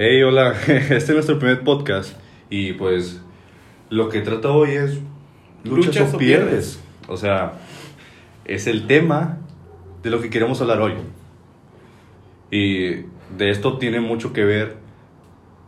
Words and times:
Hey, 0.00 0.22
hola, 0.22 0.52
este 0.68 0.94
es 0.94 1.10
nuestro 1.10 1.40
primer 1.40 1.64
podcast 1.64 2.16
y 2.50 2.74
pues 2.74 3.20
lo 3.90 4.08
que 4.08 4.20
trata 4.20 4.52
hoy 4.52 4.70
es 4.70 5.00
luchas, 5.64 5.86
Luchas 5.86 6.14
o 6.14 6.16
o 6.16 6.18
pierdes. 6.20 6.80
O 7.08 7.16
sea, 7.16 7.54
es 8.44 8.68
el 8.68 8.86
tema 8.86 9.38
de 10.04 10.10
lo 10.10 10.20
que 10.20 10.30
queremos 10.30 10.60
hablar 10.60 10.80
hoy. 10.82 10.92
Y 12.52 13.06
de 13.36 13.50
esto 13.50 13.78
tiene 13.78 13.98
mucho 13.98 14.32
que 14.32 14.44
ver 14.44 14.76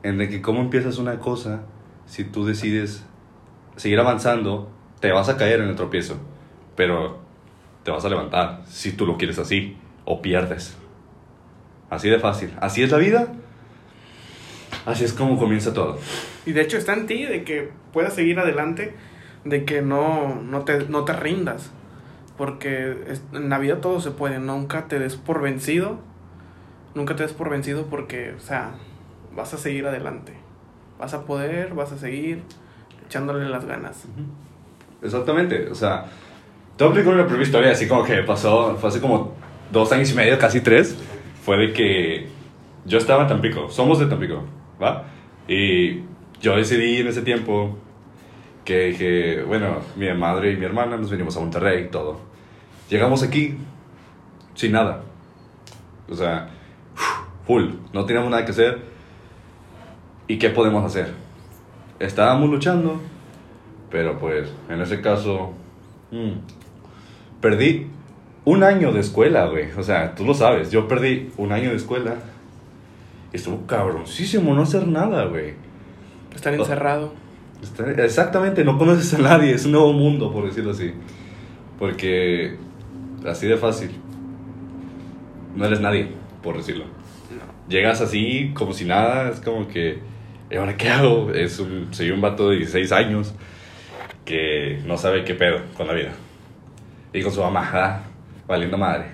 en 0.04 0.18
de 0.18 0.28
que 0.28 0.40
cómo 0.40 0.60
empiezas 0.60 0.98
una 0.98 1.18
cosa 1.18 1.62
si 2.06 2.22
tú 2.22 2.46
decides 2.46 3.04
seguir 3.74 3.98
avanzando, 3.98 4.70
te 5.00 5.10
vas 5.10 5.28
a 5.28 5.36
caer 5.36 5.60
en 5.60 5.70
el 5.70 5.74
tropiezo, 5.74 6.20
pero 6.76 7.18
te 7.82 7.90
vas 7.90 8.04
a 8.04 8.08
levantar 8.08 8.62
si 8.68 8.92
tú 8.92 9.06
lo 9.06 9.16
quieres 9.18 9.40
así 9.40 9.76
o 10.04 10.22
pierdes. 10.22 10.78
Así 11.88 12.08
de 12.08 12.20
fácil. 12.20 12.52
Así 12.60 12.84
es 12.84 12.92
la 12.92 12.98
vida. 12.98 13.32
Así 14.86 15.04
es 15.04 15.12
como 15.12 15.38
comienza 15.38 15.72
todo. 15.72 15.98
Y 16.46 16.52
de 16.52 16.62
hecho 16.62 16.76
está 16.76 16.94
en 16.94 17.06
ti 17.06 17.24
de 17.24 17.44
que 17.44 17.70
puedas 17.92 18.14
seguir 18.14 18.38
adelante, 18.38 18.94
de 19.44 19.64
que 19.64 19.82
no, 19.82 20.40
no, 20.42 20.64
te, 20.64 20.86
no 20.88 21.04
te 21.04 21.12
rindas. 21.12 21.70
Porque 22.36 22.96
en 23.32 23.50
la 23.50 23.58
vida 23.58 23.80
todo 23.80 24.00
se 24.00 24.10
puede, 24.10 24.38
nunca 24.38 24.88
te 24.88 24.98
des 24.98 25.16
por 25.16 25.42
vencido. 25.42 25.98
Nunca 26.94 27.14
te 27.14 27.22
des 27.22 27.32
por 27.32 27.50
vencido 27.50 27.86
porque, 27.86 28.32
o 28.36 28.40
sea, 28.40 28.72
vas 29.34 29.52
a 29.54 29.58
seguir 29.58 29.86
adelante. 29.86 30.34
Vas 30.98 31.14
a 31.14 31.24
poder, 31.24 31.74
vas 31.74 31.92
a 31.92 31.98
seguir 31.98 32.42
echándole 33.06 33.48
las 33.48 33.64
ganas. 33.64 34.04
Exactamente. 35.02 35.68
O 35.68 35.74
sea, 35.74 36.06
te 36.76 36.84
voy 36.84 36.92
a 36.92 36.96
explicar 36.96 37.20
una 37.20 37.26
primera 37.26 37.44
historia 37.44 37.70
así 37.72 37.86
como 37.86 38.04
que 38.04 38.22
pasó, 38.22 38.76
fue 38.76 38.88
hace 38.88 39.00
como 39.00 39.34
dos 39.70 39.92
años 39.92 40.10
y 40.10 40.14
medio, 40.14 40.38
casi 40.38 40.60
tres. 40.60 40.96
Fue 41.42 41.56
de 41.58 41.72
que 41.72 42.28
yo 42.84 42.98
estaba 42.98 43.22
en 43.22 43.28
Tampico, 43.28 43.70
somos 43.70 43.98
de 43.98 44.06
Tampico, 44.06 44.44
¿va? 44.82 45.04
Y 45.48 46.02
yo 46.40 46.56
decidí 46.56 46.98
en 46.98 47.08
ese 47.08 47.22
tiempo 47.22 47.76
que 48.64 48.86
dije, 48.86 49.42
bueno, 49.42 49.78
mi 49.96 50.12
madre 50.12 50.52
y 50.52 50.56
mi 50.56 50.64
hermana 50.64 50.96
nos 50.96 51.10
venimos 51.10 51.36
a 51.36 51.40
Monterrey 51.40 51.84
y 51.84 51.88
todo. 51.88 52.20
Llegamos 52.88 53.22
aquí 53.22 53.56
sin 54.54 54.72
nada. 54.72 55.02
O 56.08 56.14
sea, 56.14 56.48
full, 57.46 57.70
no 57.92 58.04
teníamos 58.04 58.30
nada 58.30 58.44
que 58.44 58.52
hacer. 58.52 58.78
¿Y 60.26 60.38
qué 60.38 60.50
podemos 60.50 60.84
hacer? 60.84 61.12
Estábamos 61.98 62.48
luchando, 62.48 63.00
pero 63.90 64.18
pues 64.18 64.52
en 64.68 64.80
ese 64.80 65.00
caso, 65.00 65.52
mm, 66.10 67.40
perdí 67.40 67.88
un 68.44 68.62
año 68.62 68.92
de 68.92 69.00
escuela, 69.00 69.46
güey. 69.46 69.70
O 69.76 69.82
sea, 69.82 70.14
tú 70.14 70.24
lo 70.24 70.34
sabes, 70.34 70.70
yo 70.70 70.88
perdí 70.88 71.30
un 71.36 71.52
año 71.52 71.70
de 71.70 71.76
escuela. 71.76 72.16
Estuvo 73.32 73.66
cabroncísimo 73.66 74.54
no 74.54 74.62
hacer 74.62 74.86
nada, 74.86 75.24
güey. 75.26 75.54
Estar 76.34 76.54
encerrado. 76.54 77.12
Está- 77.62 77.90
Exactamente, 78.04 78.64
no 78.64 78.78
conoces 78.78 79.12
a 79.14 79.18
nadie, 79.18 79.52
es 79.52 79.64
un 79.66 79.72
nuevo 79.72 79.92
mundo, 79.92 80.32
por 80.32 80.46
decirlo 80.46 80.70
así. 80.72 80.92
Porque 81.78 82.56
así 83.26 83.46
de 83.46 83.56
fácil. 83.56 83.90
No 85.56 85.64
eres 85.66 85.80
nadie, 85.80 86.08
por 86.42 86.56
decirlo. 86.56 86.84
Llegas 87.68 88.00
así, 88.00 88.52
como 88.54 88.72
si 88.72 88.84
nada, 88.84 89.30
es 89.30 89.40
como 89.40 89.68
que, 89.68 89.98
¿y 90.50 90.56
ahora 90.56 90.76
qué 90.76 90.88
hago? 90.88 91.30
Es 91.32 91.58
un, 91.60 91.88
soy 91.92 92.10
un 92.10 92.20
vato 92.20 92.50
de 92.50 92.56
16 92.56 92.90
años 92.92 93.34
que 94.24 94.80
no 94.86 94.96
sabe 94.96 95.24
qué 95.24 95.34
pedo 95.34 95.58
con 95.76 95.86
la 95.86 95.92
vida. 95.92 96.10
Y 97.12 97.22
con 97.22 97.32
su 97.32 97.40
mamá, 97.40 97.68
ah, 97.72 98.00
valiendo 98.48 98.76
madre. 98.78 99.06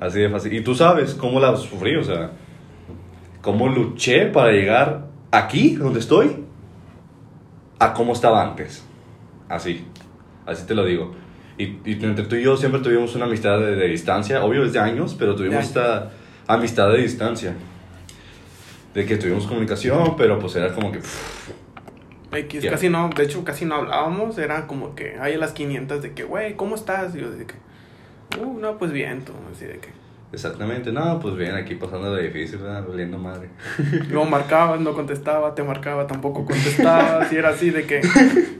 Así 0.00 0.20
de 0.20 0.28
fácil. 0.30 0.52
Y 0.54 0.60
tú 0.62 0.74
sabes 0.74 1.14
cómo 1.14 1.40
la 1.40 1.56
sufrí, 1.56 1.96
o 1.96 2.02
sea, 2.04 2.30
cómo 3.40 3.68
luché 3.68 4.26
para 4.26 4.52
llegar 4.52 5.06
aquí, 5.30 5.76
donde 5.76 6.00
estoy, 6.00 6.44
a 7.78 7.92
cómo 7.94 8.12
estaba 8.12 8.42
antes. 8.42 8.84
Así, 9.48 9.86
así 10.46 10.66
te 10.66 10.74
lo 10.74 10.84
digo. 10.84 11.14
Y, 11.58 11.78
y 11.84 11.98
entre 12.02 12.24
tú 12.24 12.36
y 12.36 12.42
yo 12.42 12.56
siempre 12.56 12.80
tuvimos 12.80 13.14
una 13.14 13.26
amistad 13.26 13.58
de, 13.58 13.76
de 13.76 13.88
distancia, 13.88 14.44
obvio 14.44 14.64
desde 14.64 14.78
años, 14.78 15.14
pero 15.18 15.34
tuvimos 15.34 15.58
De 15.58 15.64
esta 15.64 16.10
amistad 16.46 16.90
de 16.90 16.98
distancia. 16.98 17.54
De 18.94 19.04
que 19.06 19.16
tuvimos 19.16 19.46
comunicación, 19.46 20.16
pero 20.16 20.38
pues 20.38 20.56
era 20.56 20.72
como 20.74 20.90
que... 20.90 20.98
pff, 20.98 21.50
X, 22.32 22.62
Ya. 22.62 22.70
casi 22.70 22.88
no, 22.88 23.10
de 23.10 23.24
hecho 23.24 23.44
casi 23.44 23.64
no 23.64 23.74
hablábamos, 23.76 24.38
era 24.38 24.66
como 24.66 24.94
que 24.94 25.16
hay 25.20 25.34
a 25.34 25.38
las 25.38 25.52
500 25.52 26.02
de 26.02 26.12
que, 26.12 26.22
güey, 26.24 26.54
¿cómo 26.54 26.76
estás? 26.76 27.14
Y 27.14 27.20
yo 27.20 27.30
de 27.30 27.44
que, 27.46 27.54
uh, 28.40 28.58
no, 28.58 28.78
pues 28.78 28.92
bien, 28.92 29.24
tú, 29.24 29.32
así 29.52 29.64
de 29.64 29.78
que. 29.78 29.88
Exactamente, 30.32 30.92
no, 30.92 31.18
pues 31.20 31.36
bien, 31.36 31.54
aquí 31.54 31.74
pasando 31.74 32.14
de 32.14 32.28
difícil, 32.28 32.58
¿verdad? 32.58 32.86
Madre. 33.18 33.50
Luego 34.08 34.26
marcabas, 34.26 34.80
no 34.80 34.92
contestaba, 34.92 35.54
te 35.54 35.62
marcaba, 35.62 36.06
tampoco 36.06 36.44
contestabas, 36.44 37.32
y 37.32 37.36
era 37.36 37.50
así 37.50 37.70
de 37.70 37.86
que, 37.86 38.00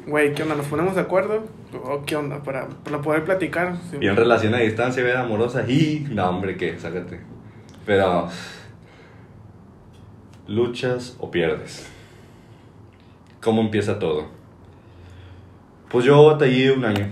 güey, 0.06 0.34
¿qué 0.34 0.42
onda? 0.42 0.54
¿Nos 0.54 0.66
ponemos 0.66 0.94
de 0.94 1.02
acuerdo? 1.02 1.44
¿O 1.84 2.02
qué 2.04 2.16
onda? 2.16 2.42
Para, 2.42 2.68
para 2.68 3.00
poder 3.00 3.24
platicar. 3.24 3.76
Sí. 3.90 3.98
Y 4.00 4.08
en 4.08 4.16
relación 4.16 4.54
a 4.54 4.58
distancia, 4.58 5.02
vida 5.02 5.20
amorosa, 5.20 5.68
y 5.68 6.06
no, 6.10 6.28
hombre, 6.28 6.56
¿qué? 6.56 6.78
Sácate. 6.78 7.20
Pero, 7.86 8.28
luchas 10.46 11.16
o 11.18 11.30
pierdes. 11.30 11.86
¿Cómo 13.40 13.62
empieza 13.62 13.98
todo? 13.98 14.28
Pues 15.88 16.04
yo 16.04 16.26
batallé 16.26 16.72
un 16.72 16.84
año, 16.84 17.06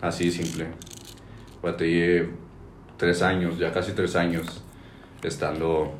así 0.00 0.30
simple. 0.30 0.66
Batallé 1.62 2.30
tres 2.96 3.22
años, 3.22 3.58
ya 3.58 3.72
casi 3.72 3.92
tres 3.92 4.16
años, 4.16 4.62
estando 5.22 5.94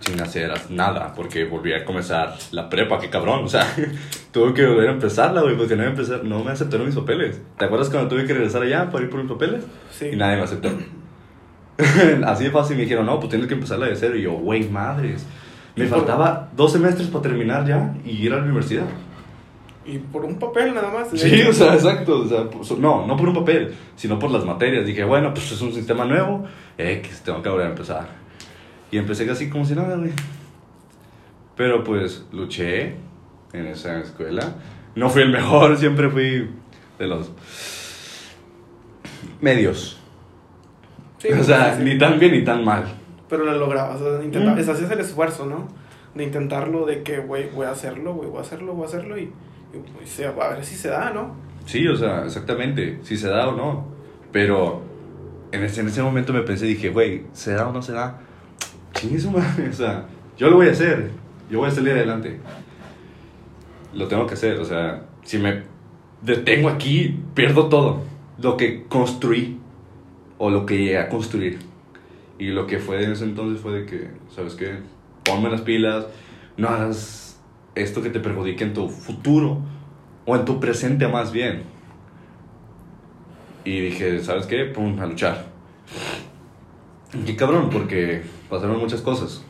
sin 0.00 0.20
hacer 0.20 0.52
nada, 0.70 1.12
porque 1.14 1.44
volví 1.44 1.72
a 1.72 1.84
comenzar 1.84 2.36
la 2.52 2.68
prepa, 2.68 3.00
qué 3.00 3.10
cabrón, 3.10 3.44
o 3.44 3.48
sea, 3.48 3.66
tuve 4.32 4.54
que 4.54 4.66
volver 4.66 4.88
a 4.88 4.92
empezarla, 4.92 5.42
güey, 5.42 5.56
porque 5.56 5.74
no, 5.74 5.82
empezar, 5.82 6.22
no 6.24 6.44
me 6.44 6.52
aceptaron 6.52 6.86
mis 6.86 6.94
papeles. 6.94 7.40
¿Te 7.58 7.64
acuerdas 7.64 7.90
cuando 7.90 8.08
tuve 8.08 8.24
que 8.24 8.34
regresar 8.34 8.62
allá 8.62 8.90
para 8.90 9.04
ir 9.04 9.10
por 9.10 9.20
mis 9.20 9.30
papeles? 9.30 9.64
Sí. 9.90 10.06
Y 10.12 10.16
nadie 10.16 10.36
me 10.36 10.42
aceptó. 10.42 10.70
Así 12.26 12.44
de 12.44 12.50
fácil 12.50 12.76
me 12.76 12.82
dijeron, 12.82 13.06
no, 13.06 13.18
pues 13.18 13.30
tienes 13.30 13.48
que 13.48 13.54
empezarla 13.54 13.86
de 13.86 13.96
cero. 13.96 14.16
Y 14.16 14.22
yo, 14.22 14.32
güey, 14.32 14.68
madres. 14.68 15.26
Me 15.74 15.86
faltaba 15.86 16.48
dos 16.56 16.72
semestres 16.72 17.08
para 17.08 17.22
terminar 17.22 17.66
ya 17.66 17.94
y 18.02 18.12
ir 18.12 18.32
a 18.32 18.36
la 18.36 18.44
universidad. 18.44 18.86
Y 19.86 19.98
por 19.98 20.24
un 20.24 20.38
papel 20.38 20.74
nada 20.74 20.90
más. 20.92 21.08
Sí, 21.14 21.32
hecho. 21.34 21.50
o 21.50 21.52
sea, 21.52 21.74
exacto. 21.74 22.20
O 22.20 22.26
sea, 22.26 22.50
pues, 22.50 22.70
no, 22.78 23.06
no 23.06 23.16
por 23.16 23.28
un 23.28 23.34
papel, 23.34 23.74
sino 23.94 24.18
por 24.18 24.30
las 24.30 24.44
materias. 24.44 24.84
Dije, 24.86 25.04
bueno, 25.04 25.32
pues 25.32 25.52
es 25.52 25.60
un 25.60 25.72
sistema 25.72 26.04
nuevo, 26.04 26.44
X, 26.76 27.22
tengo 27.24 27.40
que 27.42 27.48
volver 27.48 27.66
a 27.66 27.70
empezar. 27.70 28.08
Y 28.90 28.98
empecé 28.98 29.26
casi 29.26 29.48
como 29.48 29.64
si 29.64 29.74
nada, 29.74 29.96
güey. 29.96 30.10
Pero 31.56 31.84
pues 31.84 32.26
luché 32.32 32.96
en 33.52 33.66
esa 33.66 34.00
escuela. 34.00 34.54
No 34.94 35.08
fui 35.08 35.22
el 35.22 35.30
mejor, 35.30 35.76
siempre 35.78 36.08
fui 36.10 36.50
de 36.98 37.06
los 37.06 37.30
medios. 39.40 39.98
Sí, 41.18 41.28
o 41.32 41.42
sea, 41.42 41.76
sí. 41.76 41.82
ni 41.84 41.98
tan 41.98 42.18
bien 42.18 42.32
ni 42.32 42.44
tan 42.44 42.64
mal. 42.64 42.84
Pero 43.28 43.44
lo 43.44 43.52
lograbas, 43.58 44.00
o 44.00 44.16
sea, 44.16 44.24
intenta- 44.24 44.54
Mm. 44.54 44.58
es- 44.58 44.68
hacías 44.68 44.90
el 44.90 45.00
esfuerzo, 45.00 45.46
¿no? 45.46 45.68
De 46.14 46.24
intentarlo, 46.24 46.86
de 46.86 47.02
que, 47.02 47.18
güey, 47.18 47.50
voy 47.50 47.66
a 47.66 47.70
hacerlo, 47.70 48.14
güey, 48.14 48.28
voy 48.28 48.38
a 48.38 48.42
hacerlo, 48.42 48.74
voy 48.74 48.84
a 48.84 48.88
hacerlo, 48.88 49.18
y, 49.18 49.30
y, 50.02 50.06
se- 50.06 50.26
a 50.26 50.30
ver 50.32 50.64
si 50.64 50.74
se 50.76 50.88
da, 50.88 51.10
¿no? 51.12 51.34
Sí, 51.66 51.86
o 51.88 51.96
sea, 51.96 52.24
exactamente, 52.24 52.98
si 53.02 53.16
se 53.16 53.28
da 53.28 53.48
o 53.48 53.56
no. 53.56 53.86
Pero 54.32 54.82
en 55.52 55.62
ese, 55.64 55.80
en 55.80 55.88
ese 55.88 56.02
momento 56.02 56.32
me 56.32 56.42
pensé, 56.42 56.66
dije, 56.66 56.90
güey, 56.90 57.22
¿se 57.32 57.52
da 57.52 57.68
o 57.68 57.72
no 57.72 57.82
se 57.82 57.92
da? 57.92 58.18
Chingue 58.94 59.18
su 59.20 59.30
madre, 59.30 59.68
o 59.68 59.72
sea, 59.72 60.06
yo 60.36 60.48
lo 60.50 60.56
voy 60.56 60.68
a 60.68 60.72
hacer, 60.72 61.10
yo 61.50 61.58
voy 61.60 61.68
a 61.68 61.72
salir 61.72 61.92
adelante. 61.92 62.38
Lo 63.94 64.08
tengo 64.08 64.26
que 64.26 64.34
hacer, 64.34 64.58
o 64.60 64.64
sea, 64.64 65.02
si 65.22 65.38
me 65.38 65.62
detengo 66.22 66.68
aquí, 66.68 67.18
pierdo 67.34 67.68
todo. 67.68 68.02
Lo 68.38 68.56
que 68.56 68.84
construí 68.84 69.58
o 70.38 70.50
lo 70.50 70.66
que 70.66 70.76
llegué 70.76 70.98
a 70.98 71.08
construir. 71.08 71.58
Y 72.38 72.48
lo 72.48 72.66
que 72.66 72.78
fue 72.78 73.02
en 73.02 73.12
ese 73.12 73.24
entonces 73.24 73.62
fue 73.62 73.72
de 73.72 73.86
que, 73.86 74.10
¿sabes 74.34 74.54
qué? 74.54 74.76
Ponme 75.24 75.48
las 75.50 75.62
pilas, 75.62 76.06
no 76.58 76.68
hagas 76.68 77.25
esto 77.76 78.02
que 78.02 78.10
te 78.10 78.18
perjudique 78.18 78.64
en 78.64 78.74
tu 78.74 78.88
futuro 78.88 79.60
o 80.24 80.34
en 80.34 80.44
tu 80.44 80.58
presente 80.58 81.06
más 81.06 81.30
bien. 81.30 81.62
Y 83.64 83.80
dije, 83.80 84.22
¿sabes 84.22 84.46
qué? 84.46 84.64
Pum, 84.64 84.98
a 85.00 85.06
luchar. 85.06 85.46
Y 87.14 87.24
qué 87.24 87.36
cabrón, 87.36 87.70
porque 87.70 88.22
pasaron 88.48 88.78
muchas 88.78 89.00
cosas. 89.02 89.44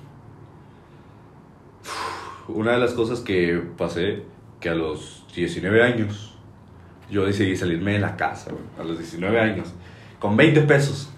Una 2.49 2.73
de 2.73 2.79
las 2.79 2.93
cosas 2.93 3.21
que 3.21 3.63
pasé, 3.77 4.23
que 4.61 4.69
a 4.69 4.75
los 4.75 5.27
19 5.35 5.83
años, 5.83 6.37
yo 7.11 7.25
decidí 7.25 7.57
salirme 7.57 7.93
de 7.93 7.99
la 8.01 8.17
casa, 8.17 8.51
a 8.79 8.85
los 8.85 8.99
19 8.99 9.41
años, 9.41 9.73
con 10.19 10.37
20 10.37 10.63
pesos. 10.63 11.11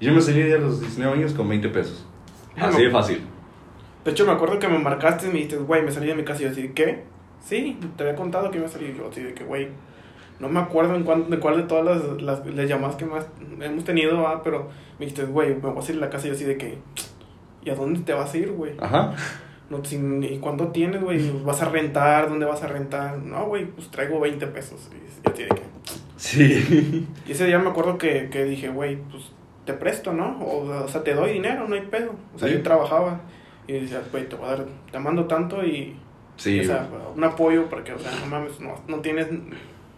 Yo 0.00 0.12
me 0.12 0.20
salí 0.20 0.42
de 0.42 0.54
a 0.54 0.58
los 0.58 0.80
19 0.80 1.18
años 1.18 1.34
con 1.34 1.48
20 1.48 1.68
pesos. 1.68 2.04
Así 2.56 2.82
de 2.82 2.90
fácil. 2.90 3.29
De 4.10 4.14
hecho, 4.14 4.26
me 4.26 4.32
acuerdo 4.32 4.58
que 4.58 4.66
me 4.68 4.78
marcaste 4.78 5.26
y 5.26 5.28
me 5.28 5.34
dijiste, 5.34 5.56
güey, 5.56 5.82
me 5.82 5.92
salí 5.92 6.08
de 6.08 6.14
mi 6.16 6.24
casa 6.24 6.40
y 6.42 6.44
yo 6.46 6.50
así, 6.50 6.68
¿qué? 6.74 7.04
Sí, 7.44 7.78
te 7.96 8.02
había 8.02 8.16
contado 8.16 8.50
que 8.50 8.58
me 8.58 8.66
salí. 8.68 8.86
Y 8.86 8.98
yo 8.98 9.08
así 9.08 9.22
de 9.22 9.34
que, 9.34 9.44
güey, 9.44 9.68
no 10.40 10.48
me 10.48 10.58
acuerdo 10.60 10.94
en 10.96 11.04
cuán- 11.04 11.30
de 11.30 11.38
cuál 11.38 11.56
de 11.58 11.62
todas 11.64 11.84
las, 11.84 12.20
las, 12.22 12.44
las 12.46 12.68
llamadas 12.68 12.96
que 12.96 13.04
más 13.04 13.26
hemos 13.60 13.84
tenido, 13.84 14.26
ah, 14.26 14.42
pero 14.42 14.68
me 14.98 15.06
dijiste, 15.06 15.24
güey, 15.26 15.50
me 15.54 15.60
voy 15.60 15.78
a 15.78 15.82
salir 15.82 16.00
de 16.00 16.06
la 16.06 16.10
casa 16.10 16.26
y 16.26 16.30
yo 16.30 16.34
así 16.34 16.44
de 16.44 16.56
que, 16.58 16.78
¿y 17.64 17.70
a 17.70 17.74
dónde 17.74 18.00
te 18.00 18.12
vas 18.12 18.32
a 18.34 18.38
ir, 18.38 18.50
güey? 18.52 18.72
Ajá. 18.80 19.14
No, 19.70 19.84
sin- 19.84 20.22
¿Y 20.24 20.38
cuánto 20.38 20.68
tienes, 20.68 21.00
güey? 21.02 21.30
¿Vas 21.44 21.62
a 21.62 21.66
rentar? 21.66 22.28
¿Dónde 22.28 22.46
vas 22.46 22.62
a 22.64 22.66
rentar? 22.66 23.18
No, 23.18 23.46
güey, 23.46 23.66
pues 23.66 23.88
traigo 23.90 24.18
20 24.18 24.46
pesos. 24.48 24.90
Y 24.92 25.26
ya 25.28 25.32
tiene 25.34 25.50
que... 25.54 25.62
Sí. 26.16 27.06
Y 27.26 27.32
ese 27.32 27.46
día 27.46 27.58
me 27.60 27.70
acuerdo 27.70 27.96
que, 27.96 28.28
que 28.30 28.44
dije, 28.44 28.68
güey, 28.70 28.96
pues 28.96 29.30
te 29.66 29.72
presto, 29.74 30.12
¿no? 30.12 30.40
O, 30.40 30.64
o 30.84 30.88
sea, 30.88 31.04
te 31.04 31.14
doy 31.14 31.32
dinero, 31.34 31.68
no 31.68 31.74
hay 31.76 31.82
pedo. 31.82 32.14
O 32.34 32.38
sea, 32.38 32.48
Sí. 32.48 32.54
yo 32.54 32.62
trabajaba 32.62 33.20
y 33.66 33.72
decía, 33.74 34.02
güey, 34.10 34.28
te 34.28 34.36
voy 34.36 34.46
a 34.46 34.56
dar, 34.56 34.66
te 34.90 34.98
mando 34.98 35.24
tanto 35.26 35.64
y, 35.64 35.96
Sí. 36.36 36.60
o 36.60 36.64
sea, 36.64 36.88
un 37.14 37.22
apoyo 37.24 37.68
porque, 37.68 37.92
o 37.92 37.98
sea, 37.98 38.10
no 38.20 38.26
mames, 38.26 38.58
no, 38.60 38.74
no 38.88 38.96
tienes 39.00 39.28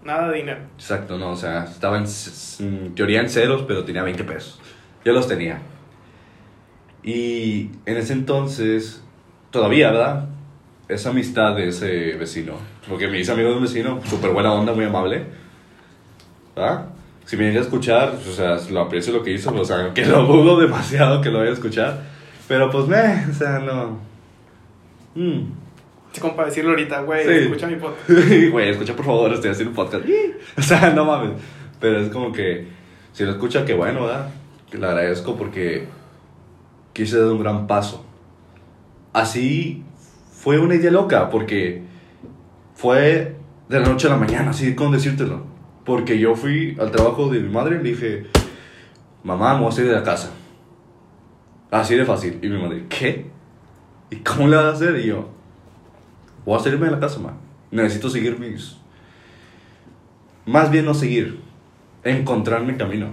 nada 0.05 0.29
de 0.31 0.39
dinero. 0.39 0.61
Exacto, 0.77 1.17
no, 1.17 1.31
o 1.31 1.37
sea, 1.37 1.65
estaba 1.65 1.99
en, 1.99 2.05
en 2.61 2.95
teoría 2.95 3.21
en 3.21 3.29
ceros, 3.31 3.63
pero 3.67 3.85
tenía 3.85 4.03
20 4.03 4.25
pesos. 4.25 4.61
Yo 5.05 5.13
los 5.13 5.29
tenía. 5.29 5.61
Y 7.03 7.71
en 7.87 7.97
ese 7.97 8.13
entonces, 8.13 9.03
todavía, 9.51 9.91
¿verdad? 9.91 10.29
Esa 10.89 11.11
amistad 11.11 11.57
de 11.57 11.69
ese 11.69 12.13
vecino, 12.17 12.55
porque 12.89 13.09
me 13.09 13.19
hice 13.19 13.33
amigo 13.33 13.51
de 13.51 13.57
un 13.57 13.63
vecino, 13.63 14.01
súper 14.05 14.31
buena 14.33 14.53
onda, 14.53 14.73
muy 14.75 14.85
amable, 14.85 15.25
¿verdad? 16.55 16.87
Si 17.25 17.37
me 17.37 17.45
viene 17.45 17.59
a 17.59 17.63
escuchar, 17.63 18.15
o 18.15 18.33
sea, 18.33 18.59
lo 18.71 18.81
aprecio 18.81 19.13
lo 19.13 19.23
que 19.23 19.31
hizo, 19.33 19.55
o 19.55 19.65
sea, 19.65 19.93
que 19.95 20.05
lo 20.05 20.25
dudo 20.25 20.59
demasiado 20.61 21.21
que 21.21 21.31
lo 21.31 21.39
vaya 21.39 21.51
a 21.51 21.55
escuchar, 21.55 22.03
pero 22.49 22.71
pues, 22.71 22.87
me, 22.87 23.27
o 23.31 23.35
sea, 23.35 23.59
no. 23.59 23.99
Mm. 25.15 25.53
Es 26.13 26.21
como 26.21 26.37
para 26.37 26.49
decirlo 26.49 26.71
ahorita, 26.71 27.03
güey, 27.03 27.25
Sí. 27.27 27.45
escucha 27.45 27.67
mi 27.67 27.77
podcast. 27.77 28.09
Güey, 28.51 28.69
escucha 28.71 28.95
por 28.95 29.05
favor, 29.07 29.33
estoy 29.33 29.51
haciendo 29.51 29.71
un 29.71 29.77
podcast. 29.77 30.05
O 30.59 30.63
sea, 30.63 30.91
no 30.91 31.05
mames. 31.05 31.33
Pero 31.81 31.99
es 32.01 32.11
como 32.11 32.33
que, 32.33 32.67
si 33.13 33.25
lo 33.25 33.31
escucha, 33.31 33.65
que 33.65 33.75
bueno, 33.75 34.03
¿verdad? 34.03 34.29
Que 34.71 34.79
le 34.79 34.87
agradezco 34.87 35.37
porque 35.37 35.87
quise 36.93 37.19
dar 37.19 37.29
un 37.29 37.43
gran 37.43 37.67
paso. 37.67 38.05
Así 39.13 39.83
fue 40.33 40.59
una 40.59 40.75
idea 40.75 40.91
loca, 40.91 41.31
porque 41.31 41.83
fue 42.75 43.37
de 43.69 43.81
la 43.81 43.87
noche 43.87 44.07
a 44.07 44.11
la 44.11 44.17
mañana, 44.17 44.51
así 44.51 44.75
como 44.75 44.93
decírtelo. 44.93 45.45
Porque 45.85 46.19
yo 46.19 46.35
fui 46.37 46.77
al 46.79 46.91
trabajo 46.91 47.29
de 47.29 47.41
mi 47.41 47.49
madre 47.49 47.77
y 47.77 47.83
le 47.83 47.91
dije, 47.91 48.27
mamá, 49.25 49.55
me 49.55 49.61
voy 49.61 49.69
a 49.71 49.73
salir 49.73 49.91
de 49.91 49.97
la 49.97 50.03
casa. 50.05 50.31
Así 51.73 51.97
de 51.97 52.05
fácil. 52.05 52.39
Y 52.43 52.49
mi 52.49 52.61
madre, 52.61 52.85
¿qué? 52.91 53.27
¿Y 54.11 54.17
cómo 54.17 54.47
le 54.47 54.57
vas 54.57 54.67
a 54.67 54.73
hacer? 54.73 54.95
Y 54.99 55.07
yo, 55.07 55.31
voy 56.45 56.61
a 56.61 56.63
salirme 56.63 56.85
de 56.85 56.93
la 56.93 57.01
casa, 57.01 57.19
ma. 57.19 57.33
Necesito 57.71 58.11
seguir 58.11 58.39
mis... 58.39 58.77
Más 60.45 60.71
bien 60.71 60.85
no 60.85 60.93
seguir, 60.93 61.41
encontrar 62.05 62.63
mi 62.63 62.77
camino. 62.77 63.09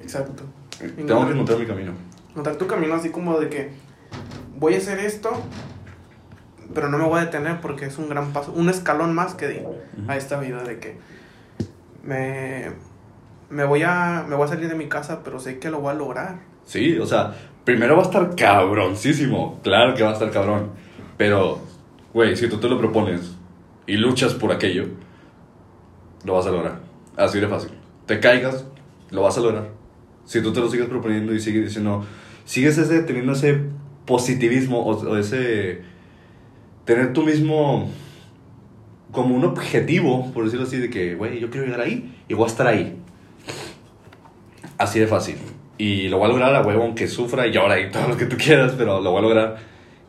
Exacto. 0.00 0.44
Tengo 0.78 1.26
que 1.26 1.32
encontrar 1.32 1.58
mi 1.58 1.66
camino. 1.66 1.92
Notar 2.34 2.56
tu 2.56 2.66
camino 2.66 2.94
así 2.94 3.10
como 3.10 3.38
de 3.38 3.50
que 3.50 3.70
voy 4.56 4.74
a 4.74 4.78
hacer 4.78 4.98
esto, 5.00 5.30
pero 6.72 6.88
no 6.88 6.96
me 6.96 7.04
voy 7.04 7.20
a 7.20 7.24
detener 7.26 7.60
porque 7.60 7.84
es 7.84 7.98
un 7.98 8.08
gran 8.08 8.32
paso, 8.32 8.52
un 8.52 8.70
escalón 8.70 9.14
más 9.14 9.34
que 9.34 9.48
di 9.48 9.58
a 10.08 10.16
esta 10.16 10.40
vida 10.40 10.62
de 10.62 10.78
que 10.78 10.96
me, 12.02 12.70
me, 13.50 13.64
voy 13.64 13.82
a, 13.82 14.24
me 14.26 14.36
voy 14.36 14.46
a 14.46 14.48
salir 14.48 14.68
de 14.70 14.74
mi 14.74 14.88
casa, 14.88 15.22
pero 15.22 15.38
sé 15.38 15.58
que 15.58 15.68
lo 15.68 15.80
voy 15.80 15.90
a 15.90 15.94
lograr. 15.94 16.38
Sí, 16.64 16.98
o 16.98 17.04
sea, 17.04 17.34
primero 17.70 17.94
va 17.94 18.02
a 18.02 18.06
estar 18.06 18.34
cabroncísimo. 18.34 19.60
Claro 19.62 19.94
que 19.94 20.02
va 20.02 20.10
a 20.10 20.12
estar 20.14 20.30
cabrón. 20.32 20.70
Pero, 21.16 21.60
güey, 22.12 22.36
si 22.36 22.48
tú 22.48 22.56
te 22.56 22.68
lo 22.68 22.78
propones 22.78 23.36
y 23.86 23.96
luchas 23.96 24.34
por 24.34 24.50
aquello, 24.50 24.86
lo 26.24 26.34
vas 26.34 26.46
a 26.46 26.50
lograr. 26.50 26.80
Así 27.16 27.38
de 27.38 27.46
fácil. 27.46 27.70
Te 28.06 28.18
caigas, 28.18 28.66
lo 29.10 29.22
vas 29.22 29.38
a 29.38 29.40
lograr. 29.40 29.68
Si 30.24 30.42
tú 30.42 30.52
te 30.52 30.60
lo 30.60 30.68
sigues 30.68 30.86
proponiendo 30.86 31.32
y 31.32 31.40
sigues 31.40 31.64
diciendo, 31.64 32.04
sigues 32.44 32.76
ese, 32.76 33.02
teniendo 33.02 33.32
ese 33.32 33.60
positivismo 34.04 34.80
o, 34.80 34.96
o 34.96 35.16
ese. 35.16 35.82
tener 36.84 37.12
tú 37.12 37.22
mismo 37.22 37.88
como 39.12 39.36
un 39.36 39.44
objetivo, 39.44 40.32
por 40.32 40.44
decirlo 40.44 40.66
así, 40.66 40.78
de 40.78 40.90
que, 40.90 41.14
güey, 41.14 41.38
yo 41.38 41.50
quiero 41.50 41.66
llegar 41.66 41.82
ahí 41.82 42.12
y 42.26 42.34
voy 42.34 42.44
a 42.44 42.48
estar 42.48 42.66
ahí. 42.66 42.96
Así 44.76 44.98
de 44.98 45.06
fácil. 45.06 45.36
Y 45.80 46.10
lo 46.10 46.18
voy 46.18 46.26
a 46.26 46.28
lograr 46.28 46.54
a 46.54 46.60
huevo, 46.60 46.82
aunque 46.82 47.08
sufra 47.08 47.46
y 47.46 47.52
llora 47.52 47.80
y 47.80 47.90
todo 47.90 48.06
lo 48.08 48.14
que 48.14 48.26
tú 48.26 48.36
quieras, 48.36 48.74
pero 48.76 49.00
lo 49.00 49.12
voy 49.12 49.20
a 49.20 49.22
lograr. 49.22 49.56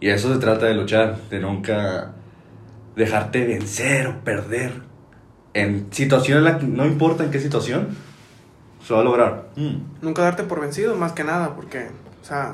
Y 0.01 0.09
eso 0.09 0.33
se 0.33 0.38
trata 0.38 0.65
de 0.65 0.73
luchar, 0.73 1.15
de 1.29 1.39
nunca 1.39 2.12
dejarte 2.97 3.47
vencer 3.47 4.07
o 4.07 4.19
perder. 4.21 4.81
En 5.53 5.88
situaciones, 5.91 6.39
en 6.45 6.51
la 6.53 6.59
que- 6.59 6.68
no 6.68 6.85
importa 6.85 7.23
en 7.23 7.31
qué 7.31 7.39
situación, 7.39 7.88
se 8.85 8.94
va 8.94 9.00
a 9.00 9.03
lograr. 9.06 9.45
Mm. 9.56 9.75
Nunca 10.01 10.23
darte 10.23 10.44
por 10.44 10.59
vencido, 10.59 10.94
más 10.97 11.13
que 11.13 11.23
nada, 11.23 11.56
porque, 11.56 11.88
o 12.21 12.25
sea, 12.25 12.53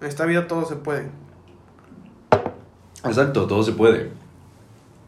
en 0.00 0.08
esta 0.08 0.24
vida 0.24 0.48
todo 0.48 0.64
se 0.64 0.74
puede. 0.74 1.08
Exacto, 3.04 3.46
todo 3.46 3.62
se 3.62 3.70
puede. 3.70 4.10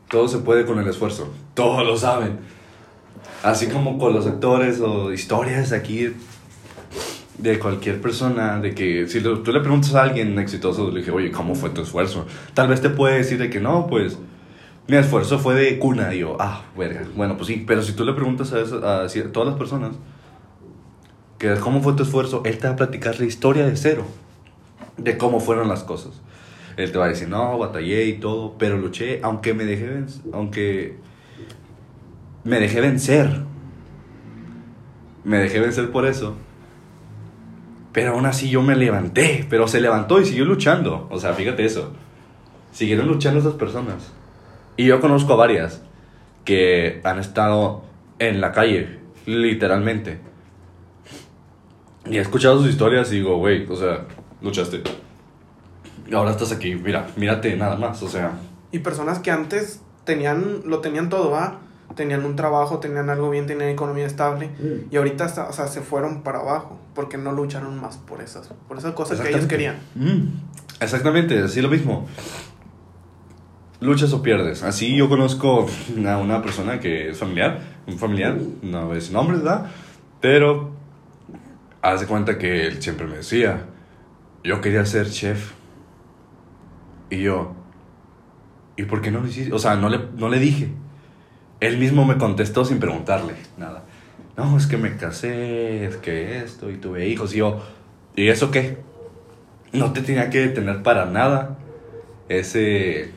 Todo 0.08 0.28
se 0.28 0.38
puede 0.38 0.64
con 0.64 0.78
el 0.78 0.86
esfuerzo. 0.86 1.32
Todos 1.54 1.84
lo 1.84 1.96
saben. 1.96 2.38
Así 3.42 3.66
como 3.66 3.98
con 3.98 4.12
los 4.12 4.24
actores 4.28 4.80
o 4.80 5.12
historias 5.12 5.72
aquí 5.72 6.14
de 7.38 7.58
cualquier 7.58 8.00
persona, 8.00 8.60
de 8.60 8.74
que 8.74 9.06
si 9.06 9.20
lo- 9.20 9.40
tú 9.42 9.52
le 9.52 9.60
preguntas 9.60 9.94
a 9.94 10.02
alguien 10.02 10.38
exitoso, 10.38 10.90
le 10.90 11.00
dije, 11.00 11.10
oye, 11.12 11.30
¿cómo 11.30 11.54
fue 11.54 11.70
tu 11.70 11.82
esfuerzo? 11.82 12.26
Tal 12.54 12.68
vez 12.68 12.80
te 12.82 12.90
puede 12.90 13.18
decir 13.18 13.38
de 13.38 13.48
que 13.48 13.60
no, 13.60 13.86
pues 13.86 14.18
mi 14.88 14.96
esfuerzo 14.96 15.38
fue 15.38 15.54
de 15.54 15.78
cuna. 15.78 16.14
Y 16.14 16.20
yo, 16.20 16.36
ah, 16.40 16.64
verga. 16.76 17.02
Bueno, 17.16 17.36
pues 17.36 17.46
sí, 17.48 17.64
pero 17.66 17.82
si 17.82 17.92
tú 17.92 18.04
le 18.04 18.12
preguntas 18.12 18.52
a, 18.52 19.04
a 19.04 19.08
todas 19.32 19.48
las 19.48 19.56
personas 19.58 19.92
que 21.38 21.54
cómo 21.56 21.80
fue 21.80 21.92
tu 21.92 22.02
esfuerzo, 22.02 22.42
él 22.44 22.58
te 22.58 22.66
va 22.66 22.72
a 22.72 22.76
platicar 22.76 23.18
la 23.20 23.26
historia 23.26 23.64
de 23.66 23.76
cero, 23.76 24.04
de 24.96 25.16
cómo 25.16 25.38
fueron 25.40 25.68
las 25.68 25.84
cosas. 25.84 26.20
Él 26.76 26.90
te 26.92 26.98
va 26.98 27.06
a 27.06 27.08
decir, 27.08 27.28
no, 27.28 27.58
batallé 27.58 28.06
y 28.06 28.14
todo, 28.14 28.56
pero 28.58 28.76
luché, 28.76 29.20
aunque 29.22 29.54
me 29.54 29.64
dejé 29.64 29.86
vencer, 29.86 30.22
aunque 30.32 30.96
me 32.44 32.58
dejé 32.60 32.80
vencer. 32.80 33.42
Me 35.24 35.38
dejé 35.38 35.60
vencer 35.60 35.90
por 35.90 36.06
eso. 36.06 36.36
Pero 37.98 38.12
aún 38.12 38.26
así 38.26 38.48
yo 38.48 38.62
me 38.62 38.76
levanté, 38.76 39.44
pero 39.50 39.66
se 39.66 39.80
levantó 39.80 40.20
y 40.20 40.24
siguió 40.24 40.44
luchando. 40.44 41.08
O 41.10 41.18
sea, 41.18 41.34
fíjate 41.34 41.64
eso. 41.64 41.90
Siguieron 42.70 43.08
luchando 43.08 43.40
esas 43.40 43.54
personas. 43.54 44.12
Y 44.76 44.84
yo 44.84 45.00
conozco 45.00 45.32
a 45.32 45.36
varias 45.36 45.82
que 46.44 47.00
han 47.02 47.18
estado 47.18 47.82
en 48.20 48.40
la 48.40 48.52
calle, 48.52 49.00
literalmente. 49.26 50.20
Y 52.08 52.18
he 52.18 52.20
escuchado 52.20 52.58
sus 52.60 52.68
historias 52.68 53.10
y 53.10 53.16
digo, 53.16 53.36
güey, 53.38 53.66
o 53.68 53.74
sea, 53.74 54.04
luchaste. 54.42 54.80
Y 56.06 56.14
ahora 56.14 56.30
estás 56.30 56.52
aquí, 56.52 56.76
mira, 56.76 57.08
mírate 57.16 57.56
nada 57.56 57.74
más, 57.74 58.00
o 58.04 58.08
sea. 58.08 58.38
Y 58.70 58.78
personas 58.78 59.18
que 59.18 59.32
antes 59.32 59.82
tenían, 60.04 60.60
lo 60.66 60.78
tenían 60.78 61.08
todo, 61.08 61.32
¿va? 61.32 61.62
Tenían 61.94 62.24
un 62.24 62.36
trabajo, 62.36 62.78
tenían 62.78 63.10
algo 63.10 63.30
bien, 63.30 63.46
tenían 63.46 63.70
economía 63.70 64.06
estable. 64.06 64.50
Y 64.90 64.96
ahorita, 64.96 65.46
o 65.48 65.52
sea, 65.52 65.66
se 65.66 65.80
fueron 65.80 66.22
para 66.22 66.40
abajo 66.40 66.78
porque 66.94 67.16
no 67.16 67.32
lucharon 67.32 67.80
más 67.80 67.96
por 67.96 68.20
esas, 68.20 68.48
por 68.68 68.78
esas 68.78 68.92
cosas 68.94 69.20
que 69.20 69.30
ellos 69.30 69.46
querían. 69.46 69.76
Mm, 69.94 70.28
exactamente, 70.80 71.38
así 71.40 71.60
lo 71.60 71.68
mismo. 71.68 72.06
Luchas 73.80 74.12
o 74.12 74.22
pierdes. 74.22 74.62
Así 74.62 74.96
yo 74.96 75.08
conozco 75.08 75.66
a 76.06 76.18
una 76.18 76.42
persona 76.42 76.80
que 76.80 77.10
es 77.10 77.18
familiar, 77.18 77.60
un 77.86 77.98
familiar, 77.98 78.36
no 78.62 78.82
voy 78.82 78.92
a 78.92 78.94
decir 78.96 79.12
nombres, 79.12 79.42
¿verdad? 79.42 79.70
Pero 80.20 80.72
haz 81.82 82.00
de 82.00 82.06
cuenta 82.06 82.38
que 82.38 82.66
él 82.66 82.82
siempre 82.82 83.06
me 83.06 83.18
decía, 83.18 83.66
yo 84.44 84.60
quería 84.60 84.84
ser 84.84 85.10
chef. 85.10 85.52
Y 87.10 87.22
yo, 87.22 87.54
¿y 88.76 88.84
por 88.84 89.00
qué 89.00 89.10
no 89.10 89.20
lo 89.20 89.28
hiciste? 89.28 89.52
O 89.52 89.58
sea, 89.58 89.76
no 89.76 89.88
le, 89.88 90.00
no 90.16 90.28
le 90.28 90.38
dije. 90.38 90.72
Él 91.60 91.78
mismo 91.78 92.04
me 92.04 92.18
contestó 92.18 92.64
sin 92.64 92.78
preguntarle 92.78 93.34
nada. 93.56 93.84
No, 94.36 94.56
es 94.56 94.66
que 94.68 94.76
me 94.76 94.96
casé, 94.96 95.84
es 95.84 95.96
que 95.96 96.38
esto, 96.38 96.70
y 96.70 96.76
tuve 96.76 97.08
hijos. 97.08 97.34
Y 97.34 97.38
yo, 97.38 97.60
¿y 98.14 98.28
eso 98.28 98.52
qué? 98.52 98.78
No 99.72 99.92
te 99.92 100.00
tenía 100.00 100.30
que 100.30 100.38
detener 100.38 100.82
para 100.82 101.06
nada. 101.06 101.58
Ese. 102.28 103.10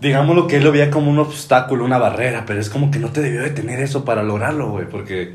Digámoslo 0.00 0.46
que 0.46 0.56
él 0.56 0.64
lo 0.64 0.72
veía 0.72 0.90
como 0.90 1.10
un 1.10 1.18
obstáculo, 1.18 1.84
una 1.84 1.98
barrera, 1.98 2.44
pero 2.46 2.60
es 2.60 2.70
como 2.70 2.90
que 2.90 2.98
no 2.98 3.10
te 3.10 3.20
debió 3.20 3.42
detener 3.42 3.80
eso 3.80 4.04
para 4.04 4.22
lograrlo, 4.22 4.70
güey, 4.70 4.88
porque. 4.88 5.34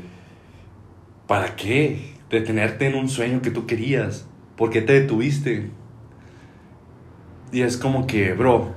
¿Para 1.26 1.56
qué? 1.56 2.14
Detenerte 2.30 2.86
en 2.86 2.94
un 2.94 3.10
sueño 3.10 3.42
que 3.42 3.50
tú 3.50 3.66
querías. 3.66 4.26
¿Por 4.56 4.70
qué 4.70 4.80
te 4.80 4.94
detuviste? 4.94 5.70
Y 7.52 7.60
es 7.60 7.76
como 7.76 8.06
que, 8.06 8.32
bro, 8.32 8.74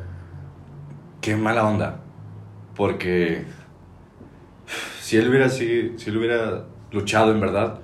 qué 1.21 1.37
mala 1.37 1.65
onda. 1.65 2.01
Porque 2.81 3.43
si 4.99 5.15
él 5.15 5.29
hubiera, 5.29 5.49
si, 5.49 5.93
si 5.97 6.09
él 6.09 6.17
hubiera 6.17 6.65
luchado 6.91 7.31
en 7.31 7.39
verdad, 7.39 7.79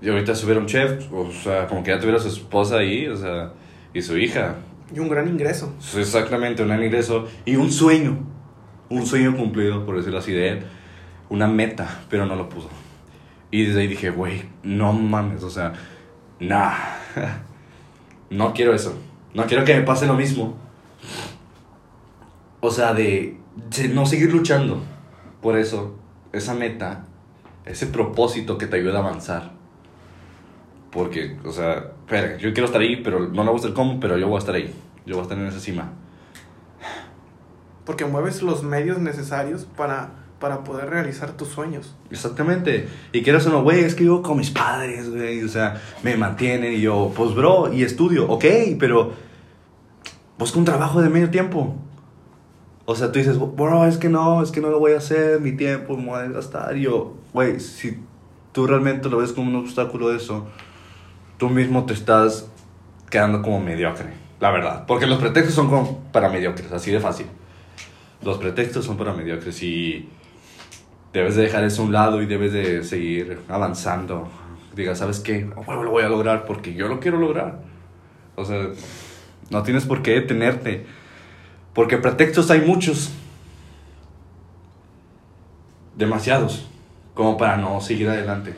y 0.00 0.08
ahorita 0.08 0.34
hubiera 0.44 0.60
un 0.60 0.66
chef, 0.66 1.12
o 1.12 1.32
sea, 1.32 1.66
como 1.66 1.82
que 1.82 1.90
ya 1.90 1.98
tuviera 1.98 2.20
su 2.20 2.28
esposa 2.28 2.76
ahí, 2.76 3.08
o 3.08 3.16
sea, 3.16 3.54
y 3.92 4.02
su 4.02 4.16
hija. 4.18 4.54
Y 4.94 5.00
un 5.00 5.08
gran 5.08 5.26
ingreso. 5.26 5.74
Exactamente, 5.96 6.62
un 6.62 6.68
gran 6.68 6.84
ingreso 6.84 7.26
y 7.44 7.56
un 7.56 7.72
sueño. 7.72 8.16
Un 8.88 9.04
sueño 9.04 9.36
cumplido, 9.36 9.84
por 9.84 9.96
decirlo 9.96 10.20
así, 10.20 10.30
de 10.30 10.48
él. 10.48 10.62
Una 11.28 11.48
meta, 11.48 12.02
pero 12.08 12.24
no 12.24 12.36
lo 12.36 12.48
pudo. 12.48 12.68
Y 13.50 13.64
desde 13.64 13.80
ahí 13.80 13.88
dije, 13.88 14.10
güey, 14.10 14.44
no 14.62 14.92
mames, 14.92 15.42
o 15.42 15.50
sea, 15.50 15.72
nah, 16.38 16.72
no 18.30 18.54
quiero 18.54 18.72
eso. 18.74 18.96
No 19.34 19.44
quiero 19.46 19.64
que 19.64 19.74
me 19.74 19.82
pase 19.82 20.06
lo 20.06 20.14
mismo. 20.14 20.56
O 22.60 22.70
sea, 22.70 22.94
de 22.94 23.44
no 23.92 24.06
seguir 24.06 24.32
luchando 24.32 24.82
por 25.40 25.56
eso, 25.56 25.94
esa 26.32 26.54
meta, 26.54 27.04
ese 27.64 27.86
propósito 27.86 28.58
que 28.58 28.66
te 28.66 28.76
ayuda 28.76 28.98
a 28.98 29.02
avanzar. 29.02 29.52
Porque, 30.90 31.36
o 31.44 31.52
sea, 31.52 31.92
espera, 32.00 32.36
yo 32.36 32.52
quiero 32.52 32.66
estar 32.66 32.80
ahí, 32.80 32.96
pero 32.96 33.28
no 33.28 33.44
me 33.44 33.50
gusta 33.50 33.68
el 33.68 33.74
cómo, 33.74 34.00
pero 34.00 34.18
yo 34.18 34.26
voy 34.26 34.36
a 34.36 34.38
estar 34.40 34.54
ahí. 34.54 34.74
Yo 35.04 35.14
voy 35.14 35.20
a 35.20 35.22
estar 35.22 35.38
en 35.38 35.46
esa 35.46 35.60
cima. 35.60 35.92
Porque 37.84 38.04
mueves 38.04 38.42
los 38.42 38.64
medios 38.64 38.98
necesarios 38.98 39.66
para, 39.76 40.14
para 40.40 40.64
poder 40.64 40.90
realizar 40.90 41.36
tus 41.36 41.48
sueños. 41.48 41.94
Exactamente. 42.10 42.88
Y 43.12 43.22
quieras 43.22 43.46
o 43.46 43.50
no, 43.50 43.62
güey, 43.62 43.84
es 43.84 43.94
que 43.94 44.02
vivo 44.02 44.22
con 44.22 44.38
mis 44.38 44.50
padres, 44.50 45.10
güey. 45.10 45.44
O 45.44 45.48
sea, 45.48 45.80
me 46.02 46.16
mantienen 46.16 46.72
y 46.72 46.80
yo, 46.80 47.12
pues, 47.14 47.34
bro, 47.34 47.72
y 47.72 47.84
estudio. 47.84 48.28
Ok, 48.28 48.44
pero 48.80 49.12
busca 50.38 50.58
un 50.58 50.64
trabajo 50.64 51.00
de 51.00 51.08
medio 51.08 51.30
tiempo. 51.30 51.76
O 52.88 52.94
sea, 52.94 53.10
tú 53.10 53.18
dices, 53.18 53.36
bro, 53.38 53.84
es 53.84 53.98
que 53.98 54.08
no, 54.08 54.42
es 54.42 54.52
que 54.52 54.60
no 54.60 54.70
lo 54.70 54.78
voy 54.78 54.92
a 54.92 54.98
hacer, 54.98 55.40
mi 55.40 55.52
tiempo 55.52 55.96
me 55.96 56.06
voy 56.06 56.20
a 56.20 56.28
gastar. 56.28 56.76
Y 56.76 56.82
yo, 56.82 57.14
güey, 57.32 57.58
si 57.58 57.98
tú 58.52 58.66
realmente 58.66 59.10
lo 59.10 59.18
ves 59.18 59.32
como 59.32 59.50
un 59.50 59.56
obstáculo 59.56 60.14
eso, 60.14 60.46
tú 61.36 61.50
mismo 61.50 61.84
te 61.84 61.94
estás 61.94 62.48
quedando 63.10 63.42
como 63.42 63.60
mediocre, 63.60 64.10
la 64.38 64.52
verdad. 64.52 64.84
Porque 64.86 65.06
los 65.06 65.18
pretextos 65.18 65.54
son 65.54 65.68
como 65.68 65.98
para 66.12 66.28
mediocres, 66.28 66.70
así 66.70 66.92
de 66.92 67.00
fácil. 67.00 67.26
Los 68.22 68.38
pretextos 68.38 68.84
son 68.84 68.96
para 68.96 69.12
mediocres 69.12 69.60
y 69.64 70.08
debes 71.12 71.34
de 71.34 71.42
dejar 71.42 71.64
eso 71.64 71.82
a 71.82 71.86
un 71.86 71.92
lado 71.92 72.22
y 72.22 72.26
debes 72.26 72.52
de 72.52 72.84
seguir 72.84 73.40
avanzando. 73.48 74.28
Diga, 74.76 74.94
¿sabes 74.94 75.18
qué? 75.20 75.50
A 75.56 75.60
huevo 75.60 75.82
lo 75.82 75.90
voy 75.90 76.04
a 76.04 76.08
lograr 76.08 76.44
porque 76.44 76.72
yo 76.72 76.86
lo 76.86 77.00
quiero 77.00 77.18
lograr. 77.18 77.62
O 78.36 78.44
sea, 78.44 78.68
no 79.50 79.62
tienes 79.64 79.86
por 79.86 80.02
qué 80.02 80.12
detenerte. 80.12 80.86
Porque 81.76 81.98
pretextos 81.98 82.50
hay 82.50 82.62
muchos. 82.62 83.12
Demasiados. 85.96 86.66
Como 87.14 87.36
para 87.36 87.56
no 87.56 87.80
seguir 87.80 88.08
adelante. 88.08 88.54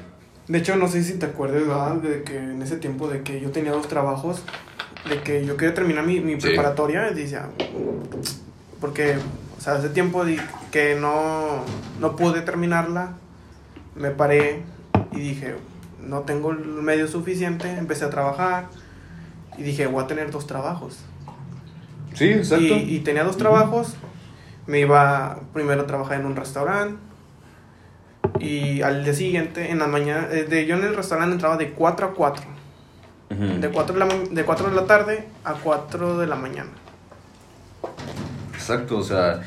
De 0.48 0.58
hecho, 0.58 0.75
no 0.76 0.88
sé 0.88 1.04
si 1.04 1.14
te 1.18 1.26
acuerdas, 1.26 1.66
¿verdad? 1.66 1.94
De 1.96 2.22
que 2.22 2.37
en 2.38 2.62
ese 2.62 2.76
tiempo 2.78 3.06
de 3.08 3.22
que 3.22 3.40
yo 3.40 3.50
tenía 3.50 3.72
dos 3.72 3.87
trabajos, 3.87 4.42
de 5.08 5.20
que 5.20 5.44
yo 5.44 5.56
quería 5.56 5.75
terminar 5.75 6.06
mi, 6.06 6.20
mi 6.20 6.32
Sí. 6.40 6.46
preparatoria, 6.48 7.02
decía, 7.12 7.50
porque, 8.80 9.16
o 9.58 9.60
sea, 9.60 9.75
hace 9.75 9.90
tiempo 9.90 10.25
di- 10.25 10.38
que 10.72 10.96
no, 10.98 11.62
no 12.00 12.16
pude 12.16 12.40
terminarla, 12.40 13.12
me 13.94 14.10
paré 14.10 14.62
y 15.12 15.20
dije, 15.20 15.54
no 16.00 16.20
tengo 16.20 16.50
el 16.52 16.60
medio 16.64 17.06
suficiente, 17.08 17.70
empecé 17.76 18.06
a 18.06 18.10
trabajar 18.10 18.68
y 19.58 19.62
dije, 19.62 19.87
voy 19.87 20.02
a 20.02 20.06
tener 20.06 20.30
dos 20.30 20.46
trabajos. 20.46 20.98
Sí, 22.15 22.31
exacto. 22.31 22.65
Y, 22.65 22.97
y 22.97 23.00
tenía 23.00 23.25
dos 23.25 23.37
trabajos. 23.37 23.97
Me 24.67 24.81
iba 24.81 25.41
primero 25.53 25.83
a 25.83 25.87
trabajar 25.87 26.21
en 26.21 26.27
un 26.27 26.37
restaurante. 26.37 26.99
Y 28.41 28.83
al 28.83 29.05
día 29.05 29.15
siguiente, 29.15 29.71
en 29.71 29.79
la 29.79 29.87
mañana, 29.87 30.29
eh, 30.31 30.45
de, 30.45 30.67
yo 30.67 30.77
en 30.77 30.85
el 30.85 30.95
restaurante 30.95 31.33
entraba 31.33 31.57
de 31.57 31.71
4 31.71 32.07
a 32.07 32.15
4. 32.15 32.45
Ujú. 33.31 33.61
De 33.61 33.69
4 33.69 33.95
de, 33.95 33.99
la, 33.99 34.15
de 34.31 34.45
4 34.45 34.71
de 34.71 34.77
la 34.77 34.87
tarde 34.87 35.29
a 35.45 35.55
4 35.55 36.19
de 36.19 36.27
la 36.27 36.37
mañana. 36.37 36.71
Exacto, 38.55 38.99
o 38.99 39.03
sea, 39.03 39.41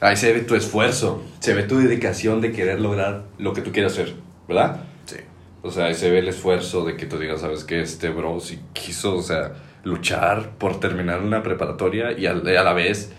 ahí 0.00 0.16
se 0.16 0.32
ve 0.32 0.40
tu 0.40 0.54
esfuerzo, 0.54 1.22
se 1.40 1.54
ve 1.54 1.62
tu 1.62 1.78
dedicación 1.78 2.40
de 2.40 2.52
querer 2.52 2.80
lograr 2.80 3.24
lo 3.38 3.52
que 3.52 3.62
tú 3.62 3.72
quieres 3.72 3.92
hacer, 3.92 4.14
¿verdad? 4.48 4.80
Sí. 5.06 5.16
O 5.62 5.70
sea, 5.70 5.86
ahí 5.86 5.94
se 5.94 6.10
ve 6.10 6.18
el 6.18 6.28
esfuerzo 6.28 6.84
de 6.84 6.96
que 6.96 7.06
tú 7.06 7.18
digas, 7.18 7.40
sabes 7.40 7.64
que 7.64 7.80
este 7.80 8.10
bro 8.10 8.38
sí 8.40 8.60
quiso, 8.72 9.16
o 9.16 9.22
sea, 9.22 9.52
luchar 9.86 10.50
por 10.58 10.80
terminar 10.80 11.20
una 11.22 11.42
preparatoria 11.42 12.10
y 12.18 12.26
al- 12.26 12.46
a 12.46 12.62
la 12.64 12.72
vez 12.72 13.12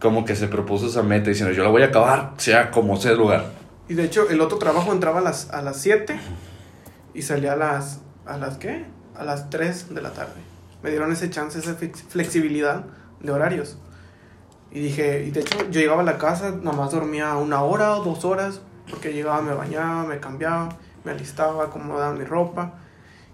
como 0.00 0.24
que 0.24 0.34
se 0.36 0.48
propuso 0.48 0.86
esa 0.88 1.02
meta 1.02 1.30
diciendo, 1.30 1.54
yo 1.54 1.62
la 1.62 1.70
voy 1.70 1.82
a 1.82 1.86
acabar, 1.86 2.32
sea 2.36 2.70
como 2.70 2.96
sea 2.96 3.12
el 3.12 3.18
lugar. 3.18 3.44
Y 3.88 3.94
de 3.94 4.04
hecho, 4.04 4.28
el 4.28 4.40
otro 4.40 4.58
trabajo 4.58 4.92
entraba 4.92 5.20
a 5.20 5.22
las, 5.22 5.50
a 5.50 5.62
las 5.62 5.80
7 5.80 6.18
y 7.14 7.22
salía 7.22 7.52
a 7.52 7.56
las, 7.56 8.00
¿a 8.26 8.36
las 8.36 8.58
qué? 8.58 8.84
A 9.16 9.24
las 9.24 9.48
3 9.50 9.94
de 9.94 10.02
la 10.02 10.12
tarde. 10.12 10.40
Me 10.82 10.90
dieron 10.90 11.12
ese 11.12 11.30
chance, 11.30 11.58
esa 11.58 11.76
flex- 11.78 12.02
flexibilidad 12.08 12.84
de 13.20 13.30
horarios. 13.32 13.78
Y 14.72 14.80
dije, 14.80 15.24
y 15.24 15.30
de 15.30 15.40
hecho, 15.40 15.56
yo 15.70 15.80
llegaba 15.80 16.02
a 16.02 16.04
la 16.04 16.18
casa, 16.18 16.50
nomás 16.50 16.90
dormía 16.90 17.36
una 17.36 17.62
hora 17.62 17.94
o 17.96 18.02
dos 18.04 18.24
horas, 18.24 18.60
porque 18.90 19.12
llegaba, 19.12 19.40
me 19.40 19.54
bañaba, 19.54 20.04
me 20.04 20.18
cambiaba, 20.18 20.70
me 21.04 21.12
alistaba, 21.12 21.64
acomodaba 21.64 22.12
mi 22.14 22.24
ropa, 22.24 22.74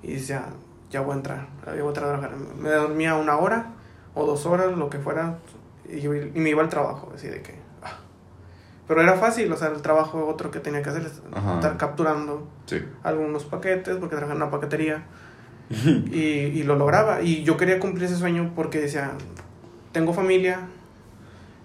y 0.02 0.12
decía, 0.12 0.44
ya 0.90 1.00
voy 1.00 1.12
a 1.12 1.16
entrar, 1.16 1.48
ya 1.66 1.82
voy 1.82 1.90
a 1.90 1.94
trabajar. 1.94 2.32
Me 2.58 2.68
dormía 2.70 3.14
una 3.14 3.36
hora 3.38 3.72
o 4.14 4.26
dos 4.26 4.44
horas, 4.46 4.76
lo 4.76 4.90
que 4.90 4.98
fuera, 4.98 5.38
y, 5.88 6.04
y 6.06 6.08
me 6.40 6.50
iba 6.50 6.62
al 6.62 6.68
trabajo, 6.68 7.12
así 7.14 7.28
de 7.28 7.42
que... 7.42 7.54
ah. 7.82 7.98
Pero 8.88 9.00
era 9.02 9.14
fácil, 9.14 9.50
o 9.52 9.56
sea, 9.56 9.68
el 9.68 9.82
trabajo 9.82 10.26
otro 10.26 10.50
que 10.50 10.58
tenía 10.60 10.82
que 10.82 10.90
hacer 10.90 11.02
es 11.06 11.22
Ajá. 11.32 11.54
estar 11.54 11.76
capturando 11.76 12.48
Sí. 12.66 12.82
algunos 13.04 13.44
paquetes, 13.44 13.96
porque 13.98 14.16
trabajaba 14.16 14.36
en 14.36 14.42
una 14.42 14.50
paquetería, 14.50 15.04
y, 15.70 16.18
y 16.18 16.62
lo 16.64 16.74
lograba. 16.76 17.22
Y 17.22 17.44
yo 17.44 17.56
quería 17.56 17.78
cumplir 17.78 18.04
ese 18.06 18.16
sueño 18.16 18.52
porque 18.56 18.80
decía, 18.80 19.12
tengo 19.92 20.12
familia, 20.12 20.66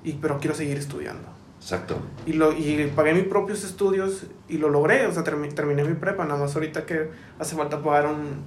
y, 0.03 0.13
pero 0.13 0.37
quiero 0.39 0.55
seguir 0.55 0.77
estudiando. 0.77 1.27
Exacto. 1.59 1.97
Y, 2.27 2.33
lo, 2.33 2.51
y 2.51 2.91
pagué 2.95 3.15
mis 3.15 3.23
propios 3.23 3.63
estudios 3.63 4.27
y 4.47 4.59
lo 4.59 4.69
logré, 4.69 5.07
o 5.07 5.11
sea, 5.11 5.23
termi- 5.23 5.51
terminé 5.53 5.83
mi 5.83 5.95
prepa, 5.95 6.23
nada 6.25 6.39
más 6.39 6.53
ahorita 6.53 6.85
que 6.85 7.09
hace 7.39 7.55
falta 7.55 7.81
pagar 7.81 8.05
un, 8.05 8.43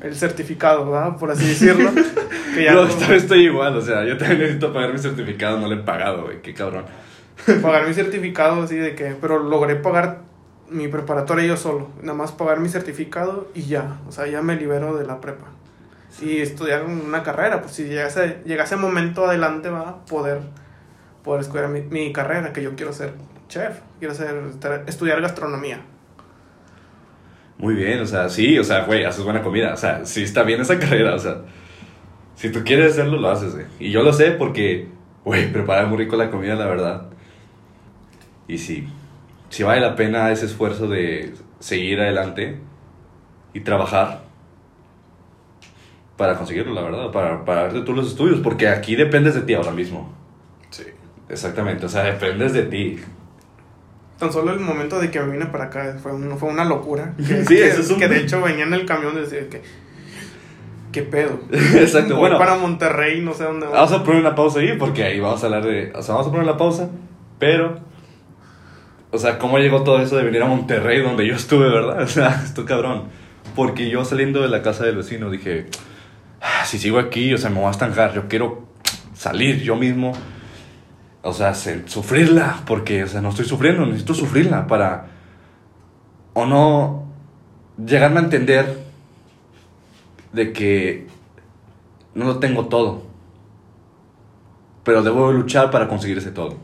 el 0.00 0.14
certificado, 0.14 0.90
¿verdad? 0.90 1.16
Por 1.16 1.30
así 1.30 1.46
decirlo. 1.48 1.90
que 2.54 2.64
ya 2.64 2.72
Yo 2.74 2.84
no- 2.86 3.14
estoy 3.14 3.46
igual, 3.46 3.76
o 3.76 3.80
sea, 3.80 4.04
yo 4.04 4.16
también 4.16 4.40
necesito 4.40 4.72
pagar 4.72 4.92
mi 4.92 4.98
certificado, 4.98 5.58
no 5.58 5.68
lo 5.68 5.74
he 5.74 5.84
pagado, 5.84 6.24
güey, 6.24 6.40
qué 6.42 6.54
cabrón. 6.54 6.84
pagar 7.62 7.86
mi 7.86 7.94
certificado, 7.94 8.62
así 8.62 8.76
de 8.76 8.94
que, 8.94 9.16
pero 9.20 9.38
logré 9.38 9.76
pagar 9.76 10.20
mi 10.70 10.88
preparatoria 10.88 11.46
yo 11.46 11.56
solo, 11.56 11.88
nada 12.02 12.14
más 12.16 12.32
pagar 12.32 12.60
mi 12.60 12.68
certificado 12.68 13.48
y 13.54 13.62
ya, 13.62 13.98
o 14.06 14.12
sea, 14.12 14.26
ya 14.26 14.42
me 14.42 14.56
libero 14.56 14.96
de 14.96 15.06
la 15.06 15.20
prepa. 15.20 15.46
Y 16.20 16.38
estudiar 16.38 16.84
una 16.84 17.22
carrera, 17.22 17.60
pues 17.62 17.72
si 17.74 17.84
llegase, 17.84 18.38
llegase 18.44 18.76
momento 18.76 19.26
adelante 19.26 19.68
va 19.68 19.80
a 19.88 20.04
poder, 20.04 20.40
poder 21.22 21.42
estudiar 21.42 21.68
mi, 21.68 21.82
mi 21.82 22.12
carrera, 22.12 22.52
que 22.52 22.62
yo 22.62 22.74
quiero 22.76 22.92
ser 22.92 23.12
chef, 23.48 23.78
quiero 23.98 24.14
ser, 24.14 24.34
estudiar 24.86 25.20
gastronomía. 25.20 25.80
Muy 27.58 27.74
bien, 27.74 28.00
o 28.00 28.06
sea, 28.06 28.28
sí, 28.28 28.58
o 28.58 28.64
sea, 28.64 28.84
güey, 28.84 29.04
haces 29.04 29.24
buena 29.24 29.42
comida, 29.42 29.74
o 29.74 29.76
sea, 29.76 30.04
sí 30.06 30.22
está 30.22 30.44
bien 30.44 30.60
esa 30.60 30.78
carrera, 30.80 31.14
o 31.14 31.18
sea, 31.18 31.42
si 32.36 32.50
tú 32.50 32.62
quieres 32.64 32.92
hacerlo, 32.92 33.18
lo 33.18 33.28
haces, 33.30 33.54
güey. 33.54 33.66
Y 33.80 33.90
yo 33.90 34.02
lo 34.02 34.12
sé 34.12 34.30
porque, 34.30 34.86
güey, 35.24 35.52
prepara 35.52 35.86
muy 35.86 35.98
rico 35.98 36.16
la 36.16 36.30
comida, 36.30 36.54
la 36.54 36.66
verdad. 36.66 37.08
Y 38.46 38.58
sí, 38.58 38.86
sí 39.50 39.64
vale 39.64 39.80
la 39.80 39.96
pena 39.96 40.30
ese 40.30 40.46
esfuerzo 40.46 40.86
de 40.86 41.34
seguir 41.58 42.00
adelante 42.00 42.58
y 43.52 43.60
trabajar 43.60 44.22
para 46.16 46.36
conseguirlo, 46.36 46.74
la 46.74 46.82
verdad, 46.82 47.10
para, 47.10 47.44
para 47.44 47.62
darte 47.62 47.80
tú 47.82 47.92
los 47.92 48.08
estudios, 48.08 48.40
porque 48.40 48.68
aquí 48.68 48.94
dependes 48.96 49.34
de 49.34 49.42
ti 49.42 49.54
ahora 49.54 49.72
mismo. 49.72 50.12
Sí. 50.70 50.84
Exactamente, 51.28 51.86
o 51.86 51.88
sea, 51.88 52.04
dependes 52.04 52.52
de 52.52 52.62
ti. 52.62 52.98
Tan 54.18 54.32
solo 54.32 54.52
el 54.52 54.60
momento 54.60 54.98
de 55.00 55.10
que 55.10 55.20
me 55.20 55.32
vine 55.32 55.46
para 55.46 55.64
acá 55.64 55.96
fue, 56.02 56.12
un- 56.12 56.36
fue 56.38 56.48
una 56.48 56.64
locura. 56.64 57.14
Que, 57.16 57.44
Sí, 57.44 57.54
que- 57.56 57.68
eso 57.68 57.80
es 57.82 57.90
un- 57.90 57.98
que 57.98 58.08
de 58.08 58.18
hecho 58.20 58.40
venía 58.42 58.64
en 58.64 58.74
el 58.74 58.84
camión 58.84 59.14
y 59.16 59.20
decía 59.20 59.48
que, 59.48 59.62
¿qué 60.92 61.02
pedo? 61.02 61.40
Exacto, 61.52 62.14
Voy 62.14 62.20
bueno. 62.22 62.38
para 62.38 62.56
Monterrey, 62.56 63.20
no 63.20 63.34
sé 63.34 63.44
dónde 63.44 63.66
voy. 63.66 63.74
Vamos 63.74 63.92
a 63.92 64.02
poner 64.02 64.20
una 64.20 64.34
pausa 64.34 64.60
ahí 64.60 64.76
porque 64.78 65.04
ahí 65.04 65.20
vamos 65.20 65.42
a 65.42 65.46
hablar 65.46 65.64
de. 65.64 65.92
O 65.94 66.02
sea, 66.02 66.14
vamos 66.14 66.28
a 66.28 66.30
poner 66.32 66.46
la 66.46 66.56
pausa, 66.56 66.88
pero. 67.38 67.78
O 69.10 69.16
sea, 69.18 69.38
¿cómo 69.38 69.58
llegó 69.58 69.82
todo 69.84 70.02
eso 70.02 70.16
de 70.16 70.24
venir 70.24 70.42
a 70.42 70.46
Monterrey 70.46 71.00
donde 71.00 71.26
yo 71.26 71.34
estuve, 71.34 71.68
verdad? 71.70 72.02
O 72.02 72.06
sea, 72.06 72.42
esto 72.44 72.64
cabrón. 72.64 73.04
Porque 73.56 73.88
yo 73.88 74.04
saliendo 74.04 74.42
de 74.42 74.48
la 74.48 74.62
casa 74.62 74.84
del 74.84 74.96
vecino 74.96 75.30
dije, 75.30 75.66
"Ah, 76.40 76.64
si 76.66 76.78
sigo 76.78 76.98
aquí, 76.98 77.32
o 77.32 77.38
sea, 77.38 77.50
me 77.50 77.56
voy 77.56 77.68
a 77.68 77.70
estancar. 77.70 78.12
Yo 78.14 78.28
quiero 78.28 78.66
salir 79.14 79.62
yo 79.62 79.76
mismo. 79.76 80.12
O 81.22 81.32
sea, 81.32 81.54
se- 81.54 81.88
sufrirla, 81.88 82.62
porque, 82.66 83.02
o 83.04 83.06
sea, 83.06 83.20
no 83.20 83.30
estoy 83.30 83.44
sufriendo, 83.44 83.84
necesito 83.86 84.14
sufrirla 84.14 84.66
para. 84.66 85.06
O 86.34 86.46
no 86.46 87.04
llegarme 87.84 88.20
a 88.20 88.22
entender 88.24 88.78
de 90.32 90.52
que 90.52 91.06
no 92.14 92.24
lo 92.26 92.38
tengo 92.38 92.66
todo. 92.66 93.02
Pero 94.84 95.02
debo 95.02 95.32
luchar 95.32 95.70
para 95.70 95.88
conseguir 95.88 96.18
ese 96.18 96.30
todo. 96.30 96.56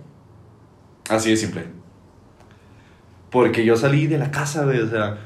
Así 1.11 1.31
de 1.31 1.37
simple. 1.37 1.65
Porque 3.31 3.65
yo 3.65 3.77
salí 3.77 4.07
de 4.07 4.19
la 4.19 4.31
casa, 4.31 4.65
güey, 4.65 4.81
o 4.81 4.89
sea. 4.89 5.19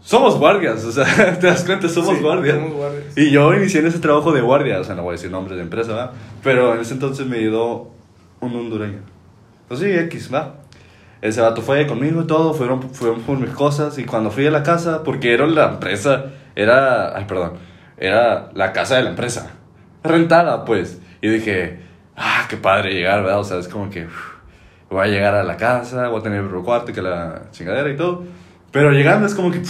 Somos 0.00 0.38
guardias, 0.38 0.84
o 0.84 0.92
sea, 0.92 1.04
te 1.40 1.46
das 1.46 1.64
cuenta, 1.64 1.88
somos 1.88 2.16
Sí, 2.16 2.22
guardias. 2.22 2.56
somos 2.56 2.72
guardias. 2.74 3.16
Y 3.16 3.30
yo 3.30 3.52
inicié 3.54 3.80
en 3.80 3.86
ese 3.86 3.98
trabajo 3.98 4.32
de 4.32 4.42
guardia, 4.42 4.78
o 4.80 4.84
sea, 4.84 4.94
no 4.94 5.02
voy 5.02 5.10
a 5.10 5.16
decir 5.16 5.30
nombres 5.30 5.56
de 5.56 5.62
empresa, 5.62 5.92
¿va? 5.94 6.12
Pero 6.42 6.74
en 6.74 6.80
ese 6.80 6.92
entonces 6.94 7.26
me 7.26 7.38
ayudó 7.38 7.90
un 8.44 8.56
hondureño. 8.56 9.00
Pues 9.68 9.80
sí, 9.80 9.90
X, 9.90 10.32
¿va? 10.32 10.64
ese 11.24 11.40
vato 11.40 11.62
fue 11.62 11.86
conmigo 11.86 12.20
y 12.20 12.26
todo, 12.26 12.52
fueron, 12.52 12.82
fueron 12.90 13.22
por 13.22 13.38
mis 13.38 13.48
cosas. 13.48 13.96
Y 13.98 14.04
cuando 14.04 14.30
fui 14.30 14.46
a 14.46 14.50
la 14.50 14.62
casa, 14.62 15.02
porque 15.02 15.32
era 15.32 15.46
la 15.46 15.70
empresa, 15.70 16.26
era, 16.54 17.16
ay, 17.16 17.24
perdón, 17.24 17.54
era 17.96 18.50
la 18.52 18.74
casa 18.74 18.96
de 18.96 19.04
la 19.04 19.10
empresa, 19.10 19.50
rentada, 20.02 20.66
pues. 20.66 21.00
Y 21.22 21.28
dije, 21.28 21.80
ah, 22.14 22.44
qué 22.50 22.58
padre 22.58 22.92
llegar, 22.92 23.22
¿verdad? 23.22 23.40
O 23.40 23.44
sea, 23.44 23.58
es 23.58 23.68
como 23.68 23.88
que 23.88 24.06
voy 24.90 25.00
a 25.00 25.06
llegar 25.06 25.34
a 25.34 25.42
la 25.42 25.56
casa, 25.56 26.08
voy 26.08 26.20
a 26.20 26.22
tener 26.22 26.44
el 26.44 26.62
cuarto 26.62 26.92
que 26.92 27.00
la 27.00 27.44
chingadera 27.52 27.88
y 27.88 27.96
todo. 27.96 28.24
Pero 28.70 28.90
llegando 28.90 29.26
es 29.26 29.34
como 29.34 29.50
que 29.50 29.62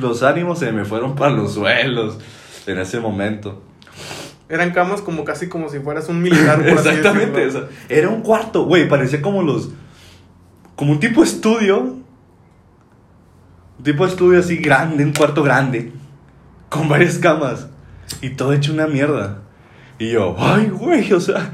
los 0.00 0.22
ánimos 0.22 0.60
se 0.60 0.70
me 0.70 0.84
fueron 0.84 1.16
para 1.16 1.32
los 1.32 1.54
suelos 1.54 2.18
en 2.68 2.78
ese 2.78 3.00
momento. 3.00 3.60
Eran 4.48 4.72
camas 4.72 5.00
como 5.00 5.24
casi 5.24 5.48
como 5.48 5.68
si 5.68 5.78
fueras 5.80 6.08
un 6.08 6.20
militar, 6.22 6.58
por 6.58 6.78
así 6.78 6.88
Exactamente, 6.88 7.50
sea, 7.50 7.68
era 7.88 8.08
un 8.08 8.20
cuarto, 8.22 8.64
güey, 8.66 8.88
parecía 8.88 9.22
como 9.22 9.42
los. 9.42 9.70
Como 10.76 10.92
un 10.92 11.00
tipo 11.00 11.22
estudio. 11.22 11.80
Un 13.78 13.84
tipo 13.84 14.06
estudio 14.06 14.38
así 14.40 14.56
grande, 14.58 15.04
un 15.04 15.12
cuarto 15.12 15.42
grande. 15.42 15.92
Con 16.68 16.88
varias 16.88 17.18
camas. 17.18 17.68
Y 18.20 18.30
todo 18.30 18.52
hecho 18.52 18.72
una 18.72 18.86
mierda. 18.86 19.38
Y 19.98 20.10
yo, 20.12 20.36
ay, 20.38 20.66
güey, 20.68 21.12
o 21.12 21.20
sea. 21.20 21.50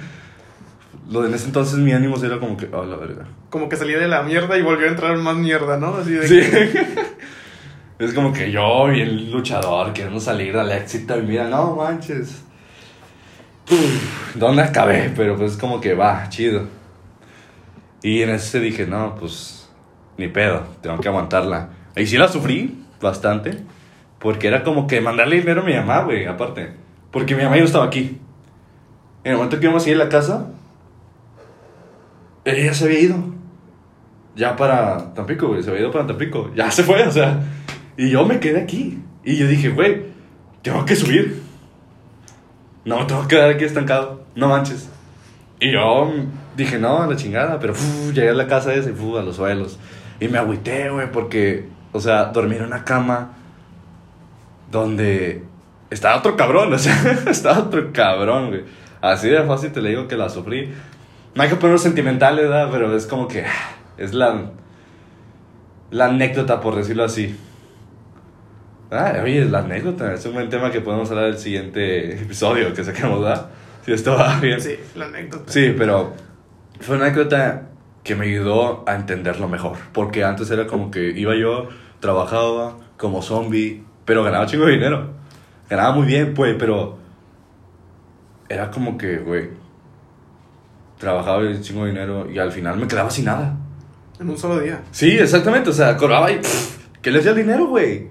Lo 1.11 1.23
de 1.23 1.29
en 1.29 1.35
ese 1.35 1.47
entonces 1.47 1.79
mi 1.79 1.93
ánimo 1.93 2.17
era 2.23 2.39
como 2.39 2.57
que, 2.57 2.69
oh, 2.73 2.85
la 2.85 2.97
verga. 2.97 3.27
Como 3.51 3.69
que 3.69 3.77
salía 3.77 3.99
de 3.99 4.07
la 4.09 4.23
mierda 4.23 4.57
y 4.57 4.63
volvió 4.63 4.87
a 4.87 4.91
entrar 4.91 5.17
más 5.19 5.37
mierda, 5.37 5.77
¿no? 5.77 5.97
Así 5.97 6.13
de 6.13 6.29
Sí. 6.29 6.41
que- 6.51 6.87
es 8.05 8.15
como 8.15 8.33
que 8.33 8.53
yo, 8.53 8.87
bien 8.87 9.31
luchador, 9.31 9.93
queriendo 9.93 10.21
salir 10.21 10.57
al 10.57 10.71
éxito. 10.71 11.19
Y 11.19 11.23
mira, 11.23 11.49
no 11.49 11.75
manches. 11.75 12.43
¿Dónde 14.35 14.63
acabé? 14.63 15.13
Pero 15.17 15.37
pues 15.37 15.57
como 15.57 15.81
que 15.81 15.95
va, 15.95 16.29
chido. 16.29 16.67
Y 18.03 18.23
en 18.23 18.31
ese 18.31 18.61
dije, 18.61 18.87
no, 18.87 19.15
pues 19.17 19.69
ni 20.17 20.29
pedo, 20.29 20.63
tengo 20.81 20.99
que 20.99 21.09
aguantarla. 21.09 21.71
Y 21.97 22.07
sí 22.07 22.17
la 22.17 22.29
sufrí 22.29 22.85
bastante. 23.01 23.59
Porque 24.19 24.49
era 24.49 24.63
como 24.63 24.87
que 24.87 25.01
mandarle 25.01 25.37
dinero 25.37 25.63
a 25.63 25.65
mi 25.65 25.75
mamá, 25.75 26.03
güey, 26.03 26.27
aparte. 26.27 26.73
Porque 27.11 27.35
mi 27.35 27.43
mamá 27.43 27.57
ya 27.57 27.63
no 27.63 27.67
estaba 27.67 27.87
aquí. 27.87 28.19
En 29.25 29.33
el 29.33 29.37
momento 29.37 29.59
que 29.59 29.65
íbamos 29.67 29.87
a 29.87 29.91
ir 29.91 29.97
a 29.97 30.05
la 30.05 30.09
casa, 30.09 30.51
ella 32.45 32.75
se 32.75 32.85
había 32.85 33.01
ido. 33.01 33.17
Ya 34.37 34.57
para 34.57 35.15
Tampico, 35.15 35.49
güey, 35.49 35.63
se 35.63 35.71
había 35.71 35.83
ido 35.83 35.91
para 35.91 36.07
Tampico. 36.07 36.51
Ya 36.55 36.71
se 36.71 36.83
fue, 36.83 37.03
o 37.07 37.11
sea. 37.11 37.41
Y 37.97 38.11
yo 38.11 38.25
me 38.25 38.41
quedé 38.41 38.61
aquí. 38.61 38.99
Y 39.25 39.37
yo 39.37 39.47
dije, 39.47 39.71
güey, 39.71 40.03
tengo 40.63 40.85
que 40.85 40.97
subir. 40.97 41.50
No 42.91 43.07
tengo 43.07 43.23
que 43.23 43.37
quedar 43.37 43.51
aquí 43.51 43.63
estancado. 43.63 44.25
No 44.35 44.49
manches. 44.49 44.89
Y 45.61 45.71
yo 45.71 46.13
dije, 46.57 46.77
no, 46.77 47.01
a 47.01 47.07
la 47.07 47.15
chingada. 47.15 47.61
Pero 47.61 47.73
fu, 47.73 48.11
llegué 48.13 48.31
a 48.31 48.35
la 48.35 48.49
casa 48.49 48.75
esa 48.75 48.91
y 48.91 49.17
a 49.17 49.23
los 49.23 49.37
suelos. 49.37 49.79
Y 50.19 50.27
me 50.27 50.39
agüité, 50.39 50.91
güey, 50.91 51.13
porque, 51.13 51.69
o 51.93 52.01
sea, 52.01 52.25
dormir 52.25 52.59
en 52.59 52.65
una 52.65 52.83
cama 52.83 53.31
donde 54.73 55.45
estaba 55.89 56.19
otro 56.19 56.37
cabrón, 56.37 56.73
o 56.73 56.79
sea, 56.79 57.01
estaba 57.31 57.61
otro 57.61 57.93
cabrón, 57.93 58.49
güey. 58.49 58.65
Así 59.01 59.29
de 59.29 59.41
fácil 59.45 59.71
te 59.71 59.81
le 59.81 59.91
digo 59.91 60.09
que 60.09 60.17
la 60.17 60.29
sufrí. 60.29 60.73
No 61.37 61.45
hay 61.45 61.49
que 61.49 61.55
ponernos 61.55 61.83
sentimentales, 61.83 62.49
¿verdad? 62.49 62.71
Pero 62.73 62.97
es 62.97 63.07
como 63.07 63.29
que 63.29 63.45
ah, 63.45 63.71
es 63.99 64.15
la, 64.15 64.51
la 65.93 66.07
anécdota, 66.07 66.61
por 66.61 66.75
decirlo 66.75 67.05
así. 67.05 67.39
Ah, 68.91 69.21
oye, 69.23 69.45
la 69.45 69.61
anécdota, 69.61 70.15
es 70.15 70.27
un 70.27 70.35
buen 70.35 70.49
tema 70.49 70.71
que 70.73 70.81
podemos 70.81 71.09
hablar 71.11 71.27
del 71.27 71.39
siguiente 71.39 72.15
episodio 72.23 72.75
que 72.75 72.83
saquemos, 72.83 73.21
¿verdad? 73.21 73.49
Si 73.85 73.93
esto 73.93 74.17
va 74.17 74.41
bien. 74.41 74.61
Sí, 74.61 74.77
la 74.97 75.07
anécdota. 75.07 75.53
Sí, 75.53 75.75
pero 75.79 76.13
fue 76.81 76.97
una 76.97 77.07
anécdota 77.07 77.69
que 78.03 78.17
me 78.17 78.27
ayudó 78.27 78.83
a 78.89 78.97
entenderlo 78.97 79.49
mejor. 79.49 79.79
Porque 79.93 80.25
antes 80.25 80.51
era 80.51 80.67
como 80.67 80.91
que 80.91 81.11
iba 81.11 81.37
yo, 81.37 81.69
trabajaba 82.01 82.79
como 82.97 83.23
zombie, 83.23 83.85
pero 84.05 84.25
ganaba 84.25 84.47
chingo 84.47 84.67
de 84.67 84.73
dinero. 84.73 85.11
Ganaba 85.69 85.95
muy 85.95 86.07
bien, 86.07 86.35
pues, 86.35 86.57
pero 86.59 86.99
era 88.49 88.73
como 88.73 88.99
que, 88.99 89.19
güey, 89.19 89.51
trabajaba 90.99 91.45
y 91.45 91.61
chingo 91.61 91.85
de 91.85 91.93
dinero 91.93 92.29
y 92.29 92.39
al 92.41 92.51
final 92.51 92.77
me 92.77 92.89
quedaba 92.89 93.11
sin 93.11 93.27
nada. 93.27 93.57
En 94.19 94.29
un 94.29 94.37
solo 94.37 94.59
día. 94.59 94.83
Sí, 94.91 95.17
exactamente, 95.17 95.71
o 95.71 95.73
sea, 95.73 95.97
cobraba 95.97 96.33
y, 96.33 96.39
pff, 96.39 96.79
¿qué 97.01 97.11
le 97.13 97.21
hacía 97.21 97.31
el 97.31 97.37
dinero, 97.37 97.69
güey? 97.69 98.09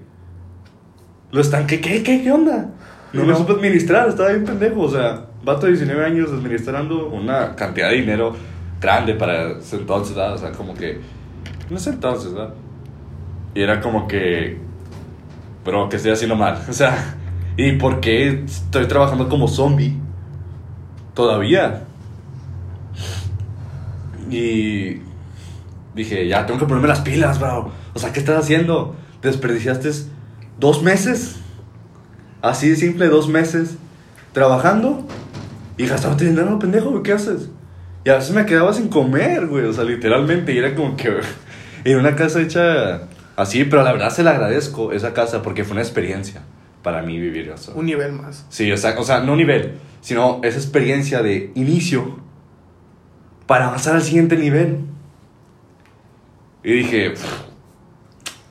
Lo 1.32 1.40
estanqué, 1.40 1.80
¿qué, 1.80 2.02
qué, 2.02 2.22
qué 2.22 2.32
onda? 2.32 2.70
No, 3.12 3.22
Y 3.22 3.26
me 3.26 3.32
no. 3.32 3.38
supe 3.38 3.52
administrar, 3.52 4.08
estaba 4.08 4.30
bien 4.30 4.44
pendejo, 4.44 4.80
o 4.82 4.90
sea, 4.90 5.26
vato 5.44 5.66
de 5.66 5.72
19 5.72 6.04
años 6.04 6.30
administrando 6.32 7.08
una 7.08 7.54
cantidad 7.56 7.90
de 7.90 7.96
dinero 7.96 8.34
grande 8.80 9.14
para 9.14 9.58
ese 9.58 9.76
entonces, 9.76 10.16
¿verdad? 10.16 10.34
O 10.34 10.38
sea, 10.38 10.52
como 10.52 10.74
que, 10.74 11.00
no 11.68 11.76
ese 11.76 11.90
entonces, 11.90 12.32
¿verdad? 12.32 12.54
Y 13.54 13.62
era 13.62 13.80
como 13.80 14.06
que, 14.08 14.58
bro, 15.64 15.88
¿qué 15.88 15.96
estoy 15.96 16.12
haciendo 16.12 16.36
mal? 16.36 16.58
O 16.68 16.72
sea, 16.72 17.14
¿y 17.56 17.72
por 17.72 18.00
qué 18.00 18.44
estoy 18.44 18.86
trabajando 18.86 19.28
como 19.28 19.48
zombie? 19.48 19.96
Todavía. 21.14 21.84
Y 24.30 25.00
dije, 25.94 26.26
ya 26.28 26.46
tengo 26.46 26.60
que 26.60 26.66
ponerme 26.66 26.88
las 26.88 27.00
pilas, 27.00 27.40
bro. 27.40 27.70
O 27.94 27.98
sea, 27.98 28.12
¿qué 28.12 28.20
estás 28.20 28.38
haciendo? 28.44 28.94
Desperdiciaste 29.22 29.90
dos 30.60 30.82
meses. 30.82 31.36
Así 32.42 32.68
de 32.68 32.76
simple, 32.76 33.06
dos 33.06 33.28
meses. 33.28 33.76
Trabajando 34.32 35.06
y 35.76 35.86
gastándote 35.86 36.26
dinero, 36.26 36.58
pendejo, 36.58 36.90
güey, 36.90 37.02
¿qué 37.02 37.12
haces? 37.12 37.48
Y 38.04 38.10
a 38.10 38.14
veces 38.16 38.32
me 38.32 38.46
quedaba 38.46 38.72
sin 38.72 38.88
comer, 38.88 39.46
güey. 39.46 39.64
O 39.64 39.72
sea, 39.72 39.84
literalmente. 39.84 40.52
Y 40.52 40.58
era 40.58 40.74
como 40.74 40.96
que 40.96 41.20
en 41.84 41.98
una 41.98 42.14
casa 42.14 42.40
hecha 42.40 43.08
así, 43.36 43.64
pero 43.64 43.82
la 43.82 43.92
verdad 43.92 44.10
se 44.10 44.22
la 44.22 44.32
agradezco 44.32 44.92
esa 44.92 45.12
casa 45.12 45.42
porque 45.42 45.64
fue 45.64 45.72
una 45.72 45.82
experiencia 45.82 46.42
para 46.82 47.02
mí 47.02 47.18
vivir 47.18 47.48
eso. 47.48 47.72
Un 47.74 47.86
nivel 47.86 48.12
más. 48.12 48.46
Sí, 48.48 48.70
o 48.70 48.76
sea, 48.76 48.98
o 48.98 49.04
sea, 49.04 49.20
no 49.20 49.36
nivel, 49.36 49.78
sino 50.00 50.40
esa 50.42 50.58
experiencia 50.58 51.22
de 51.22 51.50
inicio 51.54 52.20
para 53.46 53.66
avanzar 53.66 53.96
al 53.96 54.02
siguiente 54.02 54.36
nivel. 54.36 54.80
Y 56.62 56.72
dije, 56.72 57.10
"Pff, 57.10 57.24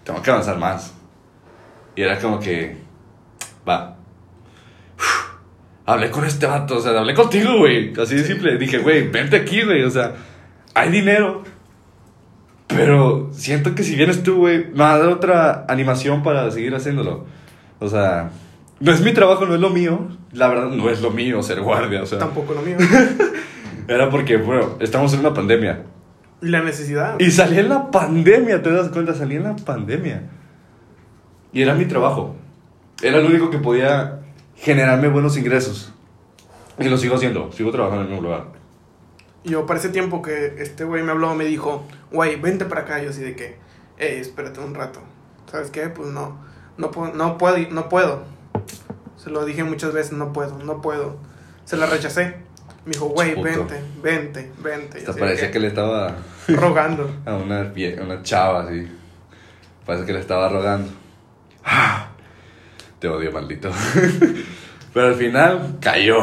tengo 0.04 0.22
que 0.22 0.30
avanzar 0.32 0.58
más. 0.58 0.94
Y 2.00 2.02
era 2.02 2.18
como 2.18 2.40
que, 2.40 2.78
va. 3.68 3.98
Uf, 4.98 5.34
Hablé 5.86 6.10
con 6.10 6.24
este 6.24 6.46
vato, 6.46 6.78
o 6.78 6.80
sea, 6.80 6.98
hablé 6.98 7.14
contigo, 7.14 7.58
güey. 7.58 7.92
Así 8.02 8.16
de 8.16 8.24
simple. 8.24 8.58
Dije, 8.58 8.78
güey, 8.78 9.10
vente 9.10 9.36
aquí, 9.36 9.64
güey. 9.64 9.84
O 9.84 9.90
sea, 9.90 10.14
hay 10.74 10.92
dinero. 10.92 11.44
Pero 12.68 13.32
siento 13.34 13.76
que 13.76 13.84
si 13.84 13.98
vienes 13.98 14.24
tú, 14.24 14.38
güey, 14.38 14.68
me 14.72 14.80
va 14.80 14.94
a 14.94 15.00
dar 15.00 15.10
otra 15.10 15.66
animación 15.68 16.24
para 16.24 16.50
seguir 16.52 16.74
haciéndolo. 16.74 17.26
O 17.80 17.90
sea, 17.90 18.30
no 18.80 18.94
es 18.94 19.02
mi 19.02 19.12
trabajo, 19.12 19.46
no 19.46 19.56
es 19.56 19.60
lo 19.60 19.70
mío. 19.70 20.08
La 20.32 20.48
verdad, 20.48 20.70
no 20.70 20.90
es 20.90 21.02
lo 21.02 21.12
mío 21.12 21.44
ser 21.44 21.60
guardia. 21.60 22.02
O 22.02 22.06
sea, 22.06 22.18
Tampoco 22.18 22.54
lo 22.54 22.62
mío. 22.62 22.78
era 23.90 24.10
porque, 24.10 24.38
bueno, 24.38 24.78
estamos 24.80 25.14
en 25.16 25.20
una 25.20 25.34
pandemia. 25.34 25.84
la 26.40 26.62
necesidad. 26.64 27.20
Y 27.20 27.30
salí 27.32 27.60
en 27.60 27.68
la 27.68 27.92
pandemia, 27.92 28.62
¿te 28.62 28.72
das 28.72 28.88
cuenta? 28.88 29.14
Salí 29.14 29.36
en 29.36 29.44
la 29.44 29.58
pandemia. 29.58 30.24
Y 31.52 31.62
era 31.62 31.74
mi 31.74 31.86
trabajo. 31.86 32.36
Era 33.02 33.20
lo 33.20 33.28
único 33.28 33.50
que 33.50 33.58
podía 33.58 34.20
generarme 34.56 35.08
buenos 35.08 35.38
ingresos. 35.38 35.94
Y 36.78 36.86
lo 36.86 36.98
sigo 36.98 37.16
haciendo. 37.16 37.52
Sigo 37.52 37.72
trabajando 37.72 38.02
en 38.02 38.08
el 38.08 38.14
mismo 38.14 38.28
lugar. 38.28 38.48
Yo 39.44 39.66
para 39.66 39.80
ese 39.80 39.90
tiempo 39.90 40.22
que 40.22 40.56
este 40.58 40.84
güey 40.84 41.02
me 41.04 41.12
habló, 41.12 41.34
me 41.34 41.46
dijo, 41.46 41.86
güey, 42.12 42.36
vente 42.36 42.66
para 42.66 42.82
acá. 42.82 43.02
Yo 43.02 43.10
así 43.10 43.22
de 43.22 43.36
que, 43.36 43.58
eh, 43.98 44.18
espérate 44.20 44.60
un 44.60 44.76
rato. 44.76 45.00
¿Sabes 45.52 45.72
qué? 45.72 45.90
Pues 45.90 46.10
no, 46.10 46.40
no 46.78 46.92
puedo, 46.92 47.14
no 47.14 47.38
puedo, 47.38 47.58
no 47.70 47.90
puedo. 47.90 48.24
Se 49.18 49.30
lo 49.30 49.46
dije 49.46 49.64
muchas 49.64 49.94
veces, 49.94 50.14
no 50.14 50.32
puedo, 50.32 50.58
no 50.60 50.82
puedo. 50.82 51.18
Se 51.66 51.78
la 51.78 51.86
rechacé. 51.86 52.36
Me 52.86 52.94
dijo, 52.94 53.08
güey, 53.08 53.42
vente, 53.42 53.82
vente, 54.02 54.52
vente. 54.64 55.00
Hasta 55.00 55.14
parecía 55.14 55.52
que 55.52 55.60
le 55.60 55.68
estaba 55.68 56.16
Rogando. 56.48 57.10
a 57.26 57.36
una, 57.36 57.62
a 57.62 58.04
una 58.04 58.22
chava 58.24 58.64
así. 58.64 58.88
Parece 59.86 60.06
que 60.06 60.14
le 60.14 60.20
estaba 60.20 60.50
rogando. 60.50 60.90
Te 63.00 63.08
odio, 63.08 63.32
maldito. 63.32 63.72
Pero 64.94 65.08
al 65.08 65.16
final 65.16 65.78
cayó. 65.80 66.18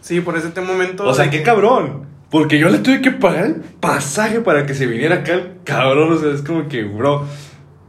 Sí, 0.00 0.20
por 0.20 0.36
ese 0.36 0.60
momento. 0.60 1.04
O 1.04 1.14
sea, 1.14 1.30
qué 1.30 1.38
que- 1.38 1.42
cabrón. 1.42 2.06
Porque 2.30 2.58
yo 2.58 2.68
le 2.68 2.78
tuve 2.78 3.00
que 3.00 3.12
pagar 3.12 3.46
el 3.46 3.54
pasaje 3.54 4.40
para 4.40 4.66
que 4.66 4.74
se 4.74 4.86
viniera 4.86 5.16
acá 5.16 5.34
el 5.34 5.58
cabrón. 5.64 6.12
O 6.12 6.18
sea, 6.18 6.32
es 6.32 6.42
como 6.42 6.68
que, 6.68 6.82
bro, 6.82 7.24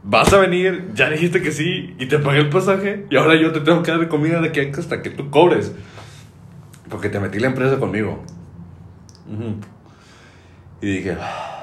vas 0.04 0.32
a 0.32 0.38
venir, 0.38 0.90
ya 0.94 1.10
dijiste 1.10 1.42
que 1.42 1.50
sí, 1.50 1.94
y 1.98 2.06
te 2.06 2.18
pagué 2.20 2.38
el 2.38 2.48
pasaje, 2.48 3.04
y 3.10 3.16
ahora 3.16 3.34
yo 3.34 3.52
te 3.52 3.60
tengo 3.60 3.82
que 3.82 3.90
dar 3.90 4.06
comida 4.08 4.40
de 4.40 4.48
aquí 4.48 4.60
hasta 4.60 5.02
que 5.02 5.10
tú 5.10 5.28
cobres. 5.30 5.72
Porque 6.88 7.08
te 7.08 7.18
metí 7.18 7.40
la 7.40 7.48
empresa 7.48 7.78
conmigo. 7.78 8.24
Y 10.80 10.86
dije, 10.86 11.16
"Ah, 11.20 11.57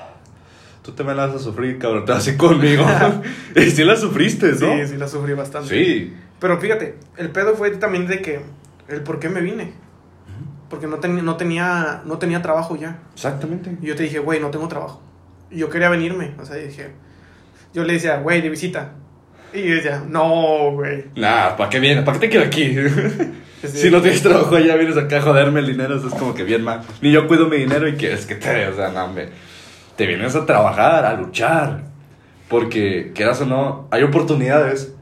tú 0.86 0.92
te 0.92 1.04
me 1.04 1.16
la 1.16 1.26
vas 1.26 1.36
a 1.38 1.40
sufrir, 1.40 1.80
cabrón, 1.80 2.06
te 2.06 2.12
vas 2.12 2.28
a 2.28 2.30
ir 2.30 2.38
conmigo. 2.38 2.86
y 3.56 3.72
sí 3.72 3.84
la 3.84 3.96
sufriste, 3.98 4.52
¿no? 4.52 4.56
Sí, 4.78 4.88
sí, 4.88 4.98
la 4.98 5.08
sufrí 5.08 5.34
bastante. 5.34 5.70
Sí. 5.70 6.14
Pero 6.40 6.60
fíjate, 6.60 6.96
el 7.18 7.30
pedo 7.32 7.56
fue 7.56 7.72
también 7.72 8.06
de 8.06 8.22
que, 8.22 8.42
el 8.88 9.02
por 9.02 9.20
qué 9.20 9.30
me 9.30 9.42
vine. 9.42 9.74
Porque 10.70 10.88
no, 10.88 10.98
ten- 10.98 11.24
no, 11.24 11.38
tenía, 11.38 12.02
no 12.06 12.18
tenía 12.18 12.42
trabajo 12.42 12.76
ya. 12.76 13.00
Exactamente. 13.14 13.78
Y 13.82 13.88
yo 13.88 13.96
te 13.96 14.04
dije, 14.04 14.20
güey, 14.20 14.40
no 14.40 14.50
tengo 14.50 14.68
trabajo. 14.68 15.02
Y 15.50 15.60
yo 15.60 15.70
quería 15.70 15.90
venirme, 15.90 16.36
o 16.40 16.46
sea, 16.46 16.56
dije, 16.58 16.90
yo 17.74 17.84
le 17.84 17.94
decía, 17.94 18.18
güey, 18.18 18.42
de 18.42 18.50
visita. 18.50 18.94
Y 19.54 19.64
yo 19.64 19.76
decía, 19.76 20.04
no, 20.08 20.72
güey. 20.74 21.06
Nah, 21.16 21.56
¿para 21.56 21.70
qué 21.70 21.80
vienes? 21.80 22.04
¿Para 22.04 22.20
qué 22.20 22.28
te 22.28 22.32
quiero 22.32 22.46
aquí? 22.46 22.76
Sí. 23.62 23.68
si 23.82 23.90
no 23.90 24.02
tienes 24.02 24.22
trabajo 24.22 24.56
allá, 24.56 24.76
vienes 24.76 24.98
acá 24.98 25.18
a 25.18 25.22
joderme 25.22 25.62
el 25.62 25.68
dinero, 25.68 25.96
eso 25.96 26.08
es 26.08 26.14
como 26.14 26.34
que 26.34 26.44
bien 26.44 26.64
mal. 26.64 26.82
Ni 27.02 27.12
yo 27.12 27.28
cuido 27.28 27.48
mi 27.48 27.58
dinero 27.58 27.88
y 27.88 27.94
quieres 27.94 28.26
que 28.26 28.36
te... 28.36 28.68
O 28.68 28.76
sea, 28.76 28.90
no, 28.90 29.06
hombre. 29.06 29.30
Te 29.96 30.06
vienes 30.06 30.36
a 30.36 30.46
trabajar, 30.46 31.06
a 31.06 31.14
luchar. 31.14 31.86
Porque, 32.50 33.12
quieras 33.14 33.42
o 33.42 33.46
no, 33.46 33.88
hay 33.92 34.04
oportunidades. 34.04 34.94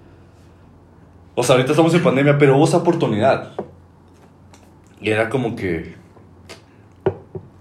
O 1.35 1.43
sea, 1.43 1.55
ahorita 1.55 1.71
estamos 1.71 1.93
en 1.93 2.03
pandemia, 2.03 2.37
pero 2.37 2.55
hubo 2.55 2.65
esa 2.65 2.77
oportunidad. 2.77 3.53
Y 5.01 5.09
era 5.09 5.29
como 5.29 5.55
que... 5.55 5.95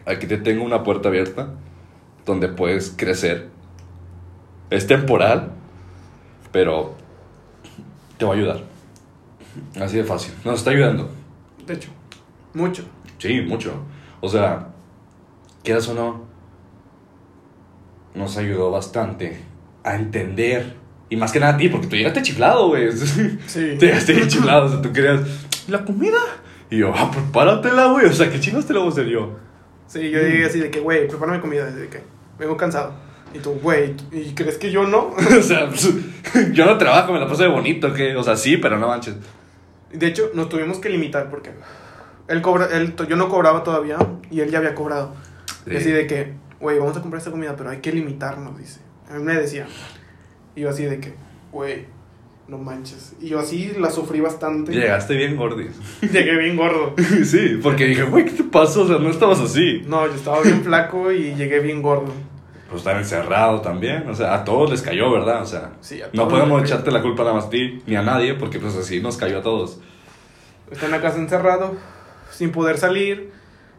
Aquí 0.07 0.27
te 0.27 0.37
tengo 0.37 0.65
una 0.65 0.83
puerta 0.83 1.09
abierta 1.09 1.55
donde 2.27 2.49
puedes 2.49 2.95
crecer. 2.97 3.49
Es 4.71 4.87
temporal, 4.87 5.53
pero 6.51 6.95
te 8.19 8.25
va 8.25 8.33
a 8.33 8.37
ayudar. 8.37 8.61
Así 9.81 9.97
de 9.97 10.05
fácil. 10.05 10.35
Nos 10.45 10.61
está 10.61 10.71
ayudando. 10.71 11.11
De 11.67 11.75
hecho, 11.75 11.91
mucho. 12.55 12.85
Sí, 13.19 13.41
mucho. 13.43 13.75
O 14.21 14.29
sea, 14.29 14.69
quieras 15.63 15.89
o 15.89 15.95
no, 15.95 16.32
nos 18.15 18.37
ayudó 18.37 18.71
bastante 18.71 19.41
a 19.85 19.97
entender. 19.97 20.75
Y 21.09 21.17
más 21.17 21.31
que 21.33 21.41
nada 21.41 21.55
a 21.55 21.57
ti, 21.59 21.69
porque 21.69 21.87
tú 21.89 21.97
llegaste 21.97 22.23
chiflado, 22.23 22.69
güey. 22.69 22.91
Sí. 22.93 23.39
Te 23.79 23.87
llegaste 23.87 24.27
chiflado. 24.29 24.67
O 24.67 24.69
sea, 24.71 24.83
tú 24.83 24.93
querías, 24.93 25.21
¿la 25.69 25.85
comida? 25.85 26.19
Y 26.71 26.79
yo, 26.79 26.93
ah, 26.97 27.11
prepáratela, 27.11 27.87
güey. 27.89 28.07
O 28.07 28.13
sea, 28.13 28.31
¿qué 28.31 28.41
chinos 28.41 28.67
te 28.67 28.73
lo 28.73 28.81
voy 28.81 28.89
a 28.89 28.93
hacer 28.93 29.07
yo? 29.07 29.37
Sí, 29.87 30.11
yo 30.11 30.21
llegué 30.21 30.47
así 30.47 30.59
de 30.59 30.71
que, 30.71 30.81
güey, 30.81 31.07
prepárame 31.07 31.41
comida, 31.41 31.69
así 31.69 31.81
de 31.81 31.89
que, 31.89 32.01
vengo 32.39 32.57
cansado. 32.57 32.95
Y 33.35 33.41
tú, 33.41 33.51
güey, 33.63 33.95
¿y 34.11 34.33
crees 34.35 34.57
que 34.57 34.71
yo 34.71 34.85
no? 34.87 35.09
o 35.39 35.43
sea, 35.43 35.69
pues, 35.69 35.93
yo 36.53 36.65
no 36.65 36.79
trabajo, 36.79 37.13
me 37.13 37.21
la 37.21 37.29
paso 37.29 37.43
de 37.43 37.49
bonito, 37.51 37.93
¿qué? 37.93 38.17
O 38.17 38.23
sea, 38.23 38.37
sí, 38.37 38.57
pero 38.57 38.79
no 38.79 38.89
manches. 38.89 39.17
De 39.93 40.07
hecho, 40.07 40.31
nos 40.33 40.49
tuvimos 40.49 40.79
que 40.79 40.89
limitar 40.89 41.29
porque 41.29 41.51
él 42.29 42.41
cobra, 42.41 42.69
él, 42.73 42.95
yo 43.07 43.17
no 43.17 43.29
cobraba 43.29 43.63
todavía 43.63 43.99
y 44.31 44.41
él 44.41 44.51
ya 44.51 44.59
había 44.59 44.75
cobrado. 44.75 45.15
Y 45.67 45.71
Sí. 45.73 45.77
así 45.77 45.91
de 45.91 46.07
que, 46.07 46.33
güey, 46.63 46.79
vamos 46.79 46.97
a 46.97 47.01
comprar 47.01 47.19
esta 47.19 47.33
comida, 47.33 47.57
pero 47.57 47.71
hay 47.71 47.79
que 47.79 47.93
limitarnos, 47.93 48.57
dice. 48.57 48.81
A 49.11 49.15
mí 49.15 49.25
me 49.25 49.35
decía. 49.35 49.67
Y 50.55 50.61
yo 50.61 50.71
así 50.71 50.85
de 50.85 51.01
que, 51.01 51.13
güey, 51.51 51.87
no 52.47 52.57
manches. 52.57 53.15
Y 53.21 53.31
yo 53.31 53.41
así 53.41 53.73
la 53.79 53.91
sufrí 53.91 54.21
bastante. 54.21 54.73
Llegaste 54.73 55.17
bien 55.17 55.37
gordis. 55.37 55.73
Llegué 56.01 56.39
bien 56.39 56.57
gordo. 56.57 56.95
sí, 57.25 57.59
porque 57.61 57.87
dije, 57.87 58.05
güey, 58.05 58.27
¿qué 58.27 58.31
te 58.31 58.45
pasó? 58.45 58.83
O 58.85 58.87
sea, 58.87 58.99
no 58.99 59.11
estabas 59.11 59.41
así. 59.41 59.83
No, 59.87 60.07
yo 60.07 60.15
estaba 60.15 60.41
bien 60.41 60.63
flaco 60.63 61.11
y 61.11 61.35
llegué 61.35 61.59
bien 61.59 61.83
gordo. 61.83 62.13
Pues 62.71 62.81
estar 62.81 62.97
encerrado 62.97 63.61
también, 63.61 64.09
o 64.09 64.15
sea, 64.15 64.33
a 64.33 64.45
todos 64.45 64.71
les 64.71 64.81
cayó, 64.81 65.13
¿verdad? 65.13 65.43
O 65.43 65.47
sea, 65.47 65.73
Sí, 65.81 66.01
a 66.01 66.09
no 66.15 66.27
podemos 66.27 66.63
echarte 66.63 66.91
la 66.91 67.03
culpa 67.03 67.23
nada 67.23 67.35
más 67.35 67.47
a 67.47 67.51
ti, 67.51 67.83
ni 67.87 67.97
a 67.97 68.03
nadie, 68.03 68.33
porque 68.33 68.59
pues 68.59 68.75
así 68.77 69.01
nos 69.03 69.19
cayó 69.19 69.41
a 69.41 69.43
todos. 69.43 69.79
Está 70.71 70.87
en 70.87 70.93
la 70.93 71.03
casa 71.03 71.19
encerrado, 71.19 71.77
sin 72.31 72.51
poder 72.51 72.79
salir, 72.79 73.31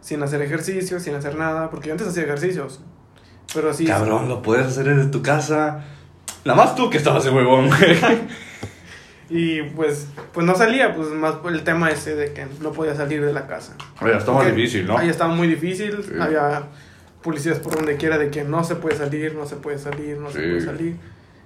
sin 0.04 0.22
hacer 0.22 0.42
ejercicio, 0.42 1.00
sin 1.00 1.16
hacer 1.16 1.36
nada, 1.38 1.70
porque 1.72 1.88
yo 1.88 1.94
antes 1.94 2.08
hacía 2.08 2.24
ejercicios. 2.24 2.82
Pero 3.54 3.70
así. 3.72 3.86
Cabrón, 3.86 4.28
lo 4.30 4.42
puedes 4.42 4.68
hacer 4.68 4.86
desde 4.86 5.10
tu 5.10 5.22
casa. 5.22 5.86
Nada 6.46 6.58
más 6.62 6.76
tú 6.76 6.90
que 6.90 6.98
estabas 6.98 7.24
de 7.24 7.32
huevón. 7.32 7.70
Y 9.30 9.64
pues, 9.64 10.08
pues 10.34 10.46
no 10.46 10.54
salía, 10.54 10.94
pues 10.94 11.08
más 11.10 11.36
por 11.36 11.54
el 11.54 11.64
tema 11.64 11.90
ese 11.90 12.14
de 12.16 12.34
que 12.34 12.46
no 12.62 12.72
podía 12.72 12.94
salir 12.96 13.26
de 13.26 13.34
la 13.34 13.48
casa. 13.48 13.74
Oye, 14.02 14.16
está 14.16 14.32
más 14.32 14.44
Porque 14.44 14.52
difícil, 14.56 14.86
¿no? 14.86 14.98
Ahí 14.98 15.10
estaba 15.10 15.34
muy 15.34 15.48
difícil, 15.48 16.04
Sí. 16.04 16.12
había 16.20 16.64
policías 17.24 17.58
por 17.60 17.74
donde 17.74 17.96
quiera 17.98 18.18
de 18.18 18.30
que 18.30 18.44
no 18.44 18.64
se 18.64 18.76
puede 18.76 18.96
salir, 18.98 19.34
no 19.34 19.46
se 19.48 19.56
puede 19.56 19.80
salir, 19.80 20.18
no 20.18 20.30
se 20.30 20.40
Sí. 20.40 20.46
puede 20.50 20.62
salir. 20.62 20.98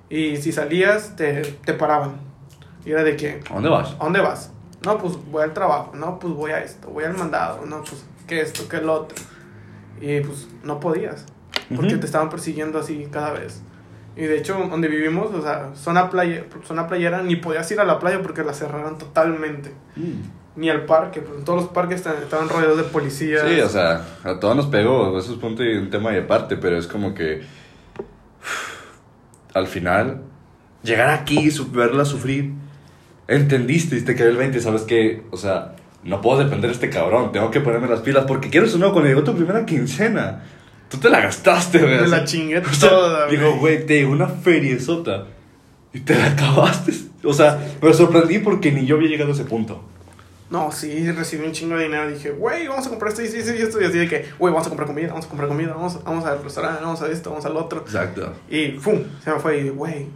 Y 0.09 0.37
si 0.37 0.51
salías, 0.51 1.15
te, 1.15 1.43
te 1.63 1.73
paraban. 1.73 2.15
Y 2.83 2.91
era 2.91 3.03
de 3.03 3.15
que, 3.15 3.41
¿A 3.49 3.53
dónde 3.53 3.69
vas? 3.69 3.91
¿a 3.99 4.03
dónde 4.03 4.21
vas? 4.21 4.51
No, 4.83 4.97
pues 4.97 5.13
voy 5.31 5.43
al 5.43 5.53
trabajo, 5.53 5.91
no, 5.95 6.19
pues 6.19 6.33
voy 6.33 6.51
a 6.51 6.59
esto, 6.63 6.89
voy 6.89 7.03
al 7.05 7.15
mandado, 7.15 7.65
no, 7.65 7.81
pues 7.83 8.03
que 8.27 8.41
esto, 8.41 8.67
que 8.69 8.77
el 8.77 8.89
otro. 8.89 9.17
Y 10.01 10.19
pues 10.21 10.47
no 10.63 10.79
podías, 10.79 11.25
porque 11.75 11.95
te 11.97 12.05
estaban 12.05 12.29
persiguiendo 12.29 12.77
así 12.79 13.07
cada 13.11 13.31
vez. 13.31 13.61
Y 14.15 14.21
de 14.21 14.37
hecho, 14.37 14.55
donde 14.69 14.87
vivimos, 14.87 15.33
o 15.33 15.41
sea, 15.41 15.71
zona, 15.75 16.09
playa, 16.09 16.43
zona 16.65 16.87
playera, 16.87 17.21
ni 17.23 17.35
podías 17.35 17.69
ir 17.71 17.79
a 17.79 17.83
la 17.85 17.99
playa 17.99 18.21
porque 18.21 18.43
la 18.43 18.53
cerraron 18.53 18.97
totalmente. 18.97 19.71
Mm. 19.95 20.59
Ni 20.59 20.69
al 20.71 20.85
parque, 20.85 21.21
pues 21.21 21.43
todos 21.45 21.61
los 21.63 21.71
parques 21.71 22.03
estaban, 22.05 22.49
rodeados 22.49 22.77
de 22.77 22.83
policías. 22.83 23.43
Sí, 23.47 23.59
o 23.61 23.69
sea, 23.69 24.03
a 24.23 24.39
todos 24.39 24.55
nos 24.55 24.65
pegó, 24.67 25.17
eso 25.19 25.33
es 25.33 25.37
punto 25.39 25.63
y 25.63 25.75
un 25.77 25.91
tema 25.91 26.13
y 26.13 26.17
aparte, 26.17 26.57
pero 26.57 26.77
es 26.77 26.87
como 26.87 27.13
que 27.13 27.43
al 29.53 29.67
final 29.67 30.21
llegar 30.83 31.09
aquí, 31.09 31.49
su- 31.51 31.71
verla 31.71 32.05
sufrir, 32.05 32.53
entendiste 33.27 33.97
y 33.97 34.01
te 34.01 34.15
cayó 34.15 34.29
el 34.29 34.37
20, 34.37 34.59
sabes 34.59 34.81
que, 34.83 35.23
o 35.31 35.37
sea, 35.37 35.75
no 36.07 36.21
puedo 36.21 36.39
depender 36.39 36.69
de 36.69 36.73
este 36.73 36.89
cabrón, 36.89 37.31
tengo 37.31 37.51
que 37.51 37.59
ponerme 37.59 37.87
las 37.87 37.99
pilas 37.99 38.25
porque 38.25 38.49
quiero 38.49 38.65
o 38.65 38.77
no, 38.77 38.91
cuando 38.91 39.09
llegó 39.09 39.23
tu 39.23 39.35
primera 39.35 39.65
quincena, 39.65 40.43
tú 40.89 40.97
te 40.97 41.09
la 41.09 41.19
gastaste, 41.19 41.79
güey. 41.79 41.99
Me 41.99 42.07
la 42.07 42.23
chingué 42.23 42.59
O 42.59 42.73
sea, 42.73 42.89
toda, 42.89 43.27
Digo, 43.27 43.57
güey, 43.57 43.85
te 43.85 43.95
llegó 43.95 44.13
una 44.13 44.27
feriezota 44.27 45.25
y 45.93 45.99
te 45.99 46.15
la 46.15 46.27
acabaste. 46.27 46.93
O 47.23 47.33
sea, 47.33 47.59
me 47.81 47.93
sorprendí 47.93 48.39
porque 48.39 48.71
ni 48.71 48.85
yo 48.85 48.95
había 48.95 49.09
llegado 49.09 49.31
a 49.31 49.33
ese 49.33 49.43
punto. 49.43 49.83
No, 50.49 50.71
sí, 50.71 51.11
recibí 51.11 51.45
un 51.45 51.51
chingo 51.51 51.75
de 51.75 51.83
dinero. 51.83 52.09
Dije, 52.09 52.31
güey, 52.31 52.69
vamos 52.69 52.87
a 52.87 52.89
comprar 52.89 53.11
esto 53.11 53.21
y 53.21 53.25
esto 53.25 53.53
y 53.53 53.61
esto. 53.61 53.81
Y 53.81 53.83
así 53.83 53.97
de 53.97 54.07
que, 54.07 54.29
güey, 54.39 54.53
vamos 54.53 54.65
a 54.65 54.69
comprar 54.69 54.87
comida, 54.87 55.09
vamos 55.09 55.25
a 55.25 55.27
comprar 55.27 55.49
comida, 55.49 55.73
vamos, 55.73 56.01
vamos 56.05 56.23
al 56.23 56.41
restaurante, 56.41 56.81
vamos 56.81 57.01
a 57.01 57.11
esto, 57.11 57.31
vamos 57.31 57.45
al 57.45 57.57
otro. 57.57 57.81
Exacto. 57.81 58.33
Y, 58.49 58.69
¡pum! 58.69 59.03
Se 59.21 59.31
me 59.31 59.39
fue 59.39 59.59
y, 59.59 59.69
güey, 59.69 60.07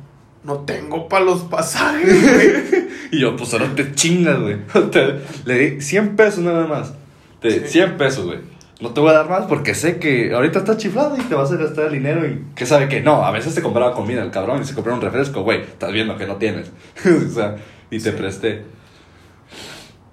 no 0.43 0.59
tengo 0.59 1.07
para 1.07 1.25
los 1.25 1.41
pasajes, 1.41 2.21
güey. 2.33 2.91
Y 3.13 3.19
yo, 3.19 3.35
pues 3.35 3.51
ahora 3.53 3.67
te 3.75 3.93
chingas, 3.93 4.39
güey. 4.39 4.55
Le 5.45 5.57
di 5.57 5.81
100 5.81 6.15
pesos 6.15 6.39
nada 6.39 6.65
más. 6.65 6.93
Te, 7.41 7.67
Sí. 7.67 7.73
100 7.73 7.97
pesos, 7.97 8.25
güey. 8.25 8.39
No 8.79 8.91
te 8.91 9.01
voy 9.01 9.09
a 9.09 9.13
dar 9.13 9.29
más 9.29 9.45
porque 9.47 9.75
sé 9.75 9.99
que 9.99 10.33
ahorita 10.33 10.59
estás 10.59 10.77
chiflado 10.77 11.15
y 11.17 11.21
te 11.23 11.35
vas 11.35 11.51
a 11.51 11.57
gastar 11.57 11.87
el 11.87 11.91
dinero 11.93 12.25
y 12.25 12.41
que 12.55 12.65
sabe 12.65 12.87
que 12.87 13.01
no. 13.01 13.25
A 13.25 13.31
veces 13.31 13.53
te 13.53 13.61
compraba 13.61 13.93
comida 13.93 14.23
el 14.23 14.31
cabrón 14.31 14.61
y 14.61 14.65
se 14.65 14.73
compraba 14.73 14.97
un 14.97 15.03
refresco, 15.03 15.43
güey. 15.43 15.61
Estás 15.61 15.91
viendo 15.91 16.17
que 16.17 16.25
no 16.25 16.37
tienes. 16.37 16.71
o 17.05 17.29
sea, 17.33 17.57
y 17.91 17.99
te 17.99 18.11
Sí. 18.11 18.17
presté. 18.17 18.63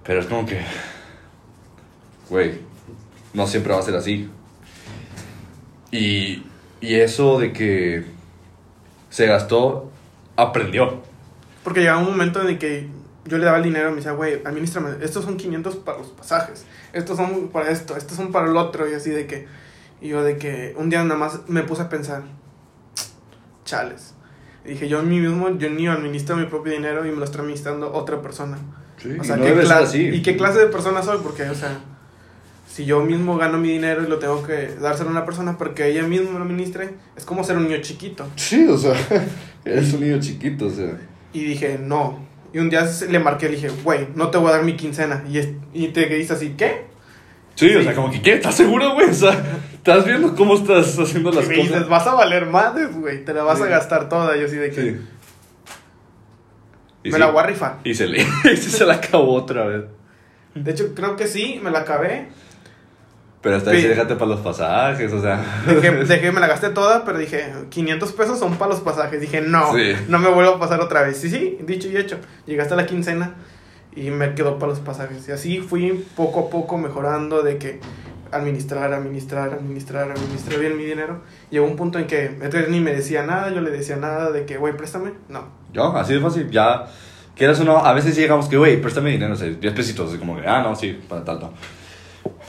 Pero 0.03 0.19
es 0.19 0.25
como 0.25 0.45
que, 0.45 0.59
güey, 2.29 2.51
no 3.33 3.47
siempre 3.47 3.73
va 3.73 3.79
a 3.79 3.83
ser 3.83 3.95
así. 3.95 4.29
Y, 5.91 6.43
y 6.81 6.95
eso 6.95 7.39
de 7.39 7.53
que 7.53 8.03
se 9.09 9.25
gastó, 9.25 9.88
aprendió. 10.41 11.01
Porque 11.63 11.81
llegaba 11.81 11.99
un 11.99 12.05
momento 12.05 12.41
en 12.41 12.47
el 12.49 12.57
que 12.57 12.87
yo 13.25 13.37
le 13.37 13.45
daba 13.45 13.57
el 13.57 13.63
dinero 13.63 13.87
y 13.89 13.91
me 13.91 13.97
decía, 13.97 14.13
güey, 14.13 14.41
administrame, 14.45 14.97
estos 15.01 15.23
son 15.25 15.37
500 15.37 15.75
para 15.77 15.99
los 15.99 16.07
pasajes, 16.07 16.65
estos 16.93 17.17
son 17.17 17.49
para 17.49 17.69
esto, 17.69 17.95
estos 17.95 18.17
son 18.17 18.31
para 18.31 18.47
el 18.49 18.57
otro. 18.57 18.89
Y 18.89 18.93
así 18.93 19.09
de 19.09 19.27
que, 19.27 19.47
y 20.01 20.09
yo 20.09 20.23
de 20.23 20.37
que 20.37 20.73
un 20.77 20.89
día 20.89 21.03
nada 21.03 21.19
más 21.19 21.41
me 21.47 21.63
puse 21.63 21.83
a 21.83 21.89
pensar, 21.89 22.23
chales. 23.65 24.13
Y 24.65 24.69
dije, 24.69 24.87
yo 24.87 24.99
a 24.99 25.03
mí 25.03 25.19
mismo, 25.19 25.49
yo 25.57 25.69
ni 25.69 25.87
administro 25.87 26.35
mi 26.35 26.45
propio 26.45 26.73
dinero 26.73 27.05
y 27.05 27.11
me 27.11 27.17
lo 27.17 27.23
está 27.23 27.39
administrando 27.39 27.93
otra 27.93 28.21
persona. 28.21 28.57
Sí, 28.97 29.15
O 29.19 29.23
sea, 29.23 29.37
no 29.37 29.45
¿qué 29.45 29.51
así. 29.61 30.07
¿y 30.07 30.21
qué 30.21 30.35
clase 30.35 30.59
de 30.59 30.67
persona 30.67 31.01
soy? 31.01 31.19
Porque, 31.23 31.43
o 31.43 31.55
sea, 31.55 31.79
si 32.69 32.85
yo 32.85 33.01
mismo 33.01 33.37
gano 33.37 33.57
mi 33.57 33.69
dinero 33.69 34.03
y 34.03 34.07
lo 34.07 34.19
tengo 34.19 34.43
que 34.43 34.75
dárselo 34.79 35.09
a 35.09 35.11
una 35.13 35.25
persona 35.25 35.57
porque 35.57 35.87
ella 35.87 36.03
misma 36.03 36.37
lo 36.37 36.45
administre, 36.45 36.95
es 37.15 37.25
como 37.25 37.43
ser 37.43 37.57
un 37.57 37.67
niño 37.67 37.81
chiquito. 37.81 38.27
Sí, 38.35 38.67
o 38.67 38.77
sea, 38.77 38.93
eres 39.65 39.93
un 39.93 40.01
niño 40.01 40.19
chiquito, 40.19 40.67
o 40.67 40.69
sea. 40.69 40.97
Y 41.33 41.43
dije, 41.43 41.79
no. 41.81 42.27
Y 42.53 42.57
un 42.59 42.69
día 42.69 42.87
le 43.09 43.19
marqué, 43.19 43.47
le 43.49 43.55
dije, 43.55 43.69
güey, 43.83 44.07
no 44.15 44.29
te 44.29 44.37
voy 44.37 44.49
a 44.49 44.53
dar 44.53 44.63
mi 44.63 44.75
quincena. 44.75 45.23
Y, 45.29 45.37
es- 45.37 45.49
y 45.73 45.89
te 45.89 46.05
dices 46.07 46.31
así, 46.31 46.55
¿qué? 46.57 46.85
Sí, 47.55 47.75
o 47.75 47.83
sea, 47.83 47.93
como 47.93 48.09
que, 48.09 48.21
¿qué? 48.21 48.33
¿Estás 48.35 48.55
seguro, 48.55 48.93
güey? 48.93 49.09
O 49.09 49.13
sea, 49.13 49.31
¿estás 49.73 50.05
viendo 50.05 50.33
cómo 50.35 50.55
estás 50.55 50.97
haciendo 50.97 51.29
las 51.31 51.45
y 51.45 51.49
me 51.49 51.55
cosas? 51.57 51.71
dices, 51.73 51.89
vas 51.89 52.07
a 52.07 52.13
valer 52.15 52.45
madres, 52.45 52.95
güey, 52.95 53.25
te 53.25 53.33
la 53.33 53.43
vas 53.43 53.61
a 53.61 53.67
gastar 53.67 54.07
toda. 54.09 54.35
Yo 54.37 54.45
así 54.45 54.55
de 54.55 54.69
que, 54.71 54.81
Sí. 54.81 54.97
Me 57.05 57.11
sí, 57.13 57.19
la 57.19 57.27
voy 57.31 57.39
a 57.43 57.45
rifar. 57.47 57.79
Y 57.83 57.93
se 57.93 58.07
le, 58.07 58.21
y 58.53 58.57
se 58.57 58.85
la 58.85 58.95
acabó 58.95 59.33
otra 59.35 59.65
vez. 59.65 59.83
De 60.55 60.71
hecho, 60.71 60.93
creo 60.95 61.15
que 61.15 61.27
sí, 61.27 61.59
me 61.63 61.71
la 61.71 61.79
acabé. 61.79 62.27
Pero 63.41 63.55
hasta 63.55 63.71
ahí 63.71 63.81
Sí. 63.81 63.87
déjate 63.87 64.15
para 64.15 64.31
los 64.31 64.41
pasajes, 64.41 65.11
o 65.13 65.21
sea. 65.21 65.41
Dejé, 65.65 65.91
dejé, 66.05 66.31
me 66.31 66.41
la 66.41 66.47
gasté 66.47 66.69
toda, 66.71 67.05
pero 67.05 67.17
dije, 67.17 67.53
500 67.69 68.11
pesos 68.11 68.37
son 68.39 68.55
para 68.55 68.71
los 68.71 68.81
pasajes. 68.81 69.21
Dije, 69.21 69.41
no, 69.41 69.73
Sí. 69.73 69.93
no 70.09 70.19
me 70.19 70.29
vuelvo 70.29 70.55
a 70.55 70.59
pasar 70.59 70.81
otra 70.81 71.03
vez. 71.03 71.17
Sí, 71.17 71.29
sí, 71.29 71.57
dicho 71.61 71.87
y 71.87 71.95
hecho. 71.95 72.17
Llegué 72.45 72.61
hasta 72.61 72.75
la 72.75 72.85
quincena 72.85 73.35
y 73.95 74.09
me 74.09 74.33
quedó 74.35 74.59
para 74.59 74.71
los 74.71 74.79
pasajes. 74.81 75.27
Y 75.29 75.31
así 75.31 75.59
fui 75.59 76.05
poco 76.17 76.47
a 76.47 76.49
poco 76.49 76.77
mejorando 76.77 77.41
de 77.41 77.57
que 77.57 77.79
administrar, 78.31 78.93
administrar, 78.93 79.53
administrar, 79.53 80.11
administrar 80.11 80.59
bien 80.59 80.77
mi 80.77 80.83
dinero. 80.83 81.21
Llegó 81.49 81.65
un 81.65 81.75
punto 81.75 81.97
en 81.97 82.07
que 82.07 82.25
Edgar 82.25 82.69
ni 82.69 82.79
me 82.79 82.93
decía 82.93 83.23
nada, 83.23 83.49
yo 83.53 83.61
le 83.61 83.71
decía 83.71 83.95
nada 83.95 84.31
de 84.31 84.45
que, 84.45 84.57
güey, 84.57 84.75
préstame. 84.75 85.13
No. 85.29 85.47
Yo, 85.73 85.95
así 85.97 86.13
de 86.13 86.19
fácil, 86.19 86.49
ya. 86.51 86.85
Quieras 87.35 87.59
o 87.61 87.63
no, 87.63 87.77
a 87.77 87.93
veces 87.93 88.15
llegamos 88.17 88.47
que, 88.49 88.57
güey, 88.57 88.81
préstame 88.81 89.11
dinero, 89.11 89.33
o 89.33 89.37
sea, 89.37 89.47
10 89.47 89.73
pesitos, 89.73 90.09
así 90.09 90.19
como 90.19 90.35
que, 90.39 90.45
ah, 90.45 90.61
no, 90.61 90.75
sí, 90.75 90.99
para 91.07 91.23
tanto. 91.23 91.53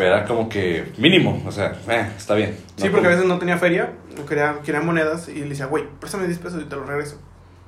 Pero 0.01 0.17
era 0.17 0.25
como 0.25 0.49
que 0.49 0.93
mínimo, 0.99 1.43
o 1.47 1.53
sea, 1.53 1.79
eh, 1.89 2.07
está 2.17 2.35
bien. 2.35 2.57
Sí, 2.77 2.85
No 2.87 2.91
porque 2.93 3.07
a 3.07 3.11
como- 3.11 3.11
veces 3.11 3.25
no 3.27 3.39
tenía 3.39 3.59
feria, 3.59 3.93
o 4.21 4.25
quería, 4.27 4.57
quería 4.65 4.81
monedas 4.81 5.29
y 5.29 5.35
le 5.41 5.49
decía, 5.51 5.67
güey, 5.67 5.85
préstame 6.01 6.27
10 6.27 6.39
pesos 6.39 6.63
y 6.63 6.65
te 6.67 6.77
los 6.77 6.87
regreso. 6.87 7.19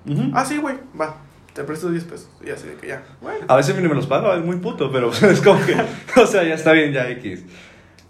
Ujú. 0.08 0.30
Ah, 0.34 0.44
sí, 0.44 0.56
güey, 0.58 0.76
va, 1.00 1.16
te 1.52 1.62
presto 1.64 1.90
10 1.90 2.04
pesos. 2.04 2.28
Y 2.44 2.50
así 2.50 2.66
de 2.68 2.74
que 2.76 2.88
ya, 2.88 3.02
bueno. 3.20 3.44
A 3.48 3.56
veces 3.56 3.76
ni 3.76 3.86
me 3.86 3.94
los 3.94 4.06
paga, 4.06 4.34
es 4.36 4.44
muy 4.44 4.56
puto, 4.56 4.90
pero 4.90 5.10
es 5.30 5.40
como 5.42 5.60
que, 5.64 5.76
o 6.20 6.26
sea, 6.26 6.42
ya 6.44 6.54
está 6.54 6.72
bien, 6.72 6.92
ya 6.92 7.08
X. 7.10 7.44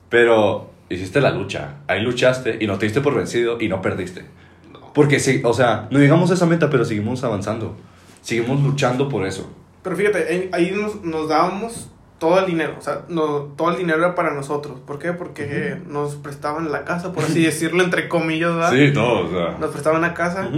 Pero 0.08 0.70
hiciste 0.88 1.20
la 1.20 1.30
lucha, 1.30 1.76
ahí 1.88 2.00
luchaste 2.02 2.58
y 2.60 2.66
no 2.66 2.78
te 2.78 2.86
diste 2.86 3.00
por 3.00 3.14
vencido 3.14 3.58
y 3.60 3.68
no 3.68 3.80
perdiste. 3.82 4.24
Porque 4.94 5.18
sí, 5.20 5.40
o 5.44 5.54
sea, 5.54 5.88
no 5.90 5.98
llegamos 5.98 6.30
a 6.30 6.34
esa 6.34 6.46
meta, 6.46 6.68
pero 6.68 6.84
seguimos 6.84 7.24
avanzando. 7.24 7.76
Seguimos 8.20 8.60
luchando 8.62 9.08
por 9.08 9.26
eso. 9.26 9.50
Pero 9.82 9.96
fíjate, 9.96 10.48
ahí 10.52 10.70
nos, 10.70 11.02
nos 11.02 11.28
dábamos 11.28 11.90
todo 12.22 12.38
el 12.38 12.46
dinero, 12.46 12.76
o 12.78 12.80
sea, 12.80 13.02
no, 13.08 13.24
todo 13.56 13.70
el 13.72 13.78
dinero 13.78 13.98
era 13.98 14.14
para 14.14 14.32
nosotros. 14.32 14.78
¿Por 14.86 15.00
qué? 15.00 15.12
Porque 15.12 15.76
nos 15.88 16.14
prestaban 16.14 16.70
la 16.70 16.84
casa, 16.84 17.12
por 17.12 17.24
así 17.24 17.42
decirlo, 17.44 17.82
entre 17.82 18.08
comillas, 18.08 18.54
¿verdad? 18.54 18.70
Sí, 18.70 18.92
no, 18.94 19.22
o 19.22 19.28
sea. 19.28 19.58
Nos 19.58 19.70
prestaban 19.70 20.00
la 20.02 20.14
casa 20.14 20.48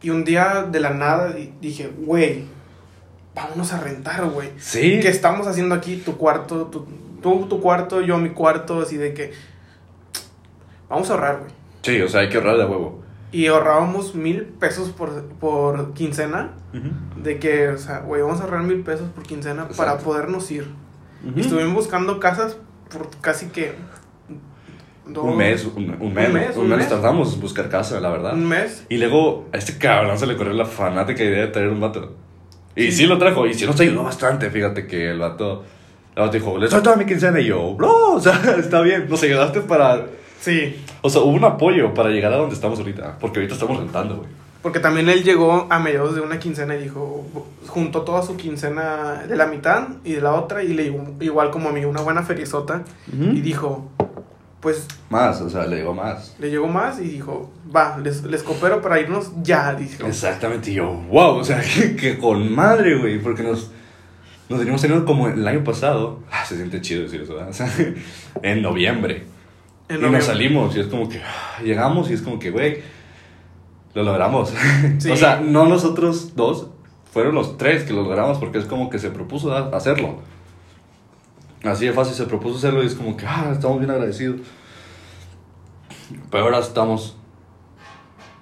y 0.00 0.08
un 0.10 0.24
día 0.24 0.66
de 0.70 0.80
la 0.80 0.90
nada 0.90 1.30
di- 1.32 1.52
dije, 1.60 1.90
güey, 1.98 2.44
vámonos 3.34 3.72
a 3.74 3.80
rentar, 3.80 4.24
güey. 4.30 4.48
Sí. 4.56 4.98
¿Qué 5.02 5.08
estamos 5.08 5.46
haciendo 5.46 5.74
aquí? 5.74 5.96
Tu 5.96 6.16
cuarto, 6.16 6.68
tu, 6.68 6.86
tú 7.22 7.46
tu 7.50 7.60
cuarto, 7.60 8.00
yo 8.00 8.16
mi 8.16 8.30
cuarto, 8.30 8.80
así 8.80 8.96
de 8.96 9.12
que 9.12 9.32
vamos 10.88 11.10
a 11.10 11.14
ahorrar, 11.14 11.38
güey. 11.40 11.50
Sí, 11.82 12.00
o 12.00 12.08
sea, 12.08 12.20
hay 12.22 12.30
que 12.30 12.38
ahorrar 12.38 12.56
de 12.56 12.64
huevo. 12.64 13.02
Y 13.30 13.48
ahorrábamos 13.48 14.14
mil 14.14 14.44
pesos 14.44 14.88
por, 14.90 15.24
por 15.40 15.92
quincena. 15.92 16.52
De 17.22 17.38
que, 17.38 17.68
o 17.68 17.78
sea, 17.78 17.98
güey, 18.00 18.22
vamos 18.22 18.40
a 18.40 18.44
ahorrar 18.44 18.62
mil 18.62 18.80
pesos 18.82 19.08
por 19.14 19.24
quincena 19.24 19.68
para 19.76 19.98
podernos 19.98 20.50
ir. 20.50 20.66
Y 21.36 21.40
estuvimos 21.40 21.74
buscando 21.74 22.18
casas 22.20 22.56
por 22.90 23.08
casi 23.20 23.46
que... 23.46 23.72
dos- 25.06 25.24
Un 25.24 25.36
mes, 25.36 25.64
un, 25.64 25.72
un 26.00 26.14
mes, 26.14 26.28
Un 26.28 26.34
mes, 26.34 26.56
un 26.56 26.68
mes 26.68 26.78
mes. 26.78 26.88
tardamos 26.88 27.34
en 27.34 27.40
buscar 27.40 27.68
casa, 27.68 28.00
la 28.00 28.10
verdad. 28.10 28.34
Un 28.34 28.46
mes. 28.48 28.84
Y 28.88 28.98
luego 28.98 29.46
a 29.52 29.56
este 29.58 29.78
cabrón 29.78 30.18
se 30.18 30.26
le 30.26 30.34
ocurrió 30.34 30.52
la 30.52 30.64
fanática 30.66 31.22
idea 31.22 31.42
de 31.42 31.48
traer 31.48 31.68
un 31.68 31.80
vato. 31.80 32.14
Y 32.76 32.90
sí, 32.92 33.06
lo 33.06 33.18
trajo, 33.18 33.46
y 33.46 33.54
sí 33.54 33.66
nos 33.66 33.78
ayudó 33.80 34.02
bastante. 34.04 34.50
Fíjate 34.50 34.86
que 34.86 35.10
el 35.10 35.18
vato, 35.18 35.64
el 36.16 36.22
vato 36.22 36.32
dijo, 36.32 36.58
le 36.58 36.68
doy 36.68 36.82
toda 36.82 36.96
mi 36.96 37.04
quincena. 37.06 37.38
Y 37.40 37.46
yo, 37.46 37.74
bro, 37.74 38.12
o 38.14 38.20
sea, 38.20 38.40
está 38.58 38.80
bien, 38.80 39.06
nos 39.08 39.22
ayudaste 39.22 39.60
para. 39.60 40.06
Sí. 40.40 40.76
O 41.00 41.08
sea, 41.08 41.22
hubo 41.22 41.30
un 41.32 41.44
apoyo 41.44 41.94
para 41.94 42.10
llegar 42.10 42.32
a 42.32 42.36
donde 42.36 42.54
estamos 42.54 42.78
ahorita. 42.78 43.18
Porque 43.20 43.38
ahorita 43.38 43.54
estamos 43.54 43.78
rentando, 43.78 44.16
güey. 44.16 44.28
Porque 44.64 44.80
también 44.80 45.10
él 45.10 45.22
llegó 45.24 45.66
a 45.68 45.78
mediados 45.78 46.14
de 46.14 46.22
una 46.22 46.38
quincena 46.38 46.74
y 46.74 46.84
dijo, 46.84 47.26
juntó 47.66 48.00
toda 48.00 48.22
su 48.22 48.38
quincena 48.38 49.24
de 49.28 49.36
la 49.36 49.44
mitad 49.46 49.88
y 50.04 50.14
de 50.14 50.22
la 50.22 50.32
otra 50.32 50.62
y 50.62 50.68
le 50.68 50.84
dio 50.84 51.04
igual 51.20 51.50
como 51.50 51.68
a 51.68 51.72
mí 51.72 51.84
una 51.84 52.00
buena 52.00 52.22
feriezota 52.22 52.82
y 53.12 53.42
dijo, 53.42 53.90
pues 54.60 54.86
Más, 55.10 55.42
o 55.42 55.50
sea, 55.50 55.66
le 55.66 55.76
llegó 55.76 55.92
más. 55.92 56.34
le 56.38 56.48
llegó 56.48 56.66
más 56.66 56.98
y 56.98 57.02
dijo, 57.02 57.52
va, 57.76 57.98
les, 57.98 58.22
les 58.22 58.42
coopero 58.42 58.80
para 58.80 58.98
irnos 58.98 59.32
ya, 59.42 59.74
dijo. 59.74 60.06
Exactamente, 60.06 60.70
y 60.70 60.76
yo, 60.76 60.94
wow, 61.10 61.36
o 61.36 61.44
sea, 61.44 61.60
que, 61.74 61.94
que 61.94 62.18
con 62.18 62.50
madre, 62.50 62.96
güey, 62.96 63.20
porque 63.20 63.42
nos, 63.42 63.70
nos 64.48 64.60
venimos 64.60 64.80
teniendo 64.80 65.04
como 65.04 65.28
el 65.28 65.46
año 65.46 65.62
pasado. 65.62 66.20
Ah, 66.32 66.46
se 66.46 66.56
siente 66.56 66.80
chido 66.80 67.02
decir 67.02 67.20
eso, 67.20 67.34
¿verdad? 67.34 67.48
O 67.50 67.52
sea, 67.52 67.70
en 68.42 68.62
noviembre. 68.62 69.24
En 69.90 69.96
y 69.96 69.98
noviembre. 69.98 70.20
nos 70.20 70.24
salimos 70.24 70.74
y 70.74 70.80
es 70.80 70.86
como 70.86 71.06
que 71.06 71.18
ah, 71.18 71.62
llegamos 71.62 72.08
y 72.10 72.14
es 72.14 72.22
como 72.22 72.38
que, 72.38 72.50
güey, 72.50 72.93
lo 73.94 74.02
logramos. 74.02 74.52
Sí. 74.98 75.10
o 75.10 75.16
sea, 75.16 75.40
no 75.40 75.66
nosotros 75.66 76.34
dos, 76.36 76.68
fueron 77.12 77.34
los 77.34 77.56
tres 77.56 77.84
que 77.84 77.92
lo 77.92 78.02
logramos 78.02 78.38
porque 78.38 78.58
es 78.58 78.64
como 78.64 78.90
que 78.90 78.98
se 78.98 79.10
propuso 79.10 79.54
hacerlo. 79.74 80.16
Así 81.64 81.86
de 81.86 81.92
fácil 81.92 82.14
se 82.14 82.24
propuso 82.26 82.58
hacerlo 82.58 82.82
y 82.82 82.86
es 82.86 82.94
como 82.94 83.16
que, 83.16 83.26
ah, 83.26 83.50
estamos 83.52 83.78
bien 83.78 83.90
agradecidos. 83.90 84.40
Pero 86.30 86.44
ahora 86.44 86.58
estamos 86.58 87.16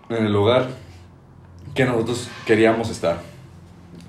en 0.08 0.26
el 0.26 0.32
lugar 0.32 0.66
que 1.74 1.84
nosotros 1.84 2.28
queríamos 2.46 2.90
estar. 2.90 3.20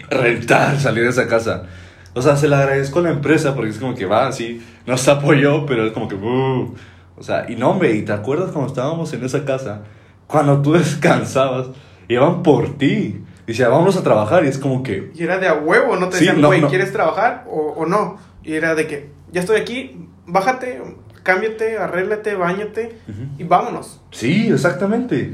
Rentar, 0.09 0.79
salir 0.79 1.03
de 1.03 1.09
esa 1.09 1.27
casa. 1.27 1.67
O 2.15 2.21
sea, 2.21 2.35
se 2.35 2.47
le 2.47 2.55
agradezco 2.55 2.99
a 2.99 3.03
la 3.03 3.09
empresa 3.11 3.55
porque 3.55 3.71
es 3.71 3.77
como 3.79 3.95
que 3.95 4.05
va, 4.05 4.31
sí, 4.31 4.61
nos 4.85 5.07
apoyó, 5.07 5.65
pero 5.65 5.85
es 5.85 5.93
como 5.93 6.07
que, 6.07 6.15
"Uh". 6.15 6.73
o 7.17 7.23
sea, 7.23 7.49
y 7.49 7.55
no, 7.55 7.69
hombre, 7.71 7.95
¿y 7.95 8.03
te 8.03 8.11
acuerdas 8.13 8.51
cuando 8.51 8.67
estábamos 8.69 9.13
en 9.13 9.23
esa 9.23 9.45
casa? 9.45 9.81
Cuando 10.27 10.61
tú 10.61 10.73
descansabas, 10.73 11.67
iban 12.07 12.43
por 12.43 12.77
ti. 12.77 13.19
Decía, 13.47 13.67
vamos 13.67 13.97
a 13.97 14.03
trabajar, 14.03 14.45
y 14.45 14.47
es 14.47 14.57
como 14.57 14.83
que, 14.83 15.11
Y 15.13 15.23
era 15.23 15.37
de 15.37 15.47
a 15.49 15.53
huevo, 15.55 15.97
no 15.97 16.07
te 16.07 16.17
Sí, 16.17 16.25
decían, 16.25 16.41
güey, 16.45 16.61
no. 16.61 16.69
¿quieres 16.69 16.93
trabajar 16.93 17.45
o, 17.49 17.73
o 17.77 17.85
no? 17.85 18.17
Y 18.41 18.53
era 18.53 18.73
de 18.73 18.87
que, 18.87 19.09
ya 19.33 19.41
estoy 19.41 19.59
aquí, 19.59 20.07
bájate, 20.25 20.81
cámbiate, 21.23 21.77
arréglate, 21.77 22.35
bañate 22.35 22.97
y 23.37 23.43
vámonos. 23.43 24.01
sí, 24.11 24.47
exactamente. 24.51 25.33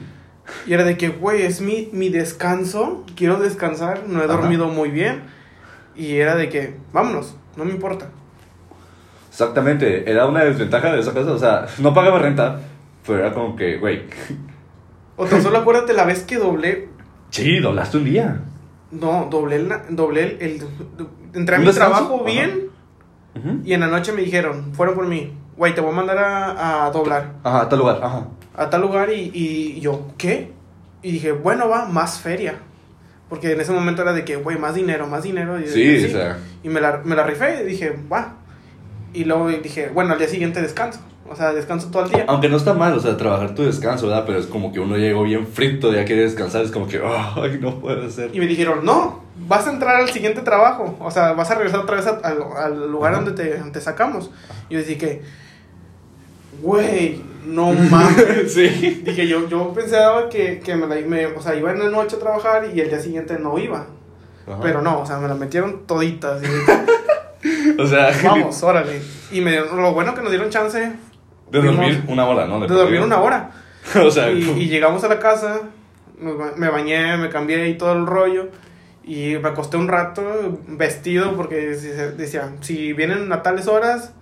Y 0.65 0.73
era 0.73 0.83
de 0.83 0.97
que, 0.97 1.09
güey, 1.09 1.43
es 1.43 1.61
mi, 1.61 1.89
mi 1.93 2.09
descanso, 2.09 3.05
quiero 3.15 3.37
descansar, 3.39 4.05
no 4.07 4.21
he 4.21 4.25
Ajá. 4.25 4.33
dormido 4.33 4.67
muy 4.69 4.89
bien. 4.89 5.21
Y 5.95 6.15
era 6.15 6.35
de 6.35 6.49
que, 6.49 6.77
vámonos, 6.91 7.35
no 7.55 7.63
me 7.65 7.71
importa. 7.71 8.09
Exactamente, 9.29 10.09
era 10.09 10.25
una 10.25 10.43
desventaja 10.43 10.91
de 10.93 10.99
esa 11.01 11.13
casa, 11.13 11.31
o 11.31 11.37
sea, 11.37 11.67
no 11.77 11.93
pagaba 11.93 12.17
renta, 12.19 12.59
pero 13.05 13.19
era 13.19 13.33
como 13.33 13.55
que, 13.55 13.77
güey, 13.77 14.01
O 15.21 15.25
tan 15.25 15.43
solo 15.43 15.57
acuérdate 15.59 15.93
la 15.93 16.05
vez 16.05 16.23
que 16.23 16.37
doblé, 16.37 16.87
sí, 17.29 17.59
doblaste 17.59 17.97
un 17.97 18.05
día. 18.05 18.39
no, 18.91 19.27
doblé 19.29 19.57
el, 19.57 19.67
na- 19.67 19.83
doblé 19.89 20.23
el, 20.23 20.37
el- 20.41 20.63
entré 21.33 21.55
a 21.55 21.59
¿Un 21.59 21.65
mi 21.65 21.71
trabajo 21.71 22.23
bien 22.23 22.69
y 23.63 23.73
en 23.73 23.79
la 23.81 23.87
noche 23.87 24.11
me 24.13 24.21
dijeron, 24.21 24.73
fueron 24.73 24.95
por 24.95 25.05
mí, 25.07 25.31
güey, 25.55 25.73
te 25.75 25.81
voy 25.81 25.91
a 25.91 25.95
mandar 25.95 26.17
a, 26.17 26.85
a 26.85 26.91
doblar 26.91 27.33
Ajá, 27.43 27.61
a 27.61 27.69
tal 27.69 27.79
lugar, 27.79 27.99
ajá. 28.01 28.27
a 28.57 28.69
tal 28.69 28.81
lugar 28.81 29.09
y, 29.11 29.31
y 29.33 29.79
yo, 29.81 30.07
¿qué? 30.17 30.51
Y 31.01 31.11
dije, 31.11 31.31
bueno, 31.31 31.69
va, 31.69 31.85
más 31.85 32.19
feria. 32.19 32.55
Porque 33.29 33.51
en 33.53 33.61
ese 33.61 33.71
momento 33.71 34.01
era 34.01 34.11
de 34.13 34.25
que, 34.25 34.35
güey, 34.37 34.57
más 34.57 34.73
dinero, 34.73 35.05
más 35.07 35.21
dinero. 35.23 35.59
Y, 35.59 35.67
Sí, 35.67 36.05
o 36.05 36.09
sea, 36.09 36.39
Y 36.63 36.67
me 36.69 36.81
la, 36.81 37.01
me 37.05 37.15
la 37.15 37.23
rifé 37.23 37.61
y 37.61 37.67
dije, 37.67 37.95
va. 38.11 38.33
Y 39.13 39.23
luego 39.25 39.47
dije, 39.49 39.89
bueno, 39.93 40.13
al 40.13 40.17
día 40.19 40.27
siguiente 40.27 40.61
descanso. 40.61 40.99
O 41.31 41.35
sea, 41.35 41.53
descanso 41.53 41.89
todo 41.91 42.05
el 42.05 42.11
día. 42.11 42.25
aunque 42.27 42.49
no 42.49 42.57
está 42.57 42.73
mal, 42.73 42.93
o 42.93 42.99
sea, 42.99 43.15
trabajar 43.17 43.53
tu 43.55 43.63
descanso, 43.63 44.07
¿verdad? 44.07 44.23
Pero 44.25 44.39
es 44.39 44.47
como 44.47 44.71
que 44.73 44.79
uno 44.79 44.97
llegó 44.97 45.23
bien 45.23 45.45
frito, 45.47 45.93
ya 45.93 46.03
quiere 46.05 46.23
descansar, 46.23 46.63
es 46.63 46.71
como 46.71 46.87
que, 46.87 46.99
ay, 47.03 47.59
no 47.61 47.79
puede 47.79 48.09
ser. 48.09 48.35
Y 48.35 48.39
me 48.39 48.47
dijeron, 48.47 48.83
no, 48.83 49.21
vas 49.47 49.67
a 49.67 49.71
entrar 49.71 49.95
al 49.97 50.09
siguiente 50.09 50.41
trabajo. 50.41 50.97
O 50.99 51.11
sea, 51.11 51.33
vas 51.33 51.51
a 51.51 51.55
regresar 51.55 51.81
otra 51.81 51.95
vez 51.97 52.07
a- 52.07 52.19
al, 52.23 52.39
al 52.57 52.91
lugar 52.91 53.13
Ajá. 53.13 53.21
donde 53.23 53.41
te, 53.43 53.49
te 53.71 53.81
sacamos. 53.81 54.31
Y 54.69 54.73
yo 54.75 54.83
dije 54.83 55.21
güey, 56.61 57.21
no 57.45 57.71
mames. 57.71 58.53
sí. 58.53 59.01
dije, 59.05 59.27
yo, 59.27 59.47
yo 59.47 59.71
pensaba 59.73 60.29
que, 60.29 60.59
que 60.59 60.75
me 60.75 60.87
la 60.87 60.95
me, 61.07 61.27
o 61.27 61.41
sea, 61.41 61.55
iba 61.55 61.71
en 61.71 61.79
la 61.79 61.89
noche 61.89 62.15
a 62.17 62.19
trabajar 62.19 62.67
y 62.73 62.79
el 62.81 62.89
día 62.89 62.99
siguiente 62.99 63.37
no 63.39 63.57
iba. 63.57 63.85
Ajá. 64.47 64.59
Pero 64.61 64.81
no, 64.81 65.01
o 65.01 65.05
sea, 65.05 65.17
me 65.19 65.27
la 65.27 65.35
metieron 65.35 65.85
toditas. 65.85 66.41
O 67.79 67.87
sea, 67.87 68.11
vamos, 68.25 68.61
órale. 68.63 69.01
Y 69.31 69.39
me, 69.39 69.55
lo 69.61 69.93
bueno 69.93 70.13
que 70.13 70.21
nos 70.21 70.29
dieron 70.29 70.49
chance 70.49 70.91
de 71.51 71.61
dormir 71.61 72.03
una 72.07 72.25
hora, 72.27 72.45
¿no? 72.45 72.59
de 72.59 72.67
dormir 72.67 73.01
una 73.01 73.19
hora. 73.19 73.51
o 74.05 74.11
sea, 74.11 74.31
Y, 74.31 74.41
y 74.43 74.67
llegamos 74.67 75.03
a 75.03 75.07
la 75.07 75.19
casa, 75.19 75.61
me 76.19 76.69
bañé, 76.69 77.17
me 77.17 77.29
cambié 77.29 77.69
y 77.69 77.77
todo 77.77 77.93
el 77.93 78.05
rollo. 78.05 78.49
Y 79.03 79.37
me 79.41 79.49
acosté 79.49 79.77
un 79.77 79.87
rato 79.87 80.59
vestido 80.67 81.35
porque 81.35 81.55
decía, 81.55 82.51
si 82.61 82.93
vienen 82.93 83.31
a 83.33 83.41
tales 83.41 83.67
horas, 83.67 84.13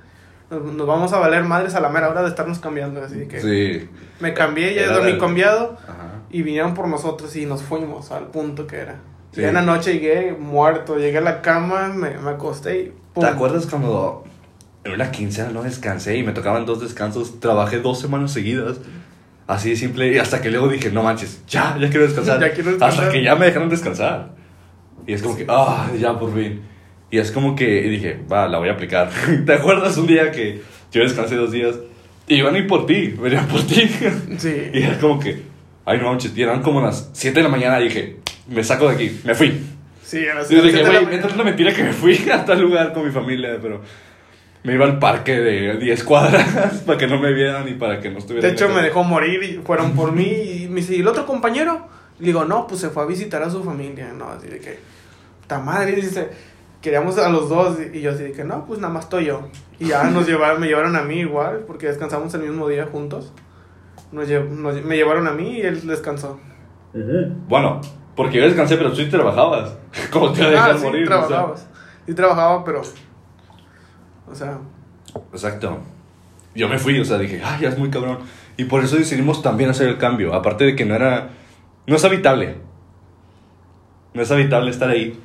nos, 0.49 0.87
vamos 0.87 1.11
a 1.11 1.19
valer 1.19 1.43
madres 1.43 1.75
a 1.75 1.81
la 1.81 1.89
mera 1.89 2.09
hora 2.09 2.21
de 2.21 2.29
estarnos 2.29 2.59
cambiando. 2.59 3.03
Así 3.03 3.27
que 3.27 3.41
sí. 3.41 3.89
me 4.21 4.33
cambié, 4.33 4.73
ya 4.75 4.87
dormí 4.93 5.13
la- 5.13 5.17
cambiado 5.17 5.77
Ajá. 5.83 6.21
y 6.29 6.41
vinieron 6.43 6.73
por 6.73 6.87
nosotros 6.87 7.35
y 7.35 7.45
nos 7.45 7.63
fuimos 7.63 8.11
al 8.11 8.27
punto 8.27 8.65
que 8.65 8.77
era. 8.77 8.95
Sí. 9.33 9.41
Ya 9.41 9.49
en 9.49 9.55
la 9.55 9.61
noche 9.61 9.93
llegué 9.93 10.31
muerto, 10.31 10.97
llegué 10.97 11.17
a 11.17 11.21
la 11.21 11.41
cama, 11.41 11.89
me, 11.89 12.11
me 12.17 12.29
acosté 12.29 12.79
y 12.79 12.93
pum. 13.13 13.23
¿Te 13.25 13.29
acuerdas 13.29 13.65
cuando 13.67 14.23
en 14.87 14.93
una 14.93 15.11
quincena 15.11 15.49
no 15.49 15.63
descansé 15.63 16.17
y 16.17 16.23
me 16.23 16.31
tocaban 16.31 16.65
dos 16.65 16.81
descansos? 16.81 17.39
Trabajé 17.39 17.79
dos 17.79 17.99
semanas 17.99 18.31
seguidas. 18.31 18.77
Así 19.47 19.69
de 19.69 19.75
simple. 19.75 20.13
Y 20.13 20.17
hasta 20.17 20.41
que 20.41 20.51
luego 20.51 20.67
dije, 20.67 20.91
no 20.91 21.03
manches, 21.03 21.41
ya, 21.47 21.77
ya 21.79 21.89
quiero 21.89 22.05
descansar. 22.05 22.39
Ya 22.41 22.53
quiero 22.53 22.71
descansar. 22.71 23.05
Hasta 23.05 23.11
que 23.11 23.23
ya 23.23 23.35
me 23.35 23.45
dejaron 23.45 23.69
descansar. 23.69 24.35
Y 25.05 25.13
es 25.13 25.21
como 25.21 25.37
que, 25.37 25.45
ah, 25.47 25.89
ya 25.97 26.19
por 26.19 26.33
fin. 26.33 26.61
Y 27.09 27.17
es 27.19 27.31
como 27.31 27.55
que 27.55 27.85
y 27.85 27.89
dije, 27.89 28.19
va, 28.31 28.47
la 28.47 28.57
voy 28.57 28.69
a 28.69 28.73
aplicar. 28.73 29.09
¿Te 29.45 29.53
acuerdas 29.53 29.97
un 29.97 30.07
día 30.07 30.31
que 30.31 30.61
yo 30.91 31.01
descansé 31.01 31.35
dos 31.35 31.51
días? 31.51 31.75
Y 32.27 32.35
iban 32.35 32.55
a 32.55 32.57
ir 32.57 32.67
por 32.67 32.85
ti, 32.85 33.15
venían 33.19 33.47
por 33.47 33.65
ti. 33.65 33.89
Sí. 34.37 34.69
Y 34.73 34.83
era 34.83 34.97
como 34.99 35.17
que, 35.19 35.41
ay, 35.85 35.97
no 35.99 36.09
manches, 36.09 36.35
y 36.35 36.41
eran 36.43 36.61
como 36.61 36.81
las 36.81 37.09
7 37.13 37.37
de 37.37 37.43
la 37.43 37.49
mañana. 37.49 37.79
Y 37.79 37.85
dije, 37.85 38.17
me 38.49 38.63
saco 38.63 38.89
de 38.89 38.95
aquí, 38.95 39.21
me 39.23 39.33
fui. 39.33 39.57
Sí, 40.03 40.27
a 40.27 40.35
las 40.35 40.49
Yo 40.49 40.61
dije, 40.61 40.83
güey, 40.83 41.21
la 41.37 41.43
mentira 41.43 41.73
que 41.73 41.83
me 41.83 41.93
fui 41.93 42.17
a 42.31 42.43
tal 42.45 42.61
lugar 42.61 42.93
con 42.93 43.05
mi 43.05 43.11
familia, 43.11 43.57
pero 43.61 43.81
me 44.63 44.73
iba 44.73 44.85
al 44.85 44.99
parque 44.99 45.39
de 45.39 45.77
10 45.77 46.03
cuadras 46.03 46.81
para 46.85 46.97
que 46.97 47.07
no 47.07 47.19
me 47.19 47.31
vieran 47.33 47.67
y 47.69 47.73
para 47.73 47.99
que 47.99 48.09
no 48.09 48.17
estuviera. 48.19 48.47
De 48.47 48.53
hecho, 48.53 48.69
me 48.69 48.81
dejó 48.81 49.03
morir 49.03 49.41
y 49.43 49.53
fueron 49.65 49.91
por 49.93 50.11
mí. 50.11 50.25
Y 50.25 50.67
me 50.67 50.77
dice, 50.81 50.95
¿y 50.95 50.99
el 51.01 51.07
otro 51.07 51.25
compañero? 51.25 51.87
Le 52.19 52.27
digo, 52.27 52.45
no, 52.45 52.67
pues 52.67 52.81
se 52.81 52.89
fue 52.89 53.03
a 53.03 53.05
visitar 53.05 53.41
a 53.43 53.49
su 53.49 53.63
familia. 53.63 54.11
No, 54.13 54.29
así 54.29 54.47
de 54.47 54.59
que, 54.59 54.79
ta 55.47 55.59
madre, 55.59 55.93
dice, 55.93 56.29
queríamos 56.81 57.17
a 57.17 57.29
los 57.29 57.47
dos 57.49 57.77
y 57.93 58.01
yo 58.01 58.11
así 58.11 58.23
de 58.23 58.31
que 58.33 58.43
no, 58.43 58.65
pues 58.65 58.79
nada 58.79 58.93
más 58.93 59.05
estoy 59.05 59.25
yo. 59.25 59.47
Y 59.79 59.87
ya 59.87 60.03
nos 60.05 60.27
llevaron, 60.27 60.59
me 60.59 60.67
llevaron 60.67 60.95
a 60.95 61.01
mí 61.03 61.19
igual, 61.19 61.63
porque 61.67 61.87
descansamos 61.87 62.33
el 62.33 62.41
mismo 62.41 62.67
día 62.67 62.87
juntos. 62.91 63.31
Nos 64.11 64.27
lle- 64.27 64.49
nos- 64.49 64.83
me 64.83 64.95
llevaron 64.95 65.27
a 65.27 65.31
mí 65.31 65.59
y 65.59 65.61
él 65.61 65.85
descansó. 65.87 66.39
Bueno, 67.47 67.79
porque 68.15 68.37
yo 68.37 68.43
descansé, 68.45 68.75
pero 68.77 68.89
tú 68.89 68.95
sí 68.97 69.05
trabajabas. 69.09 69.77
¿Cómo 70.11 70.31
te 70.33 70.39
iba 70.39 70.47
a 70.47 70.51
dejar 70.51 70.71
Ah, 70.71 70.77
sí, 70.77 70.83
morir? 70.85 71.03
O 71.03 71.07
sea, 71.07 71.27
trabajabas. 71.27 71.67
Sí 72.07 72.13
trabajaba, 72.13 72.63
pero... 72.65 72.81
O 74.31 74.35
sea, 74.35 74.57
Exacto. 75.33 75.79
Yo 76.55 76.67
me 76.67 76.79
fui, 76.79 76.99
o 76.99 77.05
sea, 77.05 77.17
dije, 77.17 77.41
ay, 77.43 77.61
ya 77.61 77.69
es 77.69 77.77
muy 77.77 77.89
cabrón. 77.89 78.19
Y 78.57 78.65
por 78.65 78.83
eso 78.83 78.95
decidimos 78.97 79.41
también 79.43 79.69
hacer 79.69 79.87
el 79.87 79.97
cambio. 79.97 80.33
Aparte 80.33 80.63
de 80.65 80.75
que 80.75 80.85
no 80.85 80.95
era. 80.95 81.29
No 81.85 81.95
es 81.95 82.03
habitable. 82.03 82.55
No 84.13 84.21
es 84.21 84.31
habitable 84.31 84.71
estar 84.71 84.89
ahí. 84.89 85.19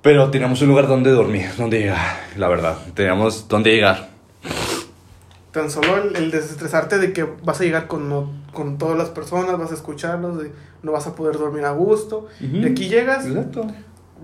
Pero 0.00 0.30
teníamos 0.30 0.60
un 0.62 0.68
lugar 0.68 0.88
donde 0.88 1.10
dormir, 1.10 1.46
donde 1.56 1.78
llegar, 1.80 2.16
la 2.36 2.48
verdad. 2.48 2.76
Teníamos 2.94 3.46
donde 3.48 3.72
llegar. 3.72 4.08
tan 5.52 5.70
solo 5.70 6.02
el, 6.02 6.16
el 6.16 6.30
desestresarte 6.30 6.98
de 6.98 7.12
que 7.12 7.24
vas 7.44 7.60
a 7.60 7.64
llegar 7.64 7.86
con, 7.86 8.08
no- 8.08 8.32
con 8.52 8.78
todas 8.78 8.96
las 8.96 9.10
personas, 9.10 9.58
vas 9.58 9.70
a 9.70 9.74
escucharlos, 9.74 10.42
de- 10.42 10.50
no 10.82 10.92
vas 10.92 11.06
a 11.06 11.14
poder 11.14 11.36
dormir 11.38 11.64
a 11.66 11.70
gusto. 11.72 12.26
Y 12.40 12.64
aquí 12.66 12.88
llegas, 12.88 13.26
Exacto. 13.26 13.66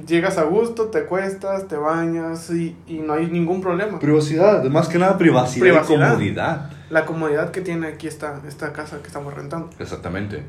Llegas 0.06 0.38
a 0.38 0.44
gusto, 0.44 0.86
te 0.86 0.98
acuestas, 0.98 1.68
te 1.68 1.76
bañas 1.76 2.50
y, 2.50 2.76
y 2.86 2.94
no 2.98 3.14
hay 3.14 3.26
ningún 3.26 3.60
problema. 3.60 3.98
Privacidad, 3.98 4.64
más 4.64 4.88
que 4.88 4.98
nada 4.98 5.18
privacidad, 5.18 5.60
Privacidad. 5.62 6.06
y 6.06 6.10
comodidad. 6.12 6.70
La 6.90 7.04
comodidad 7.04 7.50
que 7.50 7.60
tiene 7.60 7.88
aquí 7.88 8.06
esta, 8.06 8.40
esta 8.46 8.72
casa 8.72 8.98
que 9.00 9.08
estamos 9.08 9.34
rentando. 9.34 9.70
Exactamente. 9.78 10.42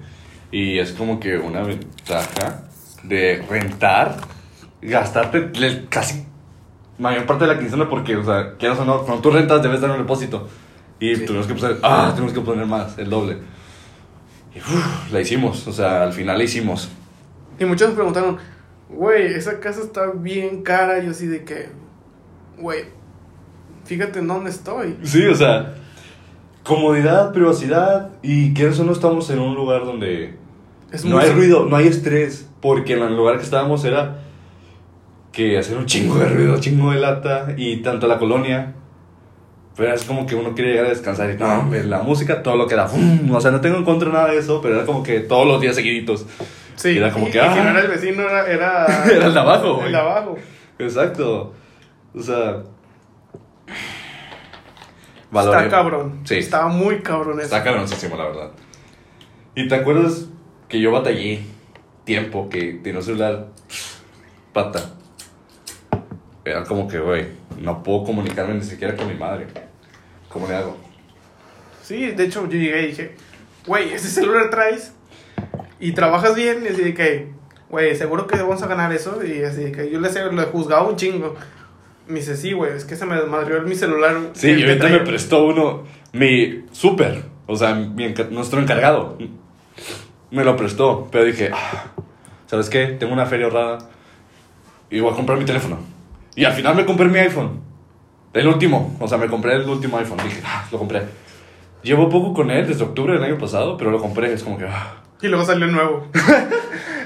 Y 0.52 0.80
es 0.80 0.94
como 0.94 1.20
que 1.20 1.38
una 1.38 1.62
ventaja 1.64 2.64
de 3.04 3.44
rentar, 3.50 4.18
gastarte 4.82 5.52
casi 5.90 6.26
mayor 6.98 7.26
parte 7.26 7.46
de 7.46 7.54
la 7.54 7.60
quincena 7.60 7.90
porque, 7.90 8.16
o 8.16 8.24
sea, 8.24 8.56
quieras 8.58 8.80
o 8.80 8.86
no, 8.86 9.04
cuando 9.04 9.22
tú 9.22 9.32
rentas 9.32 9.62
debes 9.62 9.82
dar 9.82 9.92
un 9.92 9.98
depósito. 10.00 10.48
Y 11.00 11.16
Sí. 11.16 11.26
tuvimos 11.26 11.48
que 11.48 11.54
poner, 11.56 11.78
ah, 11.84 12.12
tenemos 12.14 12.34
que 12.34 12.42
poner 12.42 12.66
más, 12.66 12.98
el 12.98 13.10
doble. 13.10 13.38
Y 14.54 15.14
la 15.14 15.22
hicimos, 15.22 15.66
o 15.68 15.72
sea, 15.72 16.04
al 16.04 16.12
final 16.14 16.38
la 16.38 16.44
hicimos. 16.44 16.90
Y 17.60 17.66
muchos 17.66 17.92
preguntaron, 17.92 18.38
güey, 18.90 19.34
esa 19.34 19.60
casa 19.60 19.82
está 19.82 20.12
bien 20.12 20.64
cara. 20.64 21.00
Y 21.00 21.06
yo 21.06 21.12
así 21.12 21.28
de 21.28 21.44
que, 21.44 21.70
güey, 22.58 22.86
fíjate 23.86 24.20
en 24.20 24.28
dónde 24.28 24.50
estoy. 24.50 24.98
Sí, 25.04 25.26
o 25.26 25.36
sea, 25.36 25.76
comodidad, 26.64 27.32
privacidad 27.34 28.10
y 28.22 28.54
quieras 28.54 28.80
o 28.80 28.84
no 28.84 28.92
estamos 28.92 29.30
en 29.30 29.40
un 29.40 29.56
lugar 29.56 29.86
donde 29.86 30.36
Es 30.92 31.06
no 31.06 31.18
hay 31.20 31.32
ruido, 31.32 31.66
no 31.66 31.76
hay 31.76 31.88
estrés, 31.88 32.48
porque 32.62 32.94
en 32.94 33.04
el 33.04 33.16
lugar 33.16 33.38
que 33.38 33.44
estábamos 33.44 33.86
era 33.86 34.20
que 35.32 35.58
hacer 35.58 35.78
un 35.78 35.86
chingo 35.86 36.16
de 36.16 36.28
ruido, 36.28 36.60
chingo 36.60 36.92
de 36.92 37.00
lata 37.00 37.54
y 37.58 37.78
tanto 37.78 38.08
la 38.08 38.20
colonia. 38.20 38.74
Pero 39.76 39.94
es 39.94 40.04
como 40.04 40.26
que 40.26 40.36
uno 40.36 40.54
quiere 40.56 40.72
llegar 40.72 40.88
a 40.88 40.90
descansar 40.90 41.32
y 41.32 41.38
no, 41.38 41.60
hombre, 41.60 41.86
la 41.86 42.04
música, 42.04 42.44
todo 42.44 42.58
lo 42.58 42.68
que. 42.68 42.76
¡fum! 42.76 43.32
O 43.34 43.40
sea, 43.40 43.50
no 43.50 43.62
tengo 43.62 43.78
en 43.78 43.86
contra 43.86 44.12
nada 44.12 44.30
de 44.30 44.38
eso, 44.38 44.60
pero 44.62 44.76
era 44.76 44.86
como 44.86 45.04
que 45.04 45.22
todos 45.22 45.48
los 45.48 45.62
días 45.62 45.76
seguiditos. 45.76 46.26
Sí, 46.80 46.98
Era 46.98 47.12
como 47.12 47.28
y- 47.28 47.32
que, 47.32 47.38
y 47.38 47.42
ah. 47.42 47.54
si 47.54 47.60
no 47.60 47.70
era 47.70 47.80
el 47.82 47.88
vecino, 47.90 48.22
era... 48.24 48.48
Era, 48.48 48.86
Era 49.12 49.26
el 49.26 49.34
de 49.34 49.40
abajo, 49.40 49.74
güey. 49.76 49.88
El 49.88 49.92
de 49.92 49.98
abajo. 49.98 50.38
Exacto. 50.80 51.54
O 52.16 52.22
sea. 52.22 52.64
valoré- 55.32 55.58
Está 55.66 55.70
cabrón. 55.70 56.22
Sí. 56.24 56.36
Estaba 56.38 56.68
muy 56.70 57.00
cabrón 57.02 57.34
eso. 57.40 57.44
Está 57.46 57.64
cabroncísimo, 57.64 58.16
la 58.16 58.26
verdad. 58.28 58.52
¿Y 59.56 59.68
te 59.68 59.76
acuerdas 59.76 60.28
que 60.70 60.80
yo 60.80 60.92
batallé 60.92 61.42
tiempo 62.06 62.48
que 62.50 62.80
tenía 62.84 63.00
un 63.00 63.06
celular 63.06 63.48
pata? 64.54 64.80
Era 66.46 66.64
como 66.64 66.88
que, 66.88 67.00
güey, 67.00 67.28
no 67.60 67.84
puedo 67.84 68.06
comunicarme 68.06 68.54
ni 68.56 68.64
siquiera 68.64 68.96
con 68.96 69.08
mi 69.08 69.16
madre. 69.16 69.48
¿Cómo 70.30 70.48
le 70.48 70.56
hago? 70.56 70.78
Sí, 71.84 72.08
de 72.12 72.24
hecho 72.24 72.44
yo 72.46 72.58
llegué 72.58 72.84
y 72.84 72.88
dije, 72.88 73.16
güey, 73.68 73.94
ese 73.94 74.08
celular 74.08 74.50
traes 74.50 74.94
y 75.80 75.92
trabajas 75.94 76.36
bien. 76.36 76.64
Y 76.66 76.68
así 76.70 76.82
de 76.84 76.94
que, 76.94 77.28
güey, 77.70 77.96
seguro 77.96 78.28
que 78.28 78.38
vamos 78.38 78.62
a 78.62 78.68
ganar 78.68 78.92
eso. 78.94 79.24
Y 79.26 79.44
así 79.44 79.64
de 79.66 79.72
que 79.72 79.90
yo 79.90 80.00
le, 80.00 80.10
le 80.12 80.44
juzgaba 80.46 80.88
un 80.88 80.96
chingo. 80.96 81.36
Me 82.08 82.20
dice, 82.20 82.36
sí, 82.36 82.54
güey, 82.54 82.76
es 82.76 82.86
que 82.86 82.96
se 82.96 83.06
me 83.06 83.16
desmadrió 83.16 83.62
mi 83.62 83.76
celular. 83.76 84.16
Sí, 84.34 84.50
y 84.52 84.64
ahorita 84.64 84.80
traía". 84.80 84.98
me 85.00 85.06
prestó 85.06 85.46
uno, 85.46 85.84
mi 86.12 86.66
súper, 86.72 87.24
o 87.46 87.56
sea, 87.56 87.76
mi 87.76 88.04
enca- 88.04 88.30
nuestro 88.30 88.60
encargado. 88.60 89.16
Me 90.32 90.44
lo 90.44 90.56
prestó, 90.56 91.08
pero 91.12 91.24
dije, 91.26 91.52
"Ah, 91.54 91.86
¿sabes 92.48 92.70
qué? 92.70 92.88
Tengo 92.88 93.14
una 93.14 93.26
feria 93.28 93.46
ahorrada 93.46 93.78
y 94.90 95.00
voy 95.02 95.12
a 95.14 95.16
comprar 95.16 95.38
mi 95.38 95.46
teléfono. 95.46 95.78
Y 96.36 96.46
al 96.46 96.54
final 96.54 96.76
me 96.76 96.86
compré 96.86 97.08
mi 97.10 97.20
iPhone. 97.20 97.62
El 98.34 98.48
último, 98.48 98.96
o 99.00 99.08
sea, 99.08 99.18
me 99.20 99.28
compré 99.28 99.54
el 99.56 99.68
último 99.70 99.98
iPhone. 100.00 100.18
Dije, 100.24 100.42
ah, 100.46 100.66
lo 100.72 100.78
compré. 100.80 101.04
Llevo 101.84 102.10
poco 102.10 102.34
con 102.34 102.50
él, 102.52 102.66
desde 102.68 102.84
octubre 102.84 103.14
del 103.14 103.24
año 103.24 103.38
pasado, 103.38 103.78
pero 103.78 103.92
lo 103.92 104.00
compré. 104.00 104.34
Es 104.34 104.44
como 104.44 104.58
que, 104.58 104.66
ah. 104.66 104.99
Y 105.22 105.28
luego 105.28 105.46
salió 105.46 105.66
el 105.66 105.72
nuevo. 105.74 106.08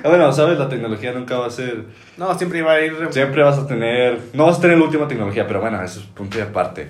Bueno, 0.04 0.34
sabes, 0.34 0.60
la 0.60 0.68
tecnología 0.68 1.14
nunca 1.14 1.38
va 1.38 1.48
a 1.48 1.50
ser. 1.50 1.86
No, 2.18 2.38
siempre 2.38 2.60
iba 2.60 2.74
a 2.74 2.82
ir. 2.82 2.94
Siempre 3.12 3.42
vas 3.42 3.58
a 3.58 3.66
tener. 3.66 4.20
No 4.34 4.46
vas 4.48 4.58
a 4.58 4.62
tener 4.62 4.78
la 4.78 4.84
última 4.84 5.08
tecnología, 5.08 5.48
pero 5.48 5.62
bueno, 5.62 5.82
eso 5.82 6.02
es 6.02 6.06
punto 6.08 6.38
y 6.38 6.42
aparte. 6.42 6.90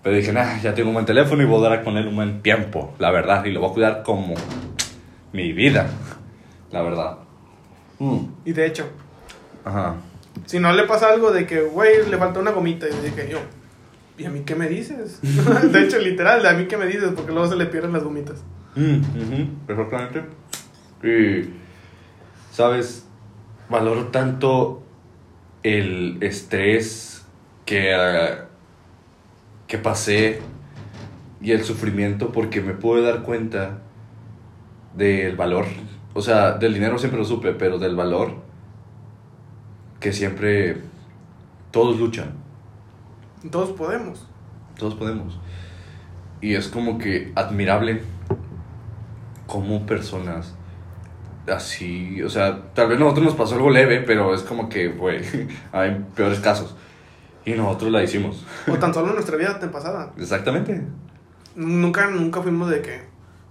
Pero 0.00 0.14
dije, 0.14 0.32
nah, 0.32 0.60
ya 0.62 0.72
tengo 0.72 0.90
un 0.90 0.94
buen 0.94 1.04
teléfono 1.04 1.42
y 1.42 1.46
voy 1.46 1.66
a 1.66 1.70
dar 1.70 1.82
con 1.82 1.96
él 1.96 2.06
un 2.06 2.14
buen 2.14 2.40
tiempo, 2.40 2.94
la 3.00 3.10
verdad. 3.10 3.44
Y 3.46 3.50
lo 3.50 3.58
voy 3.58 3.70
a 3.70 3.72
cuidar 3.72 4.02
como 4.04 4.34
mi 5.32 5.52
vida, 5.52 5.88
la 6.70 6.82
verdad. 6.82 7.18
Mm, 7.98 8.18
Y 8.44 8.52
de 8.52 8.66
hecho, 8.66 8.88
Ajá. 9.64 9.96
si 10.46 10.60
no 10.60 10.72
le 10.72 10.84
pasa 10.84 11.08
algo 11.12 11.32
de 11.32 11.46
que, 11.48 11.62
güey, 11.62 12.08
le 12.08 12.16
faltó 12.16 12.38
una 12.38 12.52
gomita. 12.52 12.86
Y 12.88 12.94
dije 13.04 13.28
yo, 13.28 13.40
¿y 14.18 14.24
a 14.24 14.30
mí 14.30 14.42
qué 14.46 14.54
me 14.54 14.68
dices? 14.68 15.18
de 15.72 15.82
hecho, 15.82 15.98
literal, 15.98 16.46
¿a 16.46 16.52
mí 16.52 16.66
qué 16.66 16.76
me 16.76 16.86
dices? 16.86 17.10
Porque 17.16 17.32
luego 17.32 17.48
se 17.48 17.56
le 17.56 17.66
pierden 17.66 17.92
las 17.92 18.04
gomitas. 18.04 18.44
Mm, 18.76 18.98
ujú, 19.00 19.48
perfectamente. 19.66 20.22
Y, 21.02 21.50
¿sabes? 22.50 23.06
Valoro 23.68 24.08
tanto 24.08 24.82
el 25.62 26.22
estrés 26.22 27.24
que, 27.64 28.38
que 29.66 29.78
pasé 29.78 30.40
y 31.40 31.52
el 31.52 31.64
sufrimiento 31.64 32.30
porque 32.30 32.60
me 32.60 32.74
pude 32.74 33.02
dar 33.02 33.22
cuenta 33.22 33.78
del 34.94 35.36
valor. 35.36 35.66
O 36.14 36.20
sea, 36.20 36.52
del 36.52 36.74
dinero 36.74 36.98
siempre 36.98 37.18
lo 37.18 37.24
supe, 37.24 37.52
pero 37.52 37.78
del 37.78 37.96
valor 37.96 38.42
que 40.02 40.12
siempre 40.12 40.78
todos 41.70 41.98
luchan. 41.98 42.32
Todos 43.50 43.70
podemos. 43.70 44.26
Todos 44.78 44.94
podemos. 44.94 45.38
Y 46.40 46.54
es 46.54 46.68
como 46.68 46.98
que 46.98 47.32
admirable 47.34 48.02
como 49.46 49.86
personas 49.86 50.54
así, 51.46 52.22
o 52.22 52.28
sea, 52.28 52.72
tal 52.74 52.88
vez 52.88 52.96
a 52.96 53.00
nosotros 53.00 53.26
nos 53.26 53.34
pasó 53.34 53.54
algo 53.54 53.70
leve, 53.70 54.00
pero 54.00 54.34
es 54.34 54.42
como 54.42 54.68
que, 54.68 54.88
güey, 54.88 55.22
hay 55.72 56.04
peores 56.14 56.40
casos. 56.40 56.76
Y 57.44 57.52
nosotros 57.52 57.90
la 57.90 58.02
hicimos. 58.02 58.46
O 58.68 58.74
tan 58.78 58.94
solo 58.94 59.08
en 59.08 59.14
nuestra 59.14 59.36
vida 59.36 59.58
pasada. 59.72 60.12
Exactamente. 60.16 60.82
Nunca, 61.56 62.08
nunca 62.08 62.40
fuimos 62.40 62.70
de 62.70 62.82
que 62.82 63.02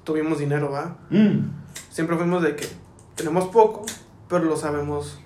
tuvimos 0.04 0.40
dinero, 0.40 0.72
¿va? 0.72 0.96
Mm. 1.10 1.50
Siempre 1.90 2.16
fuimos 2.16 2.42
de 2.42 2.56
que 2.56 2.68
tenemos 3.16 3.46
poco, 3.50 3.86
pero 4.30 4.46
lo 4.46 4.56
sabemos. 4.56 5.20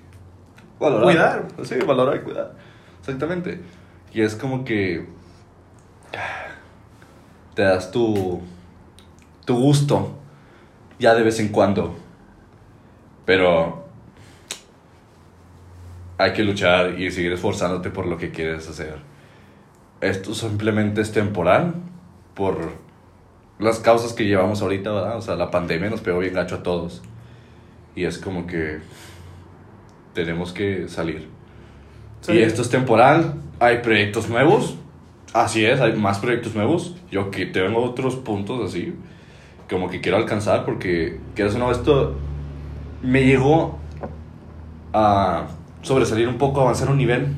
Valorar. 0.80 1.04
Cuidar. 1.04 1.48
Sí, 1.64 1.76
valorar 1.86 2.18
y 2.18 2.20
cuidar. 2.22 2.56
Exactamente. 3.00 3.62
Y 4.14 4.22
es 4.22 4.36
como 4.36 4.66
que 4.66 5.08
te 7.54 7.62
das 7.62 7.92
tu, 7.92 8.42
tu 9.46 9.56
gusto 9.58 10.18
ya 11.00 11.14
de 11.14 11.24
vez 11.24 11.40
en 11.40 11.50
cuando. 11.50 11.96
Pero 13.26 13.86
hay 16.18 16.34
que 16.34 16.44
luchar 16.44 17.00
y 17.00 17.12
seguir 17.12 17.34
esforzándote 17.34 17.90
por 17.90 18.06
lo 18.06 18.18
que 18.18 18.32
quieres 18.32 18.70
hacer. 18.70 18.98
Esto 20.02 20.34
simplemente 20.34 21.02
es 21.02 21.12
temporal 21.12 21.76
por 22.34 22.74
las 23.60 23.80
causas 23.80 24.14
que 24.14 24.26
llevamos 24.26 24.62
ahorita, 24.62 24.92
¿verdad? 24.92 25.18
O 25.18 25.22
sea, 25.22 25.36
la 25.36 25.50
pandemia 25.52 25.90
nos 25.90 26.02
pegó 26.02 26.20
bien 26.20 26.34
gacho 26.34 26.56
a 26.56 26.64
todos. 26.64 27.02
Y 27.96 28.04
es 28.04 28.18
como 28.18 28.46
que 28.46 28.80
tenemos 30.14 30.54
que 30.54 30.88
salir. 30.88 31.28
Sí. 32.22 32.34
Y 32.34 32.40
esto 32.40 32.62
es 32.62 32.70
temporal, 32.70 33.36
hay 33.60 33.80
proyectos 33.80 34.30
nuevos, 34.30 34.76
así 35.34 35.66
es, 35.66 35.80
hay 35.80 35.94
más 35.94 36.20
proyectos 36.20 36.56
nuevos. 36.56 36.96
Yo 37.12 37.32
que 37.32 37.46
tengo 37.46 37.84
otros 37.84 38.16
puntos 38.16 38.70
así, 38.70 38.94
como 39.70 39.90
que 39.90 40.02
quiero 40.02 40.18
alcanzar 40.18 40.66
porque, 40.66 41.20
quieras 41.36 41.56
o 41.56 41.60
no, 41.60 41.72
esto 41.72 42.16
me 43.06 43.24
llegó 43.24 43.78
a 44.94 45.48
sobresalir 45.82 46.28
un 46.28 46.38
poco, 46.38 46.62
avanzar 46.62 46.90
un 46.90 46.98
nivel 46.98 47.36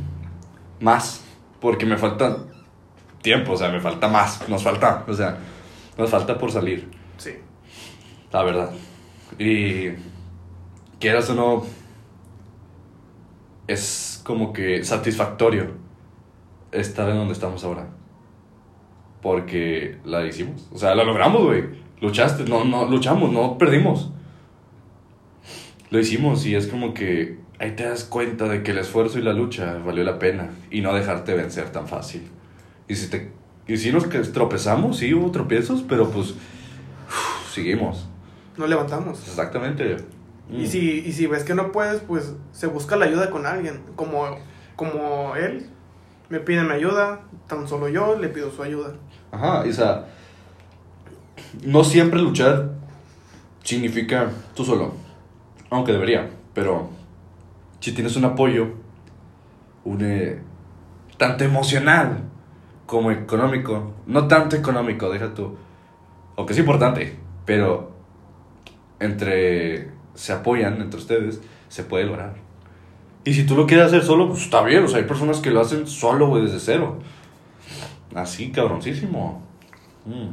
más, 0.80 1.24
porque 1.60 1.86
me 1.86 1.98
falta 1.98 2.38
tiempo, 3.22 3.54
o 3.54 3.58
sea, 3.58 3.70
me 3.70 3.80
falta 3.80 4.08
más, 4.08 4.48
nos 4.48 4.64
falta, 4.64 5.04
o 5.08 5.14
sea, 5.14 5.38
nos 5.98 6.10
falta 6.10 6.38
por 6.38 6.52
salir. 6.52 6.90
Sí. 7.18 7.32
La 8.32 8.44
verdad. 8.44 8.72
Y 9.40 9.90
quieras 11.00 11.30
o 11.30 11.36
no, 11.36 11.64
es 13.68 14.22
como 14.24 14.54
que 14.54 14.84
satisfactorio 14.84 15.72
estar 16.72 17.10
en 17.10 17.18
donde 17.18 17.34
estamos 17.34 17.64
ahora. 17.64 17.88
Porque 19.22 19.98
la 20.06 20.26
hicimos. 20.26 20.70
O 20.72 20.78
sea, 20.78 20.96
la 20.96 21.04
logramos, 21.04 21.44
güey. 21.44 21.66
Luchaste, 22.00 22.44
no, 22.44 22.64
no, 22.64 22.86
luchamos, 22.86 23.32
no 23.32 23.58
perdimos. 23.58 24.12
Lo 25.90 26.00
hicimos 26.00 26.46
y 26.46 26.56
es 26.56 26.68
como 26.68 26.94
que 26.94 27.38
ahí 27.60 27.72
te 27.72 27.84
das 27.84 28.04
cuenta 28.04 28.46
de 28.48 28.62
que 28.64 28.72
el 28.72 28.78
esfuerzo 28.80 29.20
y 29.20 29.22
la 29.22 29.34
lucha 29.34 29.78
valió 29.86 30.04
la 30.04 30.20
pena 30.20 30.50
y 30.70 30.82
no 30.82 30.94
dejarte 30.94 31.34
vencer 31.34 31.70
tan 31.72 31.88
fácil. 31.88 32.24
Y 32.88 32.96
si, 32.96 33.10
te, 33.10 33.32
y 33.68 33.78
si 33.78 33.92
nos 33.92 34.08
tropezamos, 34.34 34.98
sí 34.98 35.14
hubo 35.14 35.32
tropiezos, 35.32 35.84
pero 35.88 36.10
pues 36.10 36.32
uf, 36.32 37.54
seguimos. 37.54 38.08
No 38.58 38.68
levantamos. 38.68 39.20
Exactamente. 39.28 39.98
Y 40.50 40.64
Mm. 40.64 40.68
si, 40.68 40.80
y 41.06 41.12
si 41.12 41.28
ves 41.28 41.44
que 41.44 41.54
no 41.56 41.72
puedes, 41.74 42.00
pues 42.02 42.34
se 42.54 42.68
busca 42.68 42.96
la 42.96 43.06
ayuda 43.06 43.30
con 43.30 43.46
alguien. 43.46 43.82
Como, 43.96 44.38
como 44.78 45.36
él 45.36 45.68
me 46.30 46.40
pide 46.40 46.64
mi 46.64 46.72
ayuda, 46.72 47.22
tan 47.48 47.68
solo 47.68 47.90
yo 47.90 48.18
le 48.18 48.30
pido 48.30 48.52
su 48.52 48.64
ayuda. 48.64 48.94
Ajá, 49.32 49.64
y 49.66 49.70
o 49.70 49.74
sea, 49.74 50.06
no 51.64 51.84
siempre 51.84 52.22
luchar 52.22 52.72
significa 53.64 54.32
tú 54.56 54.64
solo, 54.64 54.94
aunque 55.70 55.92
debería, 55.92 56.30
pero 56.54 56.90
si 57.80 57.92
tienes 57.94 58.16
un 58.16 58.26
apoyo, 58.26 58.68
un, 59.84 60.02
eh, 60.02 60.42
tanto 61.18 61.44
emocional 61.44 62.24
como 62.86 63.12
económico, 63.12 63.94
no 64.06 64.28
tanto 64.28 64.56
económico, 64.56 65.10
deja 65.10 65.34
tú, 65.34 65.58
aunque 66.36 66.54
es 66.54 66.60
importante, 66.60 67.16
pero 67.46 67.92
entre, 69.00 69.92
se 70.14 70.34
apoyan 70.34 70.82
entre 70.82 71.00
ustedes, 71.00 71.42
se 71.70 71.84
puede 71.84 72.06
lograr. 72.06 72.36
Y 73.24 73.34
si 73.34 73.46
tú 73.46 73.56
lo 73.56 73.68
quieres 73.68 73.88
hacer 73.88 74.04
solo, 74.04 74.30
pues 74.30 74.44
está 74.44 74.64
bien, 74.64 74.86
o 74.86 74.88
sea, 74.88 75.00
hay 75.00 75.06
personas 75.06 75.40
que 75.40 75.52
lo 75.52 75.60
hacen 75.60 75.86
solo, 75.86 76.28
güey, 76.28 76.44
desde 76.44 76.60
cero. 76.60 77.00
Así, 78.16 78.52
cabroncísimo. 78.52 79.44
Mm. 80.06 80.30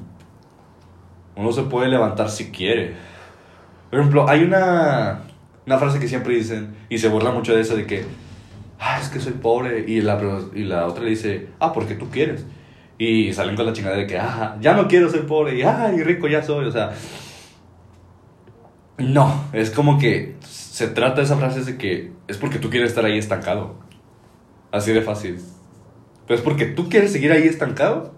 Uno 1.37 1.53
se 1.53 1.63
puede 1.63 1.89
levantar 1.89 2.31
si 2.31 2.53
quiere. 2.53 2.95
Por 3.91 3.99
ejemplo, 3.99 4.29
hay 4.29 4.43
una, 4.43 5.21
una 5.67 5.79
frase 5.79 5.99
que 5.99 6.09
siempre 6.09 6.35
dicen, 6.35 6.75
y 6.89 6.99
se 6.99 7.09
burla 7.09 7.31
mucho 7.31 7.55
de 7.55 7.61
eso, 7.61 7.77
de 7.77 7.87
que, 7.87 8.05
ah, 8.81 8.99
es 9.01 9.09
que 9.09 9.21
soy 9.21 9.33
pobre, 9.33 9.85
y 9.87 10.01
la, 10.01 10.21
y 10.55 10.65
la 10.65 10.87
otra 10.87 11.05
le 11.05 11.11
dice, 11.11 11.49
ah, 11.61 11.73
porque 11.73 11.95
tú 11.95 12.11
quieres. 12.11 12.45
Y 12.99 13.33
salen 13.33 13.57
con 13.57 13.67
la 13.67 13.73
chingada 13.73 13.97
de 13.97 14.07
que, 14.07 14.19
ah, 14.19 14.57
ya 14.61 14.75
no 14.75 14.89
quiero 14.89 15.09
ser 15.11 15.27
pobre, 15.27 15.57
y, 15.57 15.63
ah, 15.63 15.93
y 15.97 16.03
rico 16.03 16.29
ya 16.29 16.43
soy, 16.43 16.67
o 16.67 16.73
sea. 16.73 16.93
No, 18.99 19.45
es 19.53 19.71
como 19.71 19.99
que 19.99 20.37
se 20.41 20.87
trata 20.89 21.23
esa 21.23 21.37
frase 21.37 21.65
de 21.65 21.77
que 21.77 22.13
es 22.29 22.37
porque 22.37 22.59
tú 22.59 22.71
quieres 22.71 22.91
estar 22.91 23.05
ahí 23.05 23.19
estancado. 23.19 23.75
Así 24.71 24.93
de 24.93 25.03
fácil. 25.03 25.41
Pero 26.27 26.39
es 26.39 26.45
porque 26.45 26.67
tú 26.67 26.89
quieres 26.89 27.13
seguir 27.13 27.33
ahí 27.33 27.45
estancado 27.45 28.15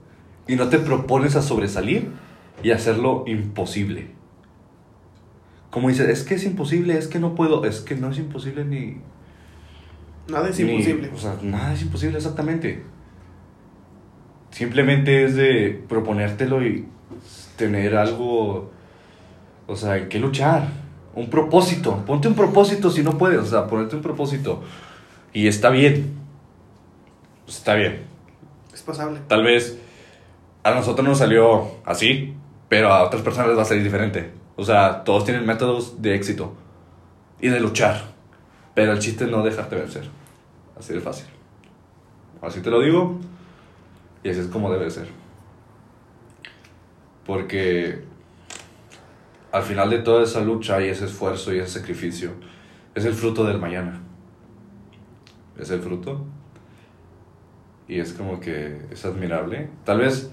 y 0.47 0.57
no 0.57 0.69
te 0.69 0.79
propones 0.79 1.37
a 1.37 1.43
sobresalir 1.43 2.11
y 2.63 2.71
hacerlo 2.71 3.25
imposible. 3.27 4.16
Como 5.77 5.91
dices, 5.91 6.09
es 6.09 6.23
que 6.23 6.37
es 6.37 6.45
imposible, 6.45 6.97
es 6.97 7.07
que 7.07 7.19
no 7.19 7.35
puedo, 7.35 7.67
es 7.67 7.81
que 7.83 7.97
no 7.97 8.11
es 8.11 8.17
imposible 8.17 8.65
ni... 8.65 8.97
Nada 10.27 10.49
es 10.49 10.59
ni- 10.59 10.71
imposible. 10.73 11.11
O 11.15 11.19
sea, 11.19 11.37
nada 11.43 11.75
es 11.75 11.83
imposible 11.83 12.17
exactamente. 12.17 12.83
Simplemente 14.53 15.25
es 15.25 15.37
de 15.37 15.85
proponértelo 15.87 16.65
y 16.67 16.87
tener 17.59 17.95
algo, 17.95 18.71
o 19.67 19.77
sea, 19.77 19.99
en 19.99 20.09
qué 20.09 20.19
luchar. 20.19 20.67
Un 21.15 21.29
propósito. 21.29 22.03
Ponte 22.07 22.27
un 22.27 22.35
propósito 22.35 22.89
si 22.89 23.03
no 23.03 23.19
puedes, 23.19 23.41
o 23.41 23.45
sea, 23.45 23.67
ponerte 23.67 23.97
un 23.97 24.03
propósito. 24.03 24.63
Y 25.35 25.47
está 25.47 25.69
bien. 25.69 26.15
Está 27.47 27.75
bien. 27.75 28.01
Es 28.73 28.81
pasable. 28.81 29.21
Tal 29.29 29.45
vez 29.45 29.79
a 30.63 30.71
nosotros 30.71 31.07
nos 31.07 31.19
salió 31.19 31.67
así, 31.85 32.33
pero 32.71 32.95
a 32.95 33.03
otras 33.05 33.21
personas 33.21 33.49
les 33.49 33.59
va 33.59 33.63
a 33.63 33.67
salir 33.67 33.85
diferente. 33.85 34.31
O 34.57 34.65
sea, 34.65 35.05
todos 35.05 35.25
tienen 35.25 35.47
métodos 35.47 36.01
de 36.01 36.15
éxito 36.15 36.55
y 37.41 37.49
de 37.49 37.61
luchar. 37.61 38.03
Pero 38.75 38.93
el 38.93 38.99
chiste 38.99 39.25
es 39.25 39.31
no 39.31 39.43
dejarte 39.43 39.77
vencer. 39.77 40.09
Así 40.79 40.93
de 40.93 41.01
fácil. 41.01 41.27
Así 42.43 42.61
te 42.61 42.71
lo 42.71 42.81
digo. 42.81 43.19
Y 44.23 44.31
así 44.31 44.41
es 44.41 44.47
como 44.49 44.73
debe 44.73 44.91
ser. 44.91 45.09
Porque 47.25 48.05
al 49.53 49.63
final 49.63 49.91
de 49.91 49.99
toda 50.01 50.23
esa 50.23 50.41
lucha 50.41 50.81
y 50.83 50.89
ese 50.89 51.07
esfuerzo 51.07 51.55
y 51.55 51.59
ese 51.59 51.81
sacrificio, 51.81 52.33
es 52.95 53.05
el 53.05 53.15
fruto 53.15 53.45
del 53.45 53.59
mañana. 53.59 54.01
Es 55.59 55.71
el 55.71 55.81
fruto 55.81 56.27
y 57.89 58.01
es 58.01 58.13
como 58.13 58.41
que 58.41 58.87
es 58.91 59.05
admirable. 59.05 59.71
Tal 59.85 60.01
vez 60.01 60.31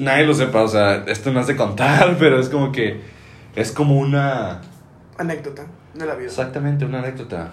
nadie 0.00 0.26
lo 0.26 0.34
sepa, 0.34 0.62
o 0.62 0.68
sea, 0.68 1.04
esto 1.06 1.32
no 1.32 1.44
de 1.44 1.56
contar, 1.56 2.16
pero 2.18 2.38
es 2.40 2.48
como 2.48 2.72
que 2.72 3.00
es 3.54 3.72
como 3.72 3.98
una... 3.98 4.60
Anécdota 5.18 5.66
de 5.94 6.06
la 6.06 6.14
vida. 6.14 6.28
Exactamente, 6.28 6.84
una 6.84 7.00
anécdota. 7.00 7.52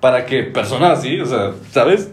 Para 0.00 0.24
que 0.24 0.44
personas 0.44 0.98
así, 0.98 1.20
o 1.20 1.26
sea, 1.26 1.52
¿sabes? 1.70 2.10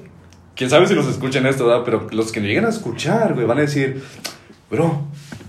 Quién 0.55 0.69
sabe 0.69 0.87
si 0.87 0.95
nos 0.95 1.07
escuchan 1.07 1.45
esto, 1.45 1.67
¿verdad? 1.67 1.83
Pero 1.85 2.07
los 2.11 2.31
que 2.31 2.41
lleguen 2.41 2.65
a 2.65 2.69
escuchar, 2.69 3.33
güey, 3.33 3.45
van 3.45 3.59
a 3.59 3.61
decir, 3.61 4.03
bro, 4.71 5.03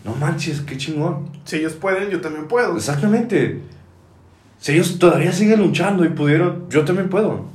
no 0.05 0.15
manches, 0.15 0.61
qué 0.61 0.77
chingón. 0.77 1.31
Si 1.45 1.57
ellos 1.57 1.73
pueden, 1.73 2.11
yo 2.11 2.21
también 2.21 2.47
puedo. 2.47 2.77
Exactamente. 2.77 3.61
Si 4.59 4.73
ellos 4.73 4.99
todavía 4.99 5.33
siguen 5.33 5.61
luchando 5.61 6.05
y 6.05 6.11
pudieron, 6.11 6.69
yo 6.69 6.85
también 6.85 7.09
puedo. 7.09 7.47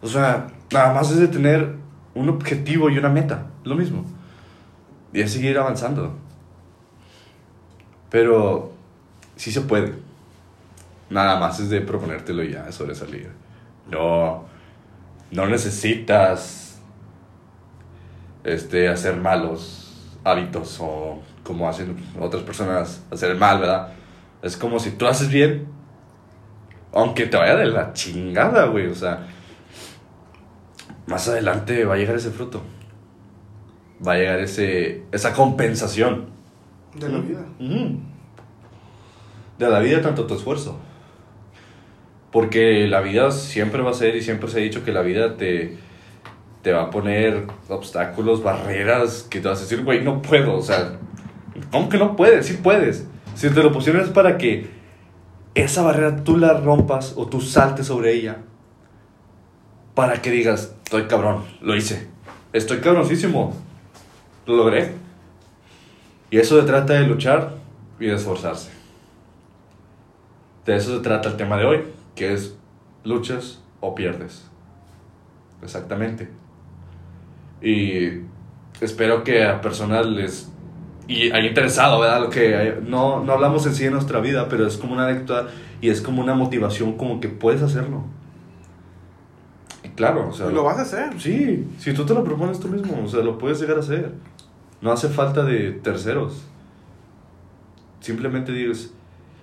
O 0.00 0.06
sea, 0.06 0.48
nada 0.72 0.94
más 0.94 1.10
es 1.10 1.18
de 1.18 1.28
tener 1.28 1.74
un 2.14 2.28
objetivo 2.28 2.88
y 2.88 2.98
una 2.98 3.08
meta, 3.08 3.46
lo 3.64 3.74
mismo. 3.74 4.04
Y 5.12 5.20
es 5.20 5.32
seguir 5.32 5.58
avanzando. 5.58 6.14
Pero 8.10 8.72
sí 9.36 9.52
se 9.52 9.62
puede. 9.62 9.94
Nada 11.10 11.38
más 11.38 11.58
es 11.60 11.70
de 11.70 11.80
proponértelo 11.80 12.42
ya, 12.42 12.70
sobresalir. 12.70 13.30
No, 13.90 14.44
no 15.30 15.46
necesitas 15.46 16.78
este, 18.44 18.88
hacer 18.88 19.16
malos 19.16 19.88
hábitos 20.24 20.78
o 20.80 21.22
como 21.42 21.68
hacen 21.68 21.96
otras 22.20 22.42
personas 22.42 23.02
hacer 23.10 23.34
mal, 23.36 23.60
¿verdad? 23.60 23.92
Es 24.42 24.56
como 24.56 24.78
si 24.78 24.90
tú 24.92 25.06
haces 25.06 25.30
bien, 25.30 25.66
aunque 26.92 27.26
te 27.26 27.36
vaya 27.36 27.56
de 27.56 27.66
la 27.66 27.92
chingada, 27.92 28.66
güey, 28.66 28.86
o 28.86 28.94
sea, 28.94 29.26
más 31.06 31.26
adelante 31.28 31.84
va 31.84 31.94
a 31.94 31.96
llegar 31.96 32.16
ese 32.16 32.30
fruto. 32.30 32.62
Va 34.06 34.12
a 34.12 34.16
llegar 34.16 34.40
ese, 34.40 35.02
esa 35.12 35.32
compensación. 35.32 36.26
De 36.94 37.08
la 37.08 37.18
vida. 37.18 37.44
Ujú. 37.58 37.98
De 39.58 39.68
la 39.68 39.80
vida, 39.80 40.00
tanto 40.00 40.26
tu 40.26 40.34
esfuerzo. 40.34 40.78
Porque 42.30 42.86
la 42.86 43.00
vida 43.00 43.30
siempre 43.30 43.82
va 43.82 43.90
a 43.90 43.94
ser, 43.94 44.14
y 44.16 44.22
siempre 44.22 44.48
se 44.48 44.58
ha 44.58 44.62
dicho 44.62 44.84
que 44.84 44.92
la 44.92 45.02
vida 45.02 45.36
te, 45.36 45.76
te 46.62 46.72
va 46.72 46.84
a 46.84 46.90
poner 46.90 47.46
obstáculos, 47.68 48.42
barreras, 48.42 49.26
que 49.28 49.40
te 49.40 49.48
vas 49.48 49.58
a 49.58 49.62
decir, 49.62 49.84
güey, 49.84 50.04
no 50.04 50.22
puedo. 50.22 50.56
O 50.56 50.62
sea, 50.62 50.98
¿cómo 51.72 51.88
que 51.88 51.98
no 51.98 52.16
puedes? 52.16 52.46
Sí 52.46 52.58
puedes. 52.62 53.06
Si 53.34 53.50
te 53.50 53.62
lo 53.62 53.72
pusieron 53.72 54.02
es 54.02 54.08
para 54.08 54.36
que 54.38 54.68
esa 55.54 55.82
barrera 55.82 56.22
tú 56.24 56.36
la 56.36 56.54
rompas 56.54 57.14
o 57.16 57.26
tú 57.26 57.40
saltes 57.40 57.86
sobre 57.86 58.12
ella. 58.12 58.38
Para 59.94 60.20
que 60.22 60.30
digas, 60.30 60.74
estoy 60.84 61.04
cabrón, 61.04 61.44
lo 61.60 61.74
hice. 61.74 62.06
Estoy 62.52 62.78
cabroncísimo. 62.78 63.54
Lo 64.48 64.56
logré. 64.56 64.94
Y 66.30 66.38
eso 66.38 66.60
se 66.60 66.66
trata 66.66 66.94
de 66.94 67.06
luchar 67.06 67.54
y 68.00 68.06
de 68.06 68.14
esforzarse. 68.14 68.70
De 70.66 70.74
eso 70.76 70.96
se 70.96 71.02
trata 71.02 71.28
el 71.28 71.36
tema 71.36 71.56
de 71.56 71.64
hoy, 71.64 71.84
que 72.14 72.32
es 72.32 72.56
luchas 73.04 73.62
o 73.80 73.94
pierdes. 73.94 74.46
Exactamente. 75.62 76.28
Y 77.62 78.22
espero 78.80 79.22
que 79.22 79.44
a 79.44 79.60
personas 79.60 80.06
les... 80.06 80.50
Y 81.06 81.30
haya 81.30 81.48
interesado, 81.48 82.00
¿verdad? 82.00 82.20
Lo 82.20 82.30
que 82.30 82.54
hay- 82.56 82.78
no, 82.86 83.24
no 83.24 83.32
hablamos 83.32 83.66
en 83.66 83.74
sí 83.74 83.84
de 83.84 83.90
nuestra 83.90 84.20
vida, 84.20 84.48
pero 84.48 84.66
es 84.66 84.76
como 84.76 84.92
una 84.94 85.06
anécdota 85.06 85.48
y 85.80 85.88
es 85.90 86.00
como 86.02 86.22
una 86.22 86.34
motivación 86.34 86.96
como 86.98 87.20
que 87.20 87.28
puedes 87.28 87.62
hacerlo. 87.62 88.02
Y 89.82 89.88
claro, 89.90 90.28
o 90.28 90.32
sea... 90.32 90.46
Lo 90.50 90.64
vas 90.64 90.78
a 90.78 90.82
hacer. 90.82 91.18
Sí, 91.18 91.66
si 91.78 91.94
tú 91.94 92.04
te 92.04 92.12
lo 92.12 92.24
propones 92.24 92.60
tú 92.60 92.68
mismo, 92.68 93.02
o 93.02 93.08
sea, 93.08 93.20
lo 93.22 93.38
puedes 93.38 93.58
llegar 93.60 93.78
a 93.78 93.80
hacer. 93.80 94.12
No 94.80 94.92
hace 94.92 95.08
falta 95.08 95.44
de 95.44 95.72
terceros. 95.72 96.42
Simplemente 98.00 98.52
dices, 98.52 98.92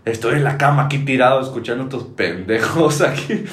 estoy 0.06 0.36
en 0.36 0.44
la 0.44 0.58
cama 0.58 0.86
aquí 0.86 1.00
tirado 1.00 1.42
escuchando 1.42 1.84
a 1.84 1.88
estos 1.88 2.04
pendejos 2.06 3.02
aquí. 3.02 3.44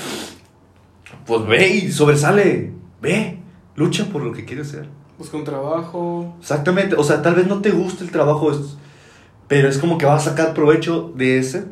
Pues 1.27 1.47
ve 1.47 1.69
y 1.69 1.93
sobresale, 1.93 2.73
ve, 3.01 3.39
lucha 3.77 4.07
por 4.07 4.23
lo 4.23 4.33
que 4.33 4.45
quieres 4.45 4.69
ser. 4.69 4.89
Busca 5.19 5.37
un 5.37 5.45
trabajo. 5.45 6.35
Exactamente, 6.41 6.95
o 6.97 7.05
sea, 7.05 7.23
tal 7.23 7.35
vez 7.35 7.47
no 7.47 7.61
te 7.61 7.71
guste 7.71 8.05
el 8.05 8.11
trabajo, 8.11 8.51
pero 9.49 9.69
es 9.69 9.79
como 9.79 9.99
que 9.99 10.07
vas 10.07 10.27
a 10.27 10.31
sacar 10.31 10.55
provecho 10.55 11.13
de 11.15 11.39
ese 11.39 11.67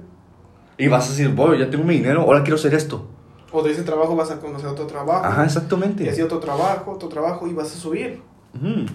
y 0.78 0.88
vas 0.88 1.06
a 1.06 1.10
decir, 1.10 1.28
voy, 1.30 1.58
ya 1.58 1.70
tengo 1.70 1.84
mi 1.84 1.94
dinero, 1.94 2.22
ahora 2.22 2.42
quiero 2.42 2.56
hacer 2.56 2.74
esto. 2.74 3.06
O 3.52 3.62
de 3.62 3.72
ese 3.72 3.82
trabajo 3.82 4.14
vas 4.14 4.30
a 4.30 4.38
conocer 4.38 4.68
otro 4.68 4.86
trabajo. 4.86 5.24
Ajá, 5.24 5.42
Y 5.42 5.46
exactamente. 5.46 6.08
así 6.08 6.22
otro 6.22 6.38
trabajo, 6.38 6.92
otro 6.92 7.08
trabajo 7.08 7.48
y 7.48 7.52
vas 7.52 7.72
a 7.74 7.76
subir. 7.78 8.20
Ujú. 8.54 8.86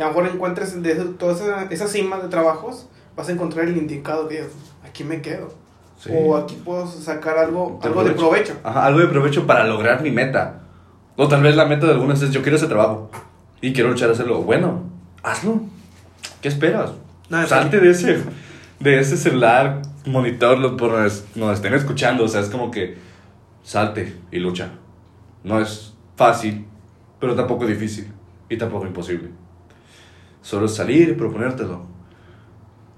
Y 0.00 0.02
a 0.02 0.06
lo 0.06 0.12
mejor 0.14 0.34
encuentres 0.34 0.82
de 0.82 0.92
ese- 0.92 1.04
toda 1.18 1.34
esa, 1.34 1.64
esa 1.64 1.86
cima 1.86 2.16
de 2.20 2.28
trabajos, 2.28 2.88
vas 3.14 3.28
a 3.28 3.32
encontrar 3.32 3.66
el 3.68 3.76
indicado 3.76 4.28
que 4.28 4.46
aquí 4.82 5.04
me 5.04 5.20
quedo. 5.20 5.52
Sí. 5.98 6.08
O 6.14 6.38
aquí 6.38 6.54
puedo 6.64 6.86
sacar 6.86 7.36
algo, 7.36 7.78
De 7.82 7.88
algo 7.88 8.02
de 8.04 8.12
provecho. 8.12 8.54
Ajá, 8.64 8.86
algo 8.86 9.00
de 9.00 9.08
provecho 9.08 9.46
para 9.46 9.66
lograr 9.66 10.00
mi 10.00 10.10
meta. 10.10 10.62
O 11.16 11.28
tal 11.28 11.42
vez 11.42 11.54
la 11.54 11.66
meta 11.66 11.84
de 11.84 11.92
algunos 11.92 12.22
es 12.22 12.30
yo 12.30 12.40
quiero 12.40 12.56
ese 12.56 12.66
trabajo 12.66 13.10
y 13.60 13.74
quiero 13.74 13.90
luchar 13.90 14.08
a 14.08 14.12
hacerlo. 14.12 14.40
Bueno, 14.40 14.84
hazlo. 15.22 15.60
¿Qué 16.40 16.48
esperas? 16.48 16.92
Nada, 17.28 17.46
Salte 17.46 17.78
de 17.80 17.90
ese, 17.90 18.22
de 18.78 19.00
ese 19.00 19.18
celular, 19.18 19.82
monitor, 20.06 20.56
lo- 20.58 20.78
por 20.78 21.04
es- 21.04 21.26
nos 21.34 21.52
estén 21.52 21.74
escuchando. 21.74 22.24
O 22.24 22.28
sea, 22.28 22.40
es 22.40 22.48
como 22.48 22.70
que 22.70 22.96
salte 23.62 24.16
y 24.32 24.38
lucha. 24.38 24.70
No 25.44 25.60
es 25.60 25.92
fácil, 26.16 26.64
pero 27.18 27.34
tampoco 27.34 27.66
difícil 27.66 28.10
y 28.48 28.56
tampoco 28.56 28.86
imposible. 28.86 29.28
Solo 30.42 30.68
salir 30.68 31.10
y 31.10 31.12
proponértelo. 31.12 31.90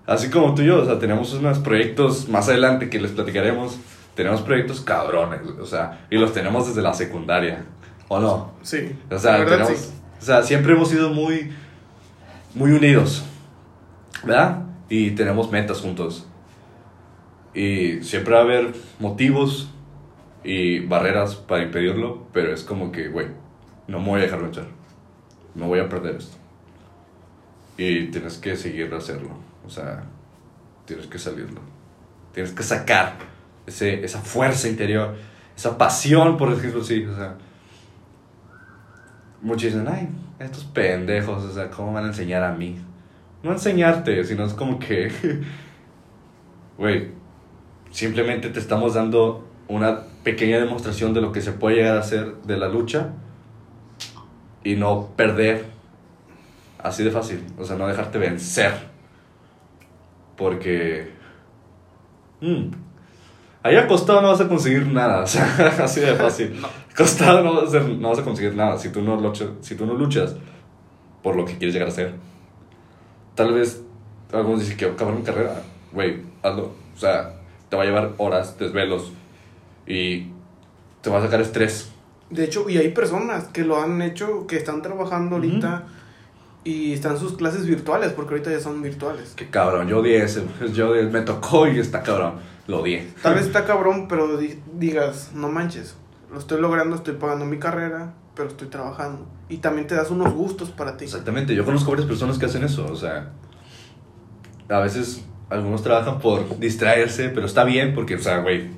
Así 0.07 0.31
como 0.31 0.55
tú 0.55 0.63
y 0.63 0.67
yo, 0.67 0.83
o 0.83 0.85
sea, 0.85 0.99
tenemos 0.99 1.33
unos 1.35 1.59
proyectos 1.61 2.29
más 2.29 2.49
adelante 2.49 2.91
que 2.91 3.01
les 3.01 3.13
platicaremos. 3.13 3.79
Tenemos 4.15 4.43
proyectos 4.43 4.81
cabrones, 4.81 5.41
o 5.59 5.65
sea, 5.65 6.07
y 6.11 6.19
los 6.19 6.35
tenemos 6.35 6.69
desde 6.69 6.83
la 6.83 6.93
secundaria, 6.93 7.65
¿o 8.09 8.21
no? 8.21 8.53
Sí. 8.61 8.95
O 9.11 9.19
sea, 9.19 9.39
verdad, 9.39 9.67
tenemos, 9.67 9.79
sí. 9.79 9.95
o 10.21 10.25
sea, 10.25 10.43
siempre 10.43 10.75
hemos 10.75 10.91
sido 10.91 11.11
muy, 11.11 11.51
muy 12.55 12.73
unidos, 12.73 13.25
¿verdad? 14.23 14.65
Y 14.91 15.13
tenemos 15.13 15.51
metas 15.51 15.81
juntos. 15.81 16.27
Y 17.55 18.03
siempre 18.03 18.35
va 18.35 18.41
a 18.41 18.43
haber 18.43 18.75
motivos 18.99 19.71
y 20.45 20.81
barreras 20.81 21.37
para 21.37 21.63
impedirlo, 21.63 22.27
pero 22.35 22.53
es 22.53 22.65
como 22.65 22.93
que, 22.93 23.09
güey, 23.09 23.29
no 23.87 23.99
me 23.99 24.09
voy 24.09 24.21
a 24.21 24.25
dejar 24.25 24.41
luchar. 24.41 24.67
No 25.55 25.69
voy 25.69 25.81
a 25.81 25.89
perder 25.89 26.17
esto. 26.17 26.37
Y 27.77 28.07
tienes 28.07 28.39
que 28.39 28.57
seguir 28.57 28.93
hacerlo. 28.95 29.31
O 29.67 29.71
sea, 29.71 30.05
tienes 30.85 31.07
que 31.07 31.19
salirlo. 31.19 31.61
Tienes 32.33 32.53
que 32.53 32.63
sacar 32.63 33.17
ese, 33.67 34.05
esa 34.05 34.21
fuerza 34.21 34.69
interior, 34.69 35.15
esa 35.57 35.77
pasión, 35.79 36.37
por 36.37 36.55
decirlo 36.55 36.83
así. 36.83 37.05
O 37.05 37.17
sea, 37.17 37.37
muchos 39.41 39.73
dicen, 39.73 39.87
ay, 39.89 40.09
estos 40.39 40.65
pendejos, 40.65 41.45
o 41.45 41.53
sea, 41.53 41.71
¿cómo 41.71 41.93
van 41.93 42.05
a 42.05 42.09
enseñar 42.09 42.43
a 42.43 42.53
mí? 42.53 42.79
No 43.43 43.53
enseñarte, 43.53 44.25
sino 44.25 44.45
es 44.45 44.55
como 44.55 44.79
que, 44.79 45.11
güey, 46.79 47.11
simplemente 47.91 48.49
te 48.51 48.61
estamos 48.61 48.95
dando 48.95 49.47
una 49.69 50.01
pequeña 50.23 50.59
demostración 50.59 51.15
de 51.15 51.21
lo 51.21 51.33
que 51.33 51.41
se 51.41 51.53
puede 51.53 51.77
llegar 51.77 51.97
a 51.97 52.01
hacer 52.01 52.35
de 52.45 52.57
la 52.57 52.69
lucha 52.69 53.11
y 54.65 54.77
no 54.77 55.09
perder 55.17 55.67
así 56.83 57.03
de 57.05 57.11
fácil, 57.11 57.45
o 57.59 57.65
sea, 57.65 57.77
no 57.77 57.87
dejarte 57.87 58.19
vencer. 58.19 58.73
Porque... 60.37 61.11
mm, 62.41 62.71
ahí 63.63 63.77
acostado 63.77 64.23
no 64.23 64.29
vas 64.29 64.41
a 64.41 64.49
conseguir 64.49 64.87
nada, 64.87 65.23
o 65.23 65.27
sea, 65.27 65.45
así 65.85 66.01
de 66.01 66.15
fácil. 66.15 66.61
Acostado 66.93 67.43
no 67.43 67.55
vas, 67.55 67.65
a 67.65 67.67
hacer- 67.79 67.89
no 67.99 68.09
vas 68.11 68.19
a 68.19 68.25
conseguir 68.25 68.55
nada 68.55 68.79
si 68.79 68.89
tú, 68.91 69.03
no 69.03 69.17
luchas, 69.21 69.49
si 69.61 69.75
tú 69.77 69.87
no 69.87 69.95
luchas 69.95 70.35
por 71.23 71.37
lo 71.37 71.45
que 71.45 71.57
quieres 71.57 71.75
llegar 71.75 71.89
a 71.89 71.93
ser. 71.93 72.15
Tal 73.35 73.55
vez 73.55 73.83
algunos 74.33 74.61
dicen 74.61 74.77
que 74.77 74.87
acabar 74.87 75.15
mi 75.15 75.23
carrera, 75.23 75.63
güey, 75.93 76.23
hazlo. 76.43 76.73
O 76.95 76.99
sea, 76.99 77.35
te 77.69 77.77
va 77.77 77.83
a 77.83 77.87
llevar 77.87 78.13
horas, 78.19 78.59
desvelos 78.59 79.13
y 79.87 80.27
te 81.01 81.11
va 81.11 81.19
a 81.19 81.23
sacar 81.23 81.41
estrés. 81.41 81.91
De 82.31 82.45
hecho, 82.45 82.69
y 82.69 82.79
hay 82.79 82.89
personas 82.91 83.45
que 83.49 83.63
lo 83.65 83.81
han 83.81 84.01
hecho, 84.03 84.47
que 84.47 84.57
están 84.57 84.83
trabajando 84.83 85.37
ahorita 85.37 85.85
y 86.65 86.93
están 86.93 87.19
sus 87.19 87.33
clases 87.37 87.67
virtuales, 87.67 88.13
porque 88.13 88.35
ahorita 88.35 88.51
ya 88.51 88.61
son 88.61 88.83
virtuales. 88.83 89.35
Que 89.35 89.49
cabrón, 89.49 89.89
yo 89.89 89.99
odié 89.99 90.23
ese, 90.23 90.45
yo 90.75 90.91
odié- 90.95 91.11
me 91.11 91.23
tocó 91.23 91.67
y 91.69 91.79
está 91.79 92.03
cabrón, 92.03 92.35
lo 92.67 92.81
odié. 92.83 93.09
Tal 93.23 93.35
vez 93.35 93.47
está 93.47 93.65
cabrón, 93.65 94.07
pero 94.09 94.37
di- 94.37 94.61
digas, 94.75 95.31
no 95.35 95.49
manches, 95.49 95.97
lo 96.33 96.39
estoy 96.39 96.61
logrando, 96.61 96.97
estoy 96.97 97.15
pagando 97.15 97.45
mi 97.45 97.59
carrera, 97.59 98.15
pero 98.35 98.49
estoy 98.49 98.69
trabajando. 98.69 99.27
Y 99.49 99.59
también 99.59 99.87
te 99.87 99.95
das 99.95 100.11
unos 100.11 100.33
gustos 100.33 100.71
para 100.71 100.97
ti. 100.97 101.05
Exactamente, 101.05 101.55
yo 101.55 101.65
conozco 101.65 101.91
varias 101.91 102.07
personas 102.09 102.39
que 102.39 102.47
hacen 102.47 102.63
eso, 102.65 102.87
o 102.91 102.97
sea, 102.97 103.31
a 104.69 104.79
veces 104.81 105.25
algunos 105.51 105.83
trabajan 105.83 106.19
por 106.19 106.59
distraerse, 106.59 107.29
pero 107.29 107.47
está 107.47 107.65
bien 107.65 107.95
porque, 107.95 108.15
o 108.15 108.19
sea, 108.19 108.39
güey, 108.39 108.71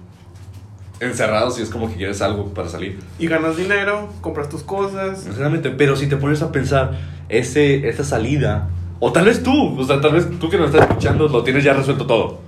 encerrados 1.01 1.59
y 1.59 1.63
es 1.63 1.71
como 1.71 1.89
que 1.89 1.97
quieres 1.97 2.23
algo 2.23 2.53
para 2.55 2.69
salir. 2.69 2.99
Y 3.19 3.27
ganas 3.27 3.57
dinero, 3.57 4.09
compras 4.21 4.49
tus 4.49 4.63
cosas. 4.63 5.21
Sinceramente, 5.21 5.71
pero 5.71 5.97
si 5.97 6.09
te 6.09 6.17
pones 6.17 6.43
a 6.43 6.53
pensar, 6.53 6.99
ese, 7.29 7.89
esa 7.89 8.05
salida, 8.05 8.69
o 9.01 9.13
tal 9.13 9.27
vez 9.27 9.43
tú, 9.43 9.79
o 9.79 9.85
sea, 9.85 10.01
tal 10.01 10.13
vez 10.13 10.29
tú 10.39 10.49
que 10.49 10.57
nos 10.57 10.71
estás 10.71 10.89
escuchando 10.89 11.29
lo 11.29 11.43
tienes 11.43 11.65
ya 11.65 11.75
resuelto 11.75 12.07
todo. 12.07 12.41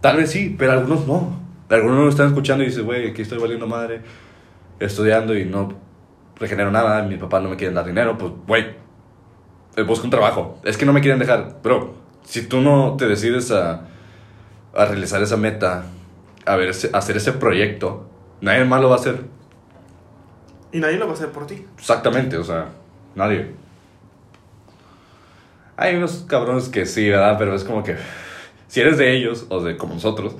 Tal 0.00 0.16
vez 0.16 0.30
sí, 0.30 0.54
pero 0.58 0.72
algunos 0.72 1.06
no. 1.06 1.38
Algunos 1.68 1.96
no 1.96 2.04
lo 2.04 2.10
están 2.10 2.28
escuchando 2.28 2.64
y 2.64 2.68
dicen, 2.68 2.84
güey, 2.84 3.10
aquí 3.10 3.22
estoy 3.22 3.38
valiendo 3.38 3.66
madre, 3.66 4.00
estudiando 4.80 5.36
y 5.36 5.44
no 5.44 5.72
regenero 6.36 6.70
nada, 6.70 7.02
mi 7.02 7.16
papá 7.16 7.38
no 7.38 7.50
me 7.50 7.56
quieren 7.56 7.74
dar 7.74 7.84
dinero, 7.84 8.16
pues, 8.18 8.32
güey, 8.46 8.64
eh, 9.76 9.82
busca 9.82 10.04
un 10.04 10.10
trabajo. 10.10 10.58
Es 10.64 10.76
que 10.76 10.86
no 10.86 10.92
me 10.92 11.00
quieren 11.00 11.20
dejar, 11.20 11.58
bro. 11.62 11.94
Si 12.24 12.46
tú 12.46 12.60
no 12.60 12.96
te 12.96 13.06
decides 13.06 13.50
a, 13.52 13.86
a 14.74 14.84
realizar 14.86 15.22
esa 15.22 15.36
meta, 15.36 15.84
a 16.46 16.56
ver, 16.56 16.70
hacer 16.70 17.16
ese 17.16 17.32
proyecto, 17.32 18.08
nadie 18.40 18.64
más 18.64 18.80
lo 18.80 18.88
va 18.88 18.96
a 18.96 18.98
hacer. 18.98 19.24
Y 20.72 20.78
nadie 20.78 20.98
lo 20.98 21.06
va 21.06 21.12
a 21.12 21.14
hacer 21.14 21.30
por 21.30 21.46
ti. 21.46 21.66
Exactamente, 21.78 22.36
o 22.36 22.44
sea, 22.44 22.68
nadie. 23.14 23.52
Hay 25.76 25.96
unos 25.96 26.24
cabrones 26.28 26.68
que 26.68 26.86
sí, 26.86 27.08
¿verdad? 27.08 27.36
Pero 27.38 27.54
es 27.54 27.64
como 27.64 27.82
que 27.82 27.96
si 28.68 28.80
eres 28.80 28.98
de 28.98 29.16
ellos 29.16 29.46
o 29.48 29.60
de 29.60 29.76
como 29.76 29.94
nosotros, 29.94 30.36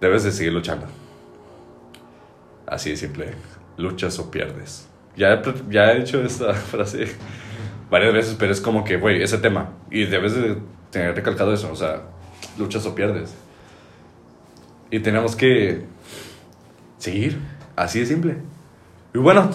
debes 0.00 0.24
de 0.24 0.32
seguir 0.32 0.52
luchando. 0.52 0.86
Así 2.66 2.90
de 2.90 2.96
simple. 2.96 3.34
Luchas 3.76 4.18
o 4.18 4.30
pierdes. 4.30 4.88
Ya 5.16 5.34
he, 5.34 5.42
ya 5.68 5.92
he 5.92 6.00
dicho 6.00 6.22
esta 6.22 6.54
frase 6.54 7.08
varias 7.90 8.14
veces, 8.14 8.36
pero 8.38 8.52
es 8.52 8.60
como 8.60 8.84
que, 8.84 8.96
güey, 8.96 9.22
ese 9.22 9.38
tema. 9.38 9.70
Y 9.90 10.04
debes 10.04 10.34
de 10.34 10.56
tener 10.90 11.14
recalcado 11.14 11.52
eso, 11.52 11.70
o 11.70 11.76
sea, 11.76 12.02
luchas 12.56 12.86
o 12.86 12.94
pierdes. 12.94 13.34
Y 14.90 15.00
tenemos 15.00 15.36
que 15.36 15.82
seguir. 16.98 17.38
Así 17.76 18.00
de 18.00 18.06
simple. 18.06 18.36
Y 19.14 19.18
bueno, 19.18 19.50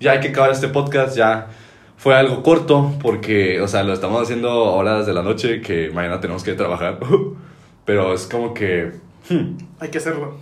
ya 0.00 0.12
hay 0.12 0.20
que 0.20 0.28
acabar 0.28 0.50
este 0.50 0.68
podcast, 0.68 1.16
ya 1.16 1.48
fue 1.96 2.14
algo 2.14 2.42
corto 2.42 2.94
porque, 3.02 3.60
o 3.60 3.68
sea, 3.68 3.82
lo 3.82 3.92
estamos 3.92 4.22
haciendo 4.22 4.52
horas 4.74 5.06
de 5.06 5.14
la 5.14 5.22
noche 5.22 5.60
que 5.60 5.90
mañana 5.90 6.20
tenemos 6.20 6.42
que 6.44 6.54
trabajar. 6.54 6.98
Pero 7.84 8.12
es 8.14 8.26
como 8.26 8.52
que... 8.52 8.92
hmm, 9.30 9.56
Hay 9.80 9.88
que 9.90 9.98
hacerlo. 9.98 10.36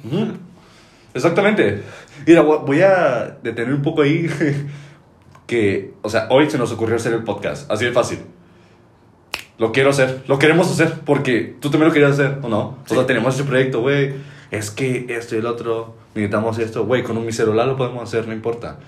Exactamente. 1.12 1.82
Mira, 2.26 2.42
vo- 2.42 2.64
voy 2.64 2.80
a 2.80 3.38
detener 3.42 3.74
un 3.74 3.82
poco 3.82 4.02
ahí 4.02 4.26
que, 5.46 5.92
o 6.02 6.08
sea, 6.08 6.26
hoy 6.30 6.48
se 6.50 6.58
nos 6.58 6.72
ocurrió 6.72 6.96
hacer 6.96 7.12
el 7.12 7.22
podcast, 7.22 7.70
así 7.70 7.84
de 7.84 7.92
fácil. 7.92 8.20
Lo 9.58 9.70
quiero 9.72 9.90
hacer, 9.90 10.24
lo 10.26 10.38
queremos 10.38 10.70
hacer 10.70 11.00
porque 11.04 11.56
tú 11.60 11.70
también 11.70 11.88
lo 11.88 11.92
querías 11.94 12.12
hacer, 12.12 12.38
¿o 12.42 12.48
no? 12.48 12.60
O 12.60 12.78
sea, 12.86 13.00
Sí. 13.00 13.06
tenemos 13.06 13.34
ese 13.36 13.44
proyecto, 13.44 13.80
güey, 13.80 14.14
es 14.50 14.70
que 14.70 15.06
esto 15.08 15.36
y 15.36 15.38
el 15.38 15.46
otro, 15.46 15.94
necesitamos 16.14 16.58
esto, 16.58 16.84
güey, 16.84 17.02
con 17.04 17.16
un 17.16 17.24
mi 17.26 17.32
celular 17.32 17.66
lo 17.68 17.76
podemos 17.76 18.02
hacer, 18.02 18.26
no 18.26 18.32
importa. 18.32 18.78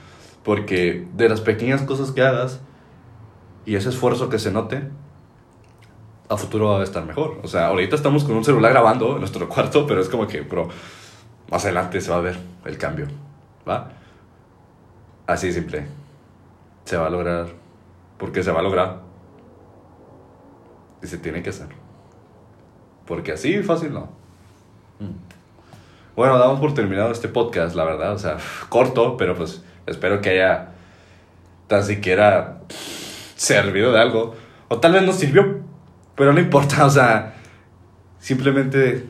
Porque 0.42 1.06
de 1.14 1.28
las 1.28 1.40
pequeñas 1.40 1.82
cosas 1.82 2.10
que 2.10 2.22
hagas 2.22 2.60
y 3.64 3.74
ese 3.76 3.88
esfuerzo 3.90 4.28
que 4.28 4.38
se 4.38 4.50
note, 4.50 4.82
a 6.28 6.36
futuro 6.36 6.68
va 6.70 6.80
a 6.80 6.84
estar 6.84 7.04
mejor. 7.04 7.38
O 7.44 7.46
sea, 7.48 7.68
ahorita 7.68 7.94
estamos 7.94 8.24
con 8.24 8.34
un 8.36 8.44
celular 8.44 8.72
grabando 8.72 9.12
en 9.14 9.20
nuestro 9.20 9.48
cuarto, 9.48 9.86
pero 9.86 10.00
es 10.00 10.08
como 10.08 10.26
que, 10.26 10.40
bro, 10.40 10.68
más 11.50 11.64
adelante 11.64 12.00
se 12.00 12.10
va 12.10 12.16
a 12.16 12.20
ver 12.20 12.36
el 12.64 12.76
cambio, 12.78 13.06
¿va? 13.68 13.92
Así 15.28 15.48
de 15.48 15.52
simple. 15.52 15.86
Se 16.84 16.96
va 16.96 17.06
a 17.06 17.10
lograr, 17.10 17.46
porque 18.18 18.42
se 18.42 18.50
va 18.50 18.60
a 18.60 18.62
lograr. 18.62 19.05
Y 21.06 21.08
se 21.08 21.18
tiene 21.18 21.40
que 21.40 21.50
hacer. 21.50 21.68
Porque 23.06 23.30
así 23.30 23.62
fácil 23.62 23.92
no. 23.92 24.08
Mm. 24.98 25.14
Bueno, 26.16 26.36
damos 26.36 26.58
por 26.58 26.74
terminado 26.74 27.12
este 27.12 27.28
podcast, 27.28 27.76
la 27.76 27.84
verdad. 27.84 28.12
O 28.12 28.18
sea, 28.18 28.38
corto, 28.68 29.16
pero 29.16 29.36
pues 29.36 29.62
espero 29.86 30.20
que 30.20 30.30
haya 30.30 30.72
tan 31.68 31.84
siquiera 31.84 32.58
servido 33.36 33.92
de 33.92 34.00
algo. 34.00 34.34
O 34.66 34.80
tal 34.80 34.94
vez 34.94 35.04
no 35.04 35.12
sirvió, 35.12 35.60
pero 36.16 36.32
no 36.32 36.40
importa. 36.40 36.84
O 36.86 36.90
sea, 36.90 37.36
simplemente 38.18 39.06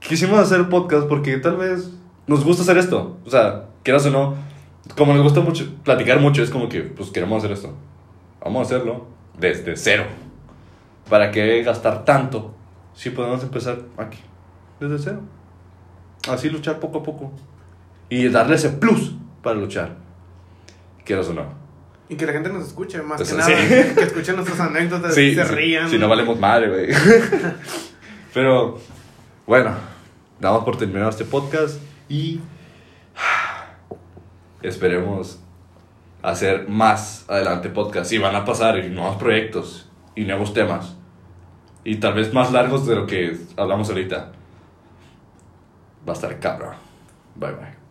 quisimos 0.00 0.40
hacer 0.40 0.68
podcast 0.68 1.06
porque 1.06 1.36
tal 1.36 1.56
vez 1.56 1.92
nos 2.26 2.44
gusta 2.44 2.64
hacer 2.64 2.78
esto. 2.78 3.16
O 3.24 3.30
sea, 3.30 3.66
quieras 3.84 4.04
o 4.06 4.10
no, 4.10 4.34
como 4.96 5.14
nos 5.14 5.22
gusta 5.22 5.40
mucho 5.40 5.72
platicar 5.84 6.18
mucho, 6.18 6.42
es 6.42 6.50
como 6.50 6.68
que 6.68 6.80
pues 6.80 7.10
queremos 7.10 7.38
hacer 7.38 7.52
esto. 7.52 7.72
Vamos 8.40 8.62
a 8.62 8.74
hacerlo 8.74 9.06
desde 9.38 9.76
cero. 9.76 10.31
¿Para 11.08 11.30
qué 11.30 11.62
gastar 11.62 12.04
tanto 12.04 12.54
si 12.94 13.10
podemos 13.10 13.42
empezar 13.42 13.78
aquí, 13.96 14.18
desde 14.80 14.98
cero? 14.98 15.20
Así 16.28 16.48
luchar 16.50 16.78
poco 16.80 16.98
a 16.98 17.02
poco. 17.02 17.32
Y 18.08 18.28
darle 18.28 18.56
ese 18.56 18.68
plus 18.70 19.14
para 19.42 19.56
luchar. 19.56 19.96
Quieras 21.04 21.28
o 21.28 21.34
no. 21.34 21.44
Y 22.08 22.16
que 22.16 22.26
la 22.26 22.32
gente 22.32 22.48
nos 22.50 22.66
escuche, 22.66 23.00
más 23.02 23.16
Pues, 23.18 23.30
que 23.30 23.36
nada. 23.38 23.48
sí. 23.48 23.68
Que, 23.68 23.94
que 23.94 24.02
escuchen 24.04 24.36
nuestras 24.36 24.60
anécdotas 24.60 25.16
y 25.18 25.34
se 25.34 25.44
sí, 25.44 25.52
rían. 25.54 25.88
Si 25.90 25.98
no 25.98 26.08
valemos 26.08 26.38
madre, 26.38 26.68
güey. 26.68 26.88
Pero, 28.34 28.78
bueno, 29.46 29.72
damos 30.40 30.64
por 30.64 30.76
terminado 30.76 31.10
este 31.10 31.24
podcast 31.24 31.80
y 32.08 32.40
esperemos 34.62 35.40
hacer 36.22 36.68
más 36.68 37.24
adelante 37.28 37.68
podcast. 37.70 38.12
Y 38.12 38.18
van 38.18 38.36
a 38.36 38.44
pasar 38.44 38.78
y 38.78 38.90
nuevos 38.90 39.16
proyectos 39.16 39.88
y 40.14 40.24
nuevos 40.24 40.52
temas. 40.52 40.96
Y 41.84 41.96
tal 41.96 42.14
vez 42.14 42.32
más 42.32 42.52
largos 42.52 42.86
de 42.86 42.96
lo 42.96 43.06
que 43.06 43.36
hablamos 43.56 43.88
ahorita. 43.88 44.32
Va 46.06 46.12
a 46.12 46.16
estar 46.16 46.38
cabrón. 46.38 46.74
Bye 47.34 47.52
bye. 47.52 47.81